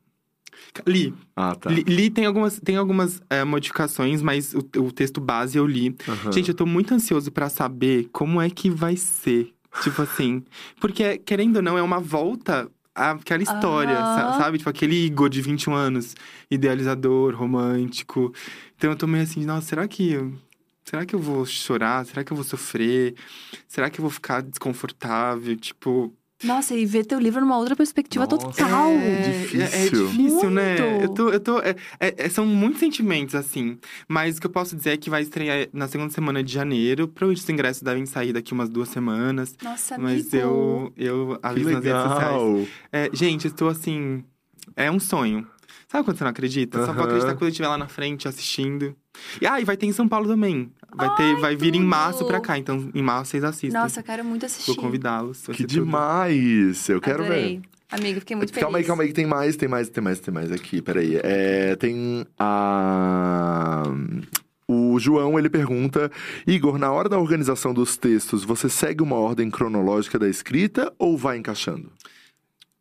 [0.85, 1.13] Li.
[1.35, 1.69] Ah, tá.
[1.69, 5.95] Li, li tem algumas, tem algumas é, modificações, mas o, o texto base eu li.
[6.07, 6.31] Aham.
[6.31, 9.53] Gente, eu tô muito ansioso pra saber como é que vai ser.
[9.83, 10.43] Tipo assim.
[10.79, 14.57] Porque, querendo ou não, é uma volta aquela história, sa- sabe?
[14.57, 16.15] Tipo, aquele Igor de 21 anos,
[16.49, 18.33] idealizador, romântico.
[18.75, 20.11] Então eu tô meio assim, nossa, será que.
[20.13, 20.33] eu-
[20.83, 22.05] Será que eu vou chorar?
[22.05, 23.13] Será que eu vou sofrer?
[23.67, 25.55] Será que eu vou ficar desconfortável?
[25.57, 26.13] Tipo.
[26.43, 28.37] Nossa, e ver teu livro numa outra perspectiva Nossa.
[28.47, 28.91] total.
[28.91, 29.61] É, Difícil.
[29.61, 30.69] É, é difícil, né?
[30.79, 31.03] Muito.
[31.03, 33.77] Eu tô, eu tô, é- é- é- são muitos sentimentos, assim.
[34.07, 37.07] Mas o que eu posso dizer é que vai estrear na segunda semana de janeiro.
[37.07, 39.55] Provavelmente os ingressos devem sair daqui umas duas semanas.
[39.63, 40.09] Nossa, amigo.
[40.09, 42.67] Mas eu, eu Que aviso nas redes sociais.
[42.91, 44.23] É, gente, eu estou assim.
[44.75, 45.47] É um sonho.
[45.87, 46.85] Sabe quando você não acredita?
[46.85, 48.93] Só vou acreditar quando eu estiver lá na frente assistindo.
[49.41, 50.69] E, ah, e vai ter em São Paulo também.
[50.93, 52.57] Vai, ter, Ai, vai vir em março pra cá.
[52.57, 53.71] Então, em março vocês assistem.
[53.71, 54.73] Nossa, eu quero muito assistir.
[54.73, 55.39] Vou convidá-los.
[55.39, 55.67] Que ser tudo.
[55.67, 56.89] demais!
[56.89, 57.59] Eu quero Adorei.
[57.59, 57.61] ver.
[57.89, 58.63] Amigo, fiquei muito feliz.
[58.63, 60.81] Calma aí, calma aí, que tem mais, tem mais, tem mais, tem mais aqui.
[60.81, 61.19] Peraí.
[61.23, 63.83] É, tem a.
[64.67, 66.11] O João, ele pergunta:
[66.45, 71.17] Igor, na hora da organização dos textos, você segue uma ordem cronológica da escrita ou
[71.17, 71.89] vai encaixando?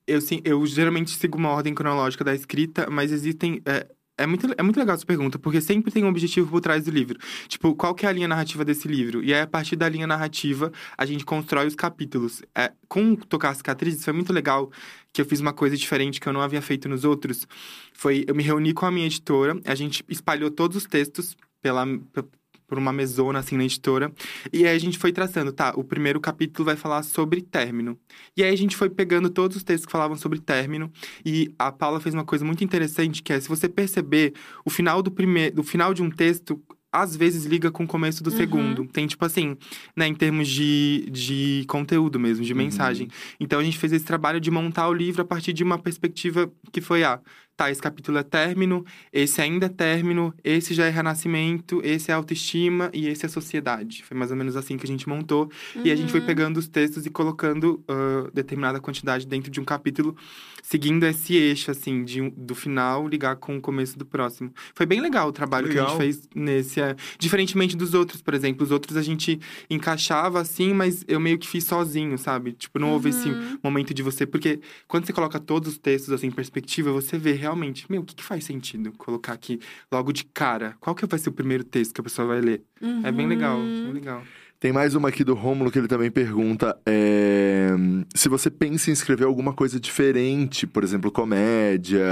[0.07, 3.61] Eu, sim, eu geralmente sigo uma ordem cronológica da escrita, mas existem.
[3.65, 3.87] É,
[4.19, 6.91] é, muito, é muito legal essa pergunta, porque sempre tem um objetivo por trás do
[6.91, 7.19] livro.
[7.49, 9.23] Tipo, qual que é a linha narrativa desse livro?
[9.23, 12.43] E aí, a partir da linha narrativa, a gente constrói os capítulos.
[12.55, 14.71] É, com Tocar Cicatrizes, foi muito legal
[15.13, 17.47] que eu fiz uma coisa diferente que eu não havia feito nos outros.
[17.93, 21.85] Foi, eu me reuni com a minha editora, a gente espalhou todos os textos pela,
[21.85, 22.25] pe-
[22.67, 24.13] por uma mesona, assim, na editora.
[24.53, 27.99] E aí a gente foi traçando, tá, o primeiro capítulo vai falar sobre término.
[28.37, 30.91] E aí a gente foi pegando todos os textos que falavam sobre término.
[31.25, 34.33] E a Paula fez uma coisa muito interessante, que é, se você perceber,
[34.65, 36.61] o final do primeiro, o final de um texto
[36.93, 38.37] às vezes liga com o começo do Uhum.
[38.37, 38.87] segundo.
[38.87, 39.55] Tem, tipo assim,
[39.95, 43.09] né, em termos de, de conteúdo mesmo, de mensagem.
[43.39, 46.51] Então a gente fez esse trabalho de montar o livro a partir de uma perspectiva
[46.73, 47.21] que foi, ah,
[47.57, 52.15] tá, esse capítulo é término, esse ainda é término, esse já é renascimento, esse é
[52.15, 54.05] autoestima e esse é sociedade.
[54.05, 55.51] Foi mais ou menos assim que a gente montou.
[55.83, 56.27] E a gente foi Uhum.
[56.27, 60.15] pegando os textos e colocando ah, determinada quantidade dentro de um capítulo,
[60.63, 64.53] seguindo esse eixo, assim, de, um- do final ligar com o começo do próximo.
[64.75, 65.89] Foi bem legal o trabalho que a Legal.
[65.89, 66.81] gente fez nesse.
[66.81, 68.65] é, diferentemente dos outros, por exemplo.
[68.65, 69.41] Os outros a gente
[69.71, 72.53] encaixava assim, mas eu meio que fiz sozinho, sabe?
[72.53, 73.59] Tipo, não houve esse Uhum.
[73.63, 74.27] momento de você.
[74.27, 78.05] Porque quando você coloca todos os textos assim em perspectiva, você vê realmente, meu, o
[78.05, 80.77] que, que faz sentido colocar aqui logo de cara?
[80.81, 82.63] Qual que vai ser o primeiro texto que a pessoa vai ler?
[83.05, 83.85] É bem legal, Uhum.
[83.85, 84.23] bem legal.
[84.59, 87.69] Tem mais uma aqui do Rômulo que ele também pergunta é,
[88.15, 92.03] se você pensa em escrever alguma coisa diferente, por exemplo, comédia,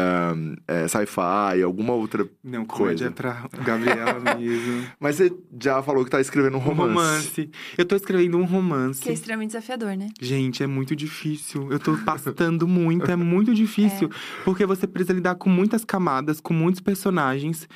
[0.69, 2.29] é, sci-fi, alguma outra.
[2.45, 2.85] Não, Coisa.
[2.85, 4.87] comédia é pra Gabriela mesmo.
[5.01, 6.93] Mas você já falou que tá escrevendo um Um romance.
[6.93, 7.51] romance.
[7.79, 9.01] Eu tô escrevendo um romance.
[9.01, 10.09] Que é extremamente desafiador, né?
[10.21, 11.73] Gente, é muito difícil.
[11.73, 14.11] Eu tô pastando muito, é muito difícil.
[14.45, 17.67] Porque você precisa lidar com muitas camadas, com muitos personagens.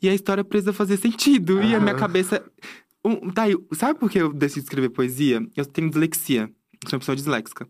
[0.00, 1.62] E a história precisa fazer sentido.
[1.62, 2.42] E a minha cabeça.
[3.04, 5.46] Um, tá, sabe por que eu decidi escrever poesia?
[5.54, 6.50] Eu tenho dislexia.
[6.84, 7.66] Eu sou uma pessoa disléxica.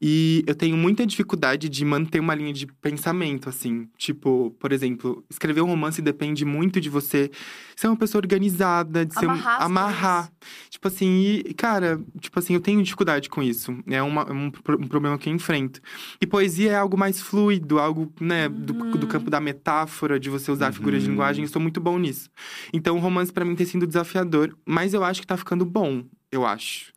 [0.00, 3.88] E eu tenho muita dificuldade de manter uma linha de pensamento, assim.
[3.96, 7.30] Tipo, por exemplo, escrever um romance depende muito de você
[7.76, 10.32] ser uma pessoa organizada, de ser um- Amarrar amarrar.
[10.70, 13.76] Tipo assim, e, cara, tipo assim, eu tenho dificuldade com isso.
[13.86, 15.80] É uma- é um, um problema que eu enfrento.
[16.20, 20.50] E poesia é algo mais fluido, algo, né, do, do campo da metáfora, de você
[20.50, 21.12] usar figuras de Uhum.
[21.14, 21.44] linguagem.
[21.44, 22.30] Eu sou muito bom nisso.
[22.72, 26.04] Então, o romance pra mim tem sido desafiador, mas eu acho que tá ficando bom,
[26.30, 26.92] eu acho.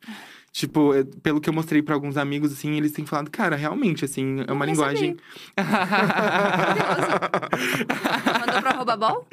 [0.53, 4.03] Tipo, é, pelo que eu mostrei pra alguns amigos, assim, eles têm falado, cara, realmente,
[4.03, 5.15] assim, é uma Não linguagem.
[8.39, 9.27] Mandou pra arroba ball?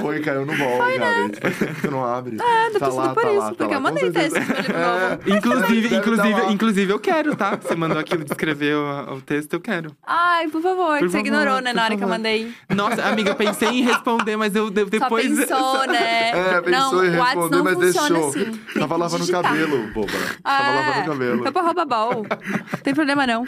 [0.00, 1.40] Foi, caiu no bol, Gabi.
[1.40, 2.36] Faz tempo que não abre.
[2.40, 3.74] Ah, tô tá lá, torcendo por tá isso, lá, tá porque lá.
[3.74, 4.28] eu mandei livro É.
[4.28, 5.22] novo.
[5.36, 6.52] Inclusive, tá inclusive, lá.
[6.52, 7.56] inclusive, eu quero, tá?
[7.60, 9.96] Você mandou aquilo de escrever o, o texto, eu quero.
[10.06, 12.12] Ai, por favor, Por você favor, ignorou, né, na hora que eu favor.
[12.16, 12.52] mandei.
[12.74, 15.26] Nossa, amiga, eu pensei em responder, mas eu de- depois.
[15.48, 16.26] Só pensou, né?
[16.36, 18.28] É, pensou não, em responder, não mas funciona deixou.
[18.28, 18.60] assim.
[18.78, 20.12] Tava lavando o cabelo, boba.
[20.42, 21.42] Tava É, lavando o cabelo.
[21.42, 22.22] Foi pra arroba ball.
[22.22, 23.44] Não tem problema, não.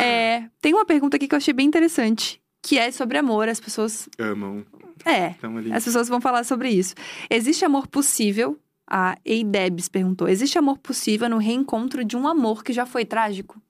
[0.00, 2.40] É, tem uma pergunta aqui que eu achei bem interessante.
[2.62, 3.48] Que é sobre amor.
[3.48, 4.08] As pessoas...
[4.18, 4.64] Amam.
[5.04, 5.34] É,
[5.74, 6.94] as pessoas vão falar sobre isso.
[7.28, 8.58] Existe amor possível?
[8.88, 10.28] A Eidebs perguntou.
[10.28, 13.60] Existe amor possível no reencontro de um amor que já foi trágico?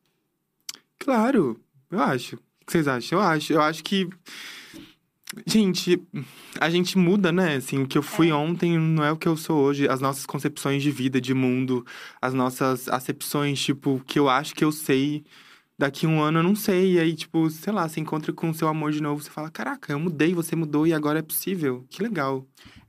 [0.99, 1.61] Claro,
[1.91, 2.37] eu acho.
[2.37, 3.19] O que vocês acham?
[3.19, 3.53] Eu acho.
[3.53, 4.09] Eu acho que.
[5.47, 6.01] Gente,
[6.61, 7.57] a gente muda, né?
[7.57, 9.89] Assim, o que eu fui ontem não é o que eu sou hoje.
[9.89, 11.85] As nossas concepções de vida, de mundo,
[12.21, 15.25] as nossas acepções, tipo, que eu acho que eu sei.
[15.77, 16.95] Daqui um ano eu não sei.
[16.95, 19.51] E aí, tipo, sei lá, você encontra com o seu amor de novo, você fala:
[19.51, 21.85] Caraca, eu mudei, você mudou e agora é possível.
[21.91, 22.47] Que legal.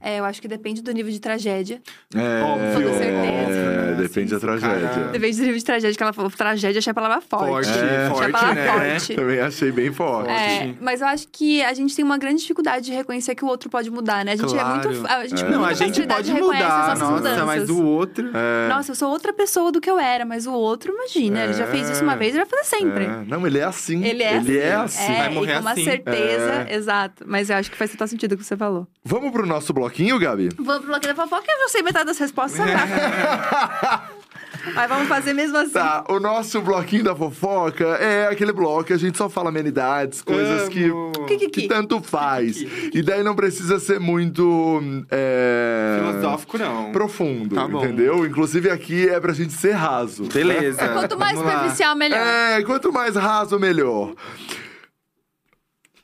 [0.07, 1.81] É, eu acho que depende do nível de tragédia.
[2.13, 3.15] É, Óbvio, Com certeza.
[3.25, 5.03] é, Assim, depende da o cara- tragédia.
[5.11, 6.29] Depende do nível de tragédia que ela falou.
[6.29, 7.47] Tragédia, achei a palavra forte.
[7.47, 8.09] Forte, É.
[8.09, 8.99] forte, palavra né?
[8.99, 9.15] forte.
[9.15, 10.29] Também achei bem forte.
[10.29, 13.47] É, mas eu acho que a gente tem uma grande dificuldade de reconhecer que o
[13.47, 14.33] outro pode mudar, né?
[14.33, 14.89] A gente é Claro.
[14.89, 15.07] muito.
[15.07, 15.49] A gente É.
[15.49, 17.45] Não, a gente pode reconhece as mudar, nossas nossa, mudanças.
[17.45, 18.29] mas o outro.
[18.33, 21.53] É, Nossa, eu sou outra pessoa do que eu era, mas o outro, imagina, ele
[21.53, 23.05] já fez isso uma vez, ele vai fazer sempre.
[23.05, 23.23] é.
[23.27, 24.03] Não, ele é assim.
[24.05, 25.01] Ele é Ele é assim.
[25.03, 25.13] assim.
[25.13, 25.83] É, Vai morrer e com uma assim.
[25.83, 27.23] certeza, exato.
[27.25, 28.87] Mas eu acho que faz total sentido o que você falou.
[29.03, 30.49] Vamos pro nosso bloquinho, Gabi?
[30.57, 32.91] Vamos pro bloqueio da fofoca, eu já sei metade das respostas, sabe?
[34.73, 35.73] Mas vamos fazer mesmo assim.
[35.73, 40.23] Tá, o nosso bloquinho da fofoca é aquele bloco que a gente só fala amenidades,
[40.23, 40.89] coisas que.
[41.27, 41.67] Que, que, que que?
[41.67, 42.57] tanto faz.
[42.91, 45.05] E daí não precisa ser muito.
[45.11, 46.91] é, Filosófico, não.
[46.91, 47.83] Profundo, Tá bom.
[47.85, 48.25] entendeu?
[48.25, 50.23] Inclusive aqui é pra gente ser raso.
[50.33, 50.87] Beleza.
[50.89, 52.17] Quanto mais superficial, melhor.
[52.19, 54.15] É, quanto mais raso, melhor.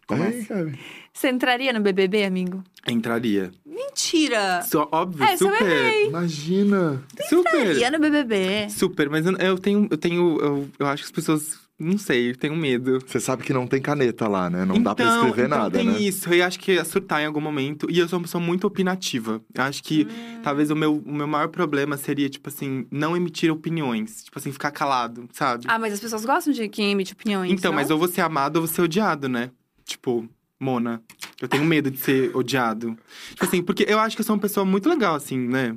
[0.06, 0.54] Começa.
[0.54, 0.80] Ai, Gabi.
[1.22, 2.64] Você entraria no BBB, amigo?
[2.88, 3.52] Entraria.
[3.64, 4.64] Mentira!
[4.64, 5.62] Só, óbvio, É, super.
[5.62, 6.08] errei.
[6.08, 7.04] Imagina.
[7.30, 7.60] Super.
[7.60, 8.70] Entraria no BBB.
[8.72, 9.88] Super, mas eu, eu tenho.
[9.92, 10.40] Eu tenho.
[10.42, 11.60] Eu, eu acho que as pessoas.
[11.78, 13.00] Não sei, eu tenho medo.
[13.06, 14.66] Você sabe que não tem caneta lá, né?
[14.66, 16.00] Não dá pra Então- escrever então nada, tem né?
[16.00, 16.34] isso.
[16.34, 17.86] Eu acho que ia surtar em algum momento.
[17.92, 19.40] E eu sou uma pessoa muito opinativa.
[19.54, 20.40] Eu acho que Hum.
[20.42, 24.24] talvez o meu, o meu maior problema seria, tipo assim, não emitir opiniões.
[24.24, 25.66] Tipo assim, ficar calado, sabe?
[25.68, 27.52] Ah, mas as pessoas gostam de quem emite opiniões.
[27.52, 27.76] então, não?
[27.76, 29.52] mas ou você é amado ou você é odiado, né?
[29.86, 30.28] Tipo,
[30.62, 31.02] Mona.
[31.42, 32.96] Eu tenho medo de ser odiado.
[33.30, 35.76] Tipo assim, porque eu acho que eu sou uma pessoa muito legal, assim, né?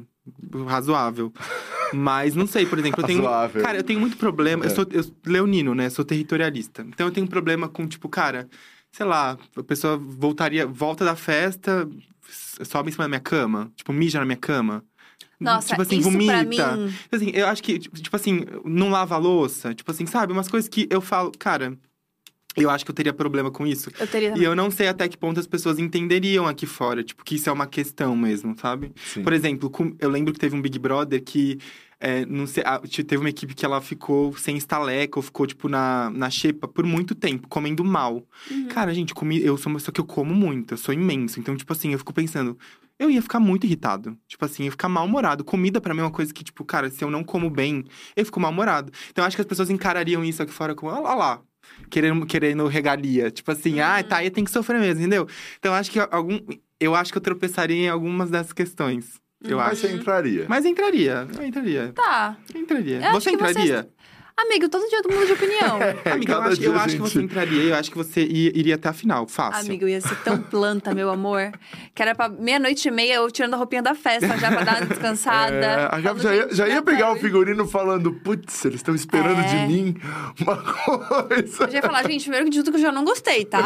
[0.67, 1.33] Razoável.
[1.93, 3.23] Mas não sei, por exemplo, eu tenho.
[3.23, 3.63] Razoável.
[3.63, 4.65] Cara, eu tenho muito problema.
[4.65, 4.67] É.
[4.67, 5.89] Eu sou eu, leonino, né?
[5.89, 6.83] Sou territorialista.
[6.87, 8.47] Então eu tenho um problema com, tipo, cara,
[8.93, 11.89] sei lá, a pessoa voltaria, volta da festa,
[12.63, 14.85] sobe em cima da minha cama, tipo, mija na minha cama.
[15.41, 16.33] Nossa, tipo assim, isso vomita.
[16.33, 16.45] pra
[16.77, 16.89] mim...
[16.89, 20.33] Tipo assim, eu acho que, tipo tipo assim, não lava a louça, tipo assim, sabe?
[20.33, 21.77] Umas coisas que eu falo, cara,
[22.57, 23.91] eu acho que eu teria problema com isso.
[23.99, 24.47] Eu teria E também.
[24.47, 27.53] eu não sei até que ponto as pessoas entenderiam aqui fora, tipo, que isso é
[27.53, 28.93] uma questão mesmo, sabe?
[29.05, 29.23] Sim.
[29.23, 31.59] Por exemplo, com- eu lembro que teve um Big Brother que.
[32.01, 35.47] é, não sei, ah, te- teve uma equipe que ela ficou sem estaleca ou ficou,
[35.47, 38.23] tipo, na, na xepa por muito tempo, comendo mal.
[38.51, 38.67] Uhum.
[38.69, 41.41] Cara, gente, comi, eu sou uma pessoa que eu como muito, eu sou imenso.
[41.41, 42.59] Então, tipo assim, eu fico pensando,
[42.99, 44.19] eu ia ficar muito irritado.
[44.29, 45.45] Tipo assim, eu ia ficar mal-humorado.
[45.45, 48.25] Comida pra mim é uma coisa que, tipo, cara, se eu não como bem, eu
[48.27, 48.93] fico mal-humorado.
[49.11, 51.41] Então, eu acho que as pessoas encarariam isso aqui fora como, olha lá.
[51.91, 53.31] Querendo, querendo regalia.
[53.31, 55.29] Tipo assim, ah, tá, aí tem que sofrer mesmo, entendeu?
[55.59, 56.39] Então, eu acho que algum.
[56.81, 59.21] Eu acho que eu tropeçaria em algumas dessas questões.
[59.43, 59.83] Eu Mas acho.
[59.83, 60.47] você entraria.
[60.49, 61.93] Mas entraria, eu entraria.
[61.95, 62.37] Tá.
[62.53, 63.01] Eu entraria.
[63.07, 63.89] Eu você entraria?
[64.37, 65.79] Amigo, todo dia todo mundo de opinião.
[66.13, 67.63] Amiga, eu acho, eu a acho que gente- você entraria.
[67.63, 69.29] Eu acho que você ia- iria até a final.
[69.29, 69.65] Fácil.
[69.67, 71.53] Amigo, eu ia ser tão planta, meu amor.
[71.95, 74.77] Que era pra meia-noite e meia eu tirando a roupinha da festa já pra dar
[74.79, 75.55] uma descansada.
[75.55, 78.77] É, a Gabi já ia, "Gente, já ia pegar o doido." figurino falando, putz, eles
[78.81, 79.45] estão esperando É.
[79.45, 79.97] de mim
[80.43, 81.65] uma coisa.
[81.65, 83.61] Eu já ia falar, gente, primeiro que de tudo que eu já não gostei, tá?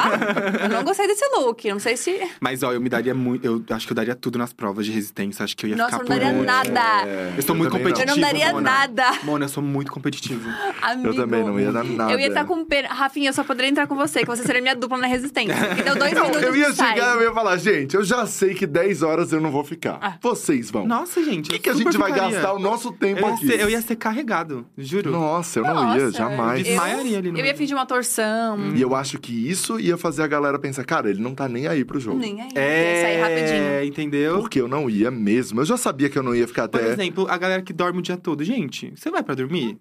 [0.64, 1.66] Eu não gostei desse look.
[1.70, 2.20] Não sei se.
[2.40, 3.44] Mas, ó, eu me daria muito.
[3.46, 5.42] Eu acho que eu daria tudo nas provas de resistência.
[5.44, 6.46] Acho que eu ia Nossa, ficar eu não por daria muito.
[6.74, 7.08] nada.
[7.08, 7.90] É, Eu sou muito também não.
[7.94, 8.10] competitivo.
[8.10, 8.70] Eu não daria Mona.
[8.70, 9.18] nada.
[9.22, 10.57] Mona, eu sou muito competitivo.
[10.82, 11.08] Amigo.
[11.08, 12.12] Eu também não ia dar nada.
[12.12, 12.88] Eu ia estar com pena.
[12.88, 15.54] Rafinha, eu só poderia entrar com você, que você seria minha dupla na resistência.
[15.74, 18.26] Me deu dois Não, minutos eu ia chegar e eu ia falar, gente, eu já
[18.26, 19.98] sei que 10 horas eu não vou ficar.
[20.00, 20.16] Ah.
[20.20, 20.86] Vocês vão.
[20.86, 21.48] Nossa, gente.
[21.48, 22.34] O que, que a gente vai ficaria.
[22.36, 23.46] gastar o nosso tempo eu ia, aqui?
[23.46, 25.10] ser, eu ia ser carregado, juro.
[25.10, 26.58] Nossa, eu não ia, Nossa, jamais.
[26.60, 28.58] Eu desmaiaria ali no Eu ia fingir uma torção.
[28.74, 31.66] E eu acho que isso ia fazer a galera pensar, cara, ele não tá nem
[31.66, 32.18] aí pro jogo.
[32.18, 32.48] Nem aí.
[32.54, 33.84] É, Ia sair rapidinho.
[33.84, 34.38] entendeu?
[34.40, 35.60] Porque eu não ia mesmo.
[35.60, 36.92] Eu já sabia que eu não ia ficar Por até.
[36.92, 38.42] exemplo, a galera que dorme o dia todo.
[38.44, 39.78] Gente, você vai pra dormir?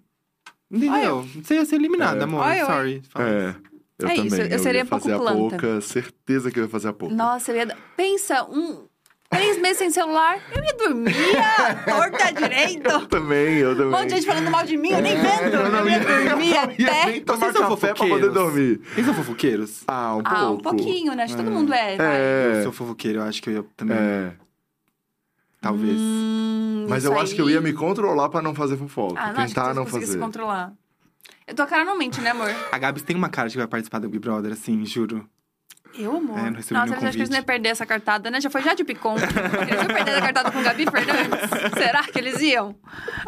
[0.70, 1.26] Entendeu?
[1.42, 2.24] Você ia ser eliminada, É.
[2.24, 2.42] amor.
[2.42, 2.64] Ai.
[2.64, 3.02] Sorry.
[3.10, 3.28] Fala.
[3.28, 3.54] É.
[4.00, 4.26] Eu É também.
[4.26, 5.38] isso, eu seria ia um pouco fazer a planta.
[5.38, 7.14] pouca, certeza que eu ia fazer a pouca.
[7.14, 7.76] Nossa, eu ia.
[7.96, 8.86] Pensa, um.
[9.30, 11.14] Três meses sem celular, eu ia dormir,
[11.84, 12.88] torta direito.
[12.88, 13.88] Eu também, eu também.
[13.88, 15.54] Um monte de gente falando mal de mim, eu nem É, vendo.
[15.54, 17.06] eu não Eu ia ia- dormir eu não ia até.
[17.10, 18.80] nem tomar Vocês são café pra poder dormir.
[18.94, 19.82] Vocês são fofoqueiros?
[19.86, 20.34] Ah, um pouco.
[20.38, 21.24] Ah, um pouquinho, né?
[21.24, 21.96] Acho que todo mundo é.
[21.98, 22.52] É.
[22.56, 23.98] Eu sou fofoqueiro, eu acho que eu ia também.
[23.98, 24.32] É.
[25.60, 25.96] Talvez.
[25.98, 29.20] Hum, Mas eu acho que eu aí- ia me controlar pra não fazer fofoca.
[29.20, 30.20] Ah, não, acho que tentar você não conseguir se fazer.
[30.24, 30.72] controlar.
[31.46, 32.50] Eu tô cara não mente, né, amor?
[32.70, 35.28] A Gabs tem uma cara de que vai participar do Big Brother, assim, juro.
[35.98, 36.38] Eu, amor.
[36.38, 38.40] É, não recebi Nossa, eu acho que eles não iam perder essa cartada, né?
[38.40, 39.16] Já foi já de Picon.
[39.16, 41.50] Eles iam perder a cartada com Gabi Fernandes?
[41.76, 42.76] Será que eles iam?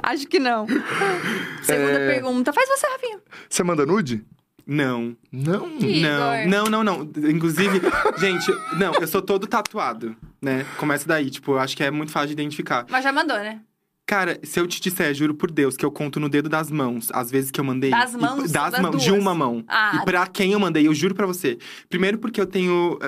[0.02, 0.66] Acho que não.
[1.62, 2.12] Segunda É.
[2.15, 2.52] pergunta.
[2.52, 3.19] Faz você, Rafinha.
[3.48, 4.24] Você manda nude?
[4.66, 5.16] Não.
[5.32, 5.69] Não.
[5.69, 6.49] Não, Igor.
[6.49, 7.03] não, não, não.
[7.28, 7.81] Inclusive,
[8.19, 10.65] gente, não, eu sou todo tatuado, né?
[10.77, 12.87] Começa daí, tipo, eu acho que é muito fácil de identificar.
[12.89, 13.61] Mas já mandou, né?
[14.07, 17.11] Cara, se eu te disser, juro por Deus, que eu conto no dedo das mãos,
[17.12, 17.91] as vezes que eu mandei.
[17.91, 19.20] Das e- mãos ou das das mãos, de duas?
[19.23, 19.62] uma mão.
[19.69, 20.01] Ah.
[20.03, 21.59] E pra quem eu mandei, eu juro pra você.
[21.89, 22.99] Primeiro porque eu tenho.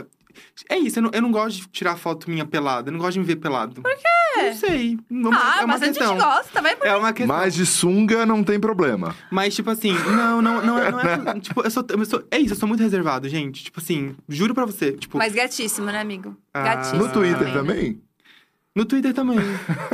[0.69, 2.89] É isso, eu não, eu não gosto de tirar foto minha pelada.
[2.89, 3.83] Eu não gosto de me ver pelado.
[3.83, 4.03] Por quê?
[4.43, 4.99] Não sei.
[5.11, 6.15] Não, ah, é uma bastante questão.
[6.17, 6.63] gente gosta.
[6.63, 7.37] Vai pra É uma questão.
[7.37, 9.15] Mas de sunga não tem problema.
[9.31, 11.39] Mas, tipo assim, não, não, não, é- não é.
[11.41, 12.25] tipo, eu sou, eu sou.
[12.31, 13.65] É isso, eu sou muito reservado, gente.
[13.65, 14.93] Tipo assim, juro pra você.
[14.93, 16.37] Tipo, Mas gatíssimo, né, amigo?
[16.53, 16.63] Ah.
[16.63, 17.05] Gatíssimo.
[17.05, 17.53] No Twitter né?
[17.53, 18.03] também?
[18.75, 19.39] No Twitter também.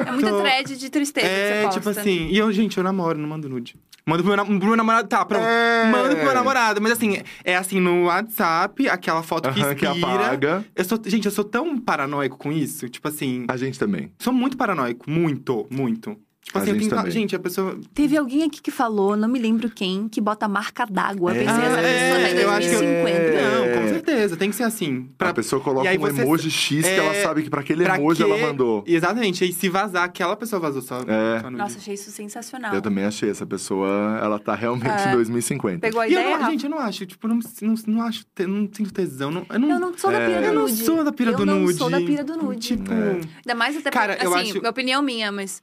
[0.06, 1.80] É muita thread de tristeza que É, você posta.
[1.80, 3.74] tipo assim, e eu, gente, eu namoro, não mando nude.
[4.06, 5.44] Mando pro meu, pro meu namorado, tá, pronto.
[5.44, 5.90] É.
[5.90, 9.86] Mando pro meu namorado, mas assim, é assim no WhatsApp, aquela foto que Aham, que
[9.86, 10.06] inspira.
[10.26, 10.64] apaga.
[10.74, 14.10] eu sou, gente, eu sou tão paranoico com isso, tipo assim, A gente também.
[14.18, 16.16] sou muito paranoico, muito, muito.
[16.48, 17.10] Tipo A assim, eu gente também.
[17.12, 20.86] gente, a pessoa Teve alguém aqui que falou, não me lembro quem, que bota marca
[20.86, 21.32] d'água.
[21.34, 21.44] Eu É.
[21.44, 23.42] Pensei, essa Ah, pessoa tá em é, eu acho que eu- 2050.
[23.42, 23.88] Não, com É.
[23.88, 25.10] certeza, tem que ser assim.
[25.18, 27.84] Pra- A pessoa coloca um você- emoji X que é, ela sabe que pra aquele
[27.84, 28.30] pra emoji quê?
[28.30, 28.82] ela mandou.
[28.86, 31.40] Exatamente, e se vazar, aquela pessoa vazou só, É.
[31.40, 31.56] só nude.
[31.62, 32.74] Nossa, achei isso sensacional.
[32.74, 35.10] Eu também achei essa pessoa, ela tá realmente É.
[35.10, 35.80] em 2050.
[35.80, 38.24] Pegou a E eu ideia, não, gente, eu não acho, tipo, não, não, não acho,
[38.46, 40.40] não sinto tesão, não, eu não, Eu não sou da pira É.
[40.40, 40.76] do eu não nude.
[40.82, 41.78] sou da pira eu do não nude.
[41.78, 42.68] sou da pira do nude.
[42.68, 43.10] Tipo, É.
[43.44, 45.62] Ainda mais até Cara, porque, eu assim, acho- opinião minha, mas...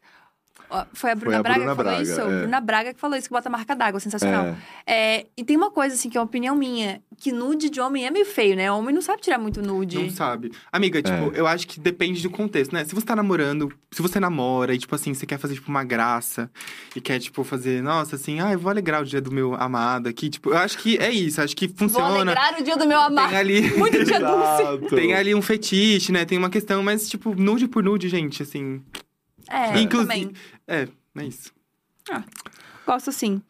[0.94, 2.22] Foi a Bruna a Braga Bruna que falou Braga, isso?
[2.22, 2.40] é.
[2.42, 4.56] Bruna Braga que falou isso, que bota marca d'água, sensacional.
[4.86, 8.06] É, e tem uma coisa, assim, que é uma opinião minha, que nude de homem
[8.06, 8.72] é meio feio, né?
[8.72, 9.98] Homem não sabe tirar muito nude.
[9.98, 10.52] Não sabe.
[10.72, 12.84] Amiga, tipo, eu acho que depende do contexto, né?
[12.84, 15.84] Se você tá namorando, se você namora e, tipo assim, você quer fazer, tipo, uma
[15.84, 16.50] graça
[16.96, 20.10] e quer, tipo, fazer, nossa, assim, ah, eu vou alegrar o dia do meu amado
[20.10, 20.30] aqui.
[20.30, 22.08] Tipo, eu acho que é isso, acho que Vou funciona.
[22.22, 23.30] alegrar o dia do meu amado.
[23.30, 23.62] Tem ali.
[23.78, 24.96] Muito dia doce.
[24.96, 26.26] Tem ali um fetiche, né?
[26.26, 28.82] Tem uma questão, mas, tipo, nude por nude, gente, assim.
[29.50, 30.34] É, Inclusive-.
[30.68, 31.52] É, é isso.
[32.86, 33.42] Gosto sim.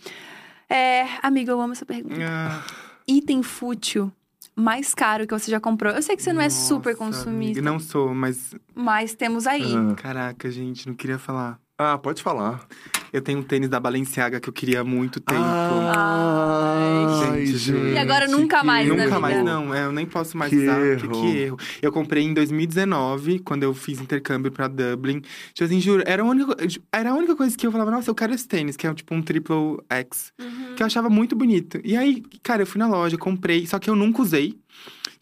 [0.69, 2.15] É, amiga, eu amo essa pergunta.
[2.21, 2.63] Ah,
[3.07, 4.11] Item fútil
[4.55, 5.93] mais caro que você já comprou.
[5.93, 8.55] Eu sei que você não é nossa, super consumista, amiga, Não sou, mas.
[8.73, 9.73] mas temos aí.
[9.75, 9.93] Ah.
[9.95, 11.59] Caraca, gente, não queria falar.
[11.77, 12.65] Ah, pode falar.
[13.11, 15.41] Eu tenho um tênis da Balenciaga que eu queria há muito tempo.
[15.41, 17.93] Ai, Gente, gente.
[17.93, 19.73] E agora nunca que mais na Nunca mais, não.
[19.73, 20.75] É, eu nem posso mais Que usar.
[20.75, 21.11] Que, erro.
[21.11, 21.57] que erro.
[21.81, 25.21] Eu comprei em 2019, quando eu fiz intercâmbio pra Dublin.
[25.53, 26.55] Tipo assim, juro, era a, única,
[26.93, 29.13] era a única coisa que eu falava, nossa, eu quero esse tênis, que é tipo
[29.13, 30.31] um triple X.
[30.39, 30.75] Uhum.
[30.75, 31.79] Que eu achava muito bonito.
[31.83, 34.57] E aí, cara, eu fui na loja, comprei, só que eu nunca usei.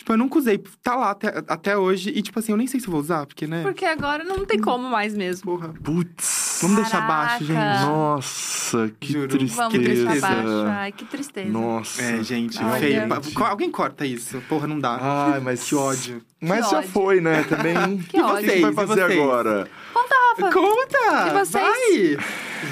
[0.04, 0.62] Tipo, eu nunca usei.
[0.84, 2.10] Tá lá até, até hoje.
[2.14, 3.62] E, tipo assim, eu nem sei se eu vou usar, porque, né?
[3.64, 5.44] Porque agora não tem como mais mesmo.
[5.46, 5.74] Porra.
[5.82, 6.60] Putz.
[6.62, 7.56] Vamos deixar baixo, gente.
[7.58, 9.30] Nossa, que Juro.
[9.30, 9.56] tristeza.
[9.70, 10.66] Vamos deixar baixo.
[10.68, 11.50] Ai, que tristeza.
[11.50, 12.02] Nossa.
[12.02, 12.80] É, gente, Olha.
[12.80, 13.08] feio.
[13.34, 14.44] Pa- Alguém corta isso.
[14.50, 14.98] Porra, não dá.
[15.34, 16.22] Ai, mas Que ódio.
[16.42, 16.90] Mas Que já ódio.
[16.90, 17.44] foi, né?
[17.48, 18.00] Também.
[18.00, 18.50] Que O ódio.
[18.50, 19.70] que, que vai E fazer agora?
[19.96, 20.52] Rafa.
[20.52, 21.28] Conta!
[21.28, 22.18] E vocês?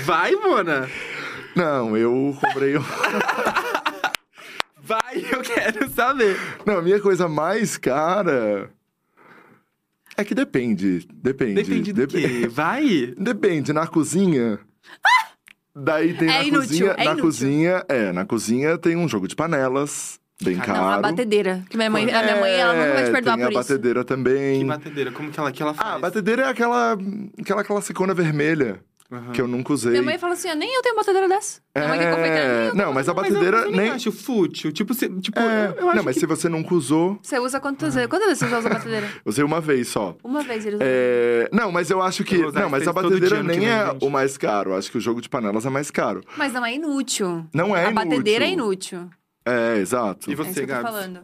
[0.05, 0.31] Vai!
[0.31, 0.89] Vai, Mona!
[1.55, 2.77] Não, eu comprei.
[2.77, 2.81] um-
[4.91, 6.37] Vai, eu quero saber.
[6.65, 8.69] Não, a minha coisa mais cara.
[10.17, 11.07] É que depende.
[11.13, 11.53] Depende.
[11.63, 12.47] Depende do Dep- quê?
[12.51, 13.13] Vai!
[13.17, 14.59] Depende, na cozinha.
[15.73, 16.91] Daí tem É na inútil, cozinha.
[16.91, 17.23] é na inútil.
[17.23, 20.79] cozinha, é, na cozinha tem um jogo de panelas, bem Ah, caro.
[20.79, 21.63] Não, a batedeira.
[21.69, 23.61] Que minha mãe, a minha mãe ela nunca vai te perdoar É, tem por a
[23.61, 23.69] isso.
[23.69, 24.59] batedeira também.
[24.59, 25.89] Que batedeira, como que ela, que ela faz?
[25.89, 26.97] Ah, a batedeira é aquela,
[27.39, 28.81] aquela classicona vermelha,
[29.11, 29.31] Aham.
[29.33, 29.91] que eu nunca usei.
[29.91, 31.59] Minha mãe fala assim: ó, nem eu tenho batedeira dessa.
[31.75, 32.69] Minha mãe que é confeiteira, nem É...
[32.69, 32.75] eu.
[32.75, 33.89] Não, mas a batedeira eu, mas eu nem.
[33.91, 34.71] acho fútil.
[34.71, 36.19] Tipo, se, tipo É, eu, eu acho não, mas que...
[36.21, 38.09] se você nunca usou, Você usa quantas vezes?
[38.09, 39.09] Quantas vezes você usa a batedeira?
[39.25, 40.15] usei uma vez só.
[40.23, 40.85] Uma vez ele usa.
[40.85, 42.35] É, Não, mas eu acho que.
[42.35, 44.05] Eu Não, mas a batedeira nem vem, é gente.
[44.05, 44.73] o mais caro.
[44.75, 46.23] Acho que o jogo de panelas é mais caro.
[46.37, 47.45] Mas não é inútil.
[47.53, 48.09] Não é A inútil.
[48.09, 49.09] batedeira é inútil.
[49.45, 50.29] É, exato.
[50.29, 50.91] E é isso você, que eu tô Gabs?
[50.91, 51.19] falando.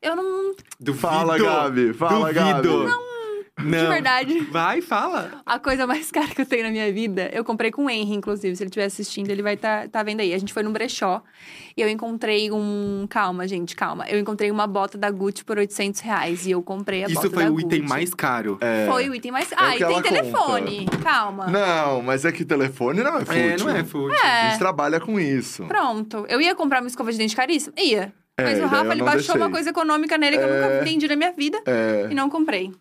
[0.00, 0.54] Eu não.
[0.80, 0.98] Duvido.
[1.06, 1.92] Fala, Gabi.
[1.92, 2.62] Fala, Gabi.
[2.68, 2.88] Duvido.
[2.88, 3.17] Não.
[3.58, 3.78] Não.
[3.78, 4.40] De verdade.
[4.50, 5.42] Vai, fala.
[5.44, 8.14] A coisa mais cara que eu tenho na minha vida, eu comprei com o Henry,
[8.14, 8.54] inclusive.
[8.56, 10.32] Se ele estiver assistindo, ele vai estar tá, vendo aí.
[10.32, 11.22] A gente foi num brechó
[11.76, 13.06] e eu encontrei um.
[13.08, 14.06] Calma, gente, calma.
[14.08, 17.30] Eu encontrei uma bota da Gucci por 800 reais e eu comprei a Isso bota
[17.30, 18.58] foi da o item mais caro.
[18.60, 18.86] É.
[18.90, 19.50] Foi o item mais.
[19.50, 20.86] o Ah, que e tem telefone.
[21.02, 21.46] Calma.
[21.48, 23.34] Não, mas é que telefone não é fútil.
[23.42, 24.16] É, não é fútil.
[24.22, 24.50] A É.
[24.50, 25.64] gente trabalha com isso.
[25.66, 26.24] Pronto.
[26.28, 27.74] Eu ia comprar uma escova de dente caríssima?
[27.78, 28.12] Ia.
[28.36, 29.50] É, Mas o Rafa, ele baixou uma deixei.
[29.52, 30.80] coisa econômica nele que eu nunca É.
[30.82, 32.06] entendi na minha vida É.
[32.08, 32.72] e não comprei.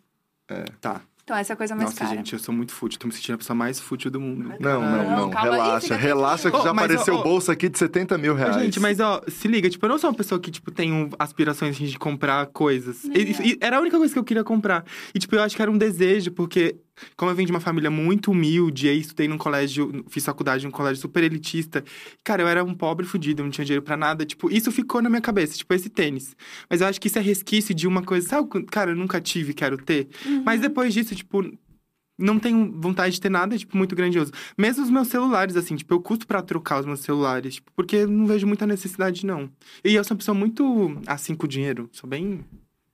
[0.81, 1.01] Tá.
[1.23, 2.15] Então essa é a coisa mais Nossa, cara.
[2.15, 2.97] gente, eu sou muito fútil.
[2.97, 4.53] Tô me sentindo a pessoa mais fútil do mundo.
[4.61, 5.29] Não, não, Não, não.
[5.29, 8.55] calma aí, relaxa, relaxa que já mas, apareceu bolsa aqui de 70 mil reais.
[8.63, 11.09] Gente, mas ó, se liga, tipo, eu não sou uma pessoa que, tipo, tem um-
[11.19, 13.03] aspirações assim, de comprar coisas.
[13.03, 14.85] E- e era a única coisa que eu queria comprar.
[15.13, 16.77] E, tipo, eu acho que era um desejo, porque,
[17.15, 20.71] como eu venho de uma família muito humilde, aí estudei num colégio, fiz faculdade num
[20.71, 21.83] colégio super elitista.
[22.23, 24.25] Cara, eu era um pobre fudido, eu não tinha dinheiro pra nada.
[24.25, 26.35] Tipo, isso ficou na minha cabeça, tipo, esse tênis.
[26.69, 28.63] Mas eu acho que isso é resquício de uma coisa, sabe?
[28.65, 30.07] Cara, eu nunca tive, quero ter.
[30.25, 30.43] Uhum.
[30.45, 31.43] Mas depois disso, tipo.
[32.19, 34.31] Não tenho vontade de ter nada, tipo, muito grandioso.
[34.57, 37.97] Mesmo os meus celulares, assim, tipo, eu custo pra trocar os meus celulares, tipo, porque
[37.97, 39.47] eu não vejo muita necessidade, não.
[39.85, 41.87] E eu sou uma pessoa muito assim com o dinheiro.
[41.91, 42.43] Sou bem.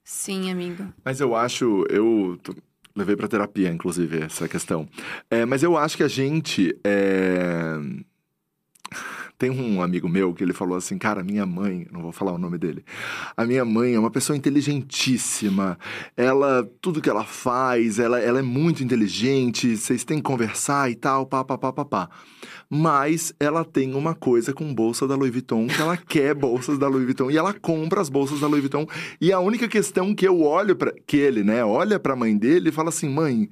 [0.03, 0.93] Sim, amigo.
[1.05, 2.37] Mas eu acho, eu
[2.95, 4.87] levei pra terapia, inclusive, essa questão.
[5.29, 7.77] É, mas eu acho que a gente é,
[9.37, 12.37] Tem um amigo meu que ele falou assim, cara, minha mãe, não vou falar o
[12.37, 12.85] nome dele.
[13.35, 15.77] A minha mãe é uma pessoa inteligentíssima.
[16.15, 20.95] Ela, tudo que ela faz, ela, ela é muito inteligente, vocês têm que conversar e
[20.95, 22.09] tal, pá, pá, pá, pá, pá.
[22.75, 26.87] Mas ela tem uma coisa com bolsa da Louis Vuitton, que ela quer bolsas da
[26.87, 28.87] Louis Vuitton e ela compra as bolsas da Louis Vuitton.
[29.21, 32.35] E a única questão que eu olho para que ele, né, olha para a mãe
[32.35, 33.47] dele e fala assim: "Mãe,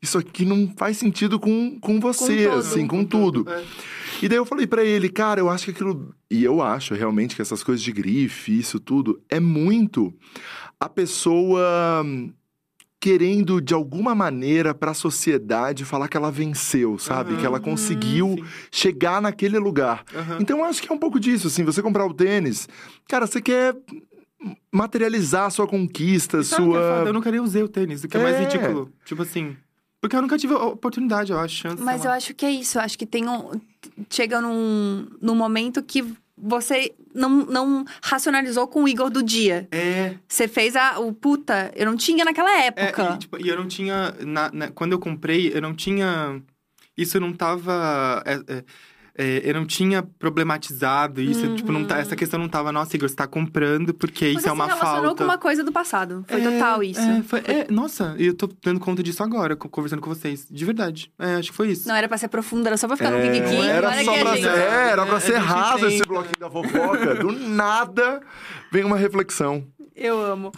[0.00, 3.44] isso aqui não faz sentido com, com você, Com assim, com, tudo".
[4.22, 6.14] E daí eu falei para ele, cara, eu acho que aquilo.
[6.30, 10.14] E eu acho realmente que essas coisas de grife, isso tudo, é muito
[10.80, 11.62] a pessoa
[13.02, 17.32] querendo, de alguma maneira, para a sociedade falar que ela venceu, sabe?
[17.32, 17.40] Aham.
[17.40, 18.44] Que ela conseguiu sim.
[18.70, 20.04] chegar naquele lugar.
[20.14, 20.38] Aham.
[20.40, 22.68] Então eu acho que é um pouco disso, assim, você comprar o tênis,
[23.08, 23.74] cara, você quer
[24.72, 26.62] materializar a sua conquista, que é foda?
[26.62, 27.04] sua.
[27.04, 28.44] Eu nunca nem usei o tênis, o que é, mais É.
[28.44, 28.88] ridículo.
[29.04, 29.56] Tipo assim.
[30.00, 31.82] Porque eu nunca tive a oportunidade, eu acho, chance.
[31.82, 32.78] Mas eu acho que é isso.
[32.78, 33.50] Eu acho que tem um.
[34.10, 36.04] Chega num, num momento que
[36.42, 39.68] você não, não racionalizou com o Igor do dia.
[39.70, 40.16] É.
[40.28, 43.14] Você fez a, o puta, eu não tinha naquela É, época.
[43.14, 44.12] e, tipo, e eu não tinha.
[44.20, 46.42] na- na- quando eu comprei, eu não tinha.
[46.96, 48.22] Isso não tava.
[48.26, 48.64] é, é,
[49.16, 51.54] é, eu não tinha problematizado isso.
[51.54, 54.48] Tipo, não tá, essa questão não tava, nossa, Igor, você tá comprando porque isso você
[54.48, 55.16] é uma se relacionou falta.
[55.18, 56.24] com uma coisa do passado.
[56.28, 57.00] Foi É, total isso.
[57.00, 60.46] É, foi- é, nossa, e eu tô dando conta disso agora, co- conversando com vocês.
[60.50, 61.12] De verdade.
[61.18, 61.86] É, acho que foi isso.
[61.88, 63.56] Não era pra ser profunda, era só pra ficar no É, Kikiki.
[63.68, 64.42] era Olha só pra gente.
[64.42, 67.14] ser, é, era pra É, ser raso esse bloquinho da fofoca.
[67.16, 68.20] Do nada
[68.70, 69.66] vem uma reflexão.
[69.94, 70.52] Eu amo.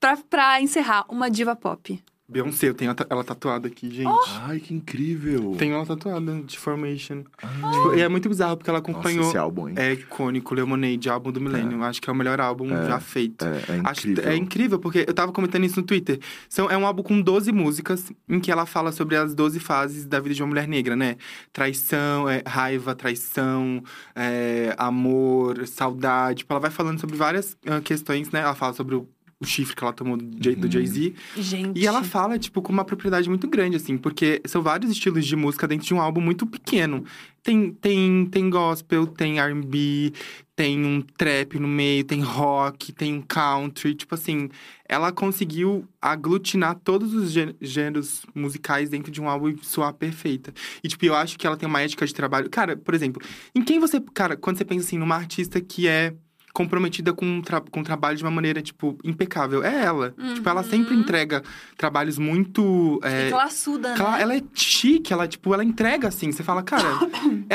[0.00, 2.02] Pra, pra encerrar, uma diva pop.
[2.30, 4.06] Beyoncé, eu tenho ela tatuada aqui, gente.
[4.06, 4.24] Oh!
[4.42, 5.56] Ai, que incrível.
[5.58, 7.22] Tenho ela tatuada de Formation.
[7.22, 9.28] Tipo, e é muito bizarro, porque ela Nossa, acompanhou.
[9.28, 9.74] esse álbum, hein?
[9.76, 11.82] É icônico, Lemonade, álbum do milênio.
[11.82, 13.44] Acho que é o melhor álbum já feito.
[13.44, 14.30] É, é Acho- incrível.
[14.32, 16.20] é incrível, porque eu tava comentando isso no Twitter.
[16.48, 20.06] São, é um álbum com 12 músicas, em que ela fala sobre as 12 fases
[20.06, 21.16] da vida de uma mulher negra, né?
[21.52, 23.82] Traição, é, raiva, traição,
[24.14, 26.38] é, amor, saudade.
[26.38, 28.40] Tipo, ela vai falando sobre várias ah, questões, né?
[28.40, 29.08] Ela fala sobre o,
[29.42, 30.60] o chifre que ela tomou do, Jay- Uhum.
[30.60, 31.14] do Jay-Z.
[31.38, 31.80] Gente.
[31.80, 35.34] E ela fala, tipo, com uma propriedade muito grande, assim, porque são vários estilos de
[35.34, 37.04] música dentro de um álbum muito pequeno.
[37.42, 40.12] Tem, tem, tem gospel, tem RB,
[40.54, 43.94] tem um trap no meio, tem rock, tem um country.
[43.94, 44.50] Tipo assim,
[44.86, 50.52] ela conseguiu aglutinar todos os gê- gêneros musicais dentro de um álbum e soar perfeita.
[50.84, 52.50] E, tipo, eu acho que ela tem uma ética de trabalho.
[52.50, 53.22] Cara, por exemplo,
[53.54, 53.98] em quem você.
[54.12, 56.12] Cara, quando você pensa assim, numa artista que é
[56.52, 59.62] comprometida com, o tra com o trabalho de uma maneira, tipo, impecável.
[59.62, 60.14] É ela.
[60.34, 61.42] Tipo, ela sempre entrega
[61.76, 63.00] trabalhos muito.
[63.02, 64.22] É, E classuda, cla- né?
[64.22, 66.32] Ela é chique, ela, tipo, ela entrega assim.
[66.32, 66.84] Você fala, cara,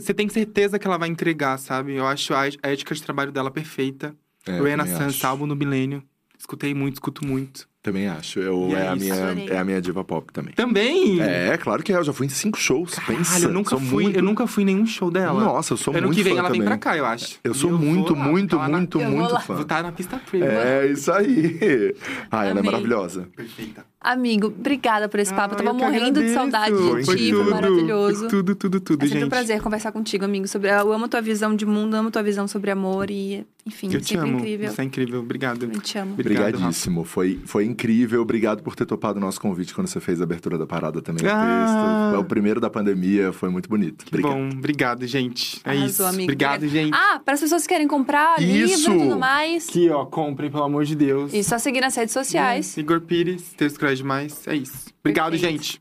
[0.00, 1.94] você tem certeza que ela vai entregar, sabe?
[1.94, 4.14] Eu acho a, a ética de trabalho dela perfeita.
[4.46, 4.58] É,
[5.08, 5.26] acho.
[5.26, 6.02] álbum do milênio.
[6.38, 7.68] Escutei muito, escuto muito.
[7.88, 8.38] Também acho.
[8.40, 9.48] Eu, E é, é a minha, Adorei.
[9.48, 10.52] é a minha diva pop também.
[10.52, 11.20] Também!
[11.20, 11.96] É, claro que é.
[11.96, 12.94] Eu já fui em cinco shows.
[12.94, 13.44] Caralho, pensa.
[13.46, 15.42] eu nunca Sou fui, muito- eu nunca fui em nenhum show dela.
[15.42, 16.78] Nossa, eu sou ano muito que vem fã ela vem também.
[16.78, 17.38] pra cá, eu acho.
[17.42, 19.40] Eu sou vou muito, lá, muito, tá muito, Eu muito lá.
[19.40, 19.54] fã.
[19.54, 20.48] Vou estar na pista premium.
[20.50, 21.94] É, isso aí.
[22.30, 23.28] Ai, ela é maravilhosa.
[23.34, 23.84] Perfeita.
[24.00, 25.54] Amigo, obrigada por esse papo.
[25.54, 27.44] Eu Ah, tava eu que morrendo de saudade Foi de Foi ti, incrível.
[27.44, 28.18] foi tudo, maravilhoso.
[28.20, 29.26] Foi tudo, tudo, tudo, É sempre gente.
[29.26, 30.46] um prazer conversar contigo, amigo.
[30.46, 34.00] Sobre, eu amo tua visão de mundo, amo tua visão sobre amor e, enfim, Eu
[34.00, 34.38] te sempre amo.
[34.38, 34.70] incrível.
[34.70, 35.18] Você é incrível.
[35.20, 35.64] Obrigado.
[35.64, 36.12] Eu te amo.
[36.12, 37.02] Obrigado, Obrigadíssimo.
[37.02, 38.22] Foi, foi incrível.
[38.22, 41.26] Obrigado por ter topado o nosso convite quando você fez a abertura da parada também.
[41.28, 42.10] Ah.
[42.12, 42.16] texto.
[42.16, 43.32] É o primeiro da pandemia.
[43.32, 44.04] Foi muito bonito.
[44.04, 44.48] Que bom.
[44.48, 45.60] Obrigado, gente.
[45.64, 46.04] É Arrasou, isso.
[46.04, 46.22] amigo.
[46.22, 46.94] Obrigado, gente.
[46.94, 48.90] Ah, para as pessoas que querem comprar Isso!
[48.90, 49.68] livro e tudo mais.
[49.68, 50.04] Aqui, ó.
[50.06, 51.34] Comprem, pelo amor de Deus.
[51.34, 52.76] E só seguir nas redes sociais.
[52.76, 54.46] Igor Pires, texto crush demais.
[54.46, 54.88] É isso.
[55.00, 55.62] Obrigado, Perfeito.
[55.62, 55.80] gente.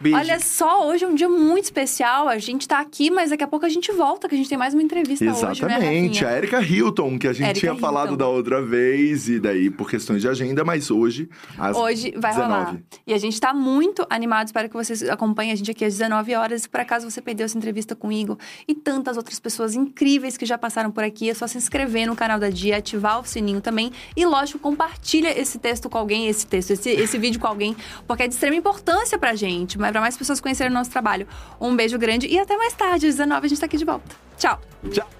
[0.00, 0.16] Beijo.
[0.16, 2.26] Olha só, hoje é um dia muito especial.
[2.26, 4.56] A gente tá aqui, mas daqui a pouco a gente volta, que a gente tem
[4.56, 6.24] mais uma entrevista hoje, né, Exatamente.
[6.24, 8.16] A Erika Hilton, que a gente tinha falado Hilton.
[8.16, 11.28] da outra vez, e daí por questões de agenda, mas hoje,
[11.58, 12.40] às Hoje vai 19.
[12.40, 12.76] rolar.
[13.06, 14.46] E a gente tá muito animado.
[14.46, 16.66] Espero que vocês acompanhem a gente aqui às 19 horas.
[16.66, 20.46] Por acaso você perdeu essa entrevista com o Igor e tantas outras pessoas incríveis que
[20.46, 23.60] já passaram por aqui, é só se inscrever no canal da Dia, ativar o sininho
[23.60, 23.92] também.
[24.16, 28.22] E, lógico, compartilha esse texto com alguém, esse texto, esse, esse vídeo com alguém, porque
[28.22, 31.26] é de extrema importância pra gente, mas pra mais pessoas conhecerem o nosso trabalho.
[31.60, 34.16] Um beijo grande e até mais tarde, às 19 a gente tá aqui de volta.
[34.36, 34.60] Tchau!
[34.90, 35.19] Tchau.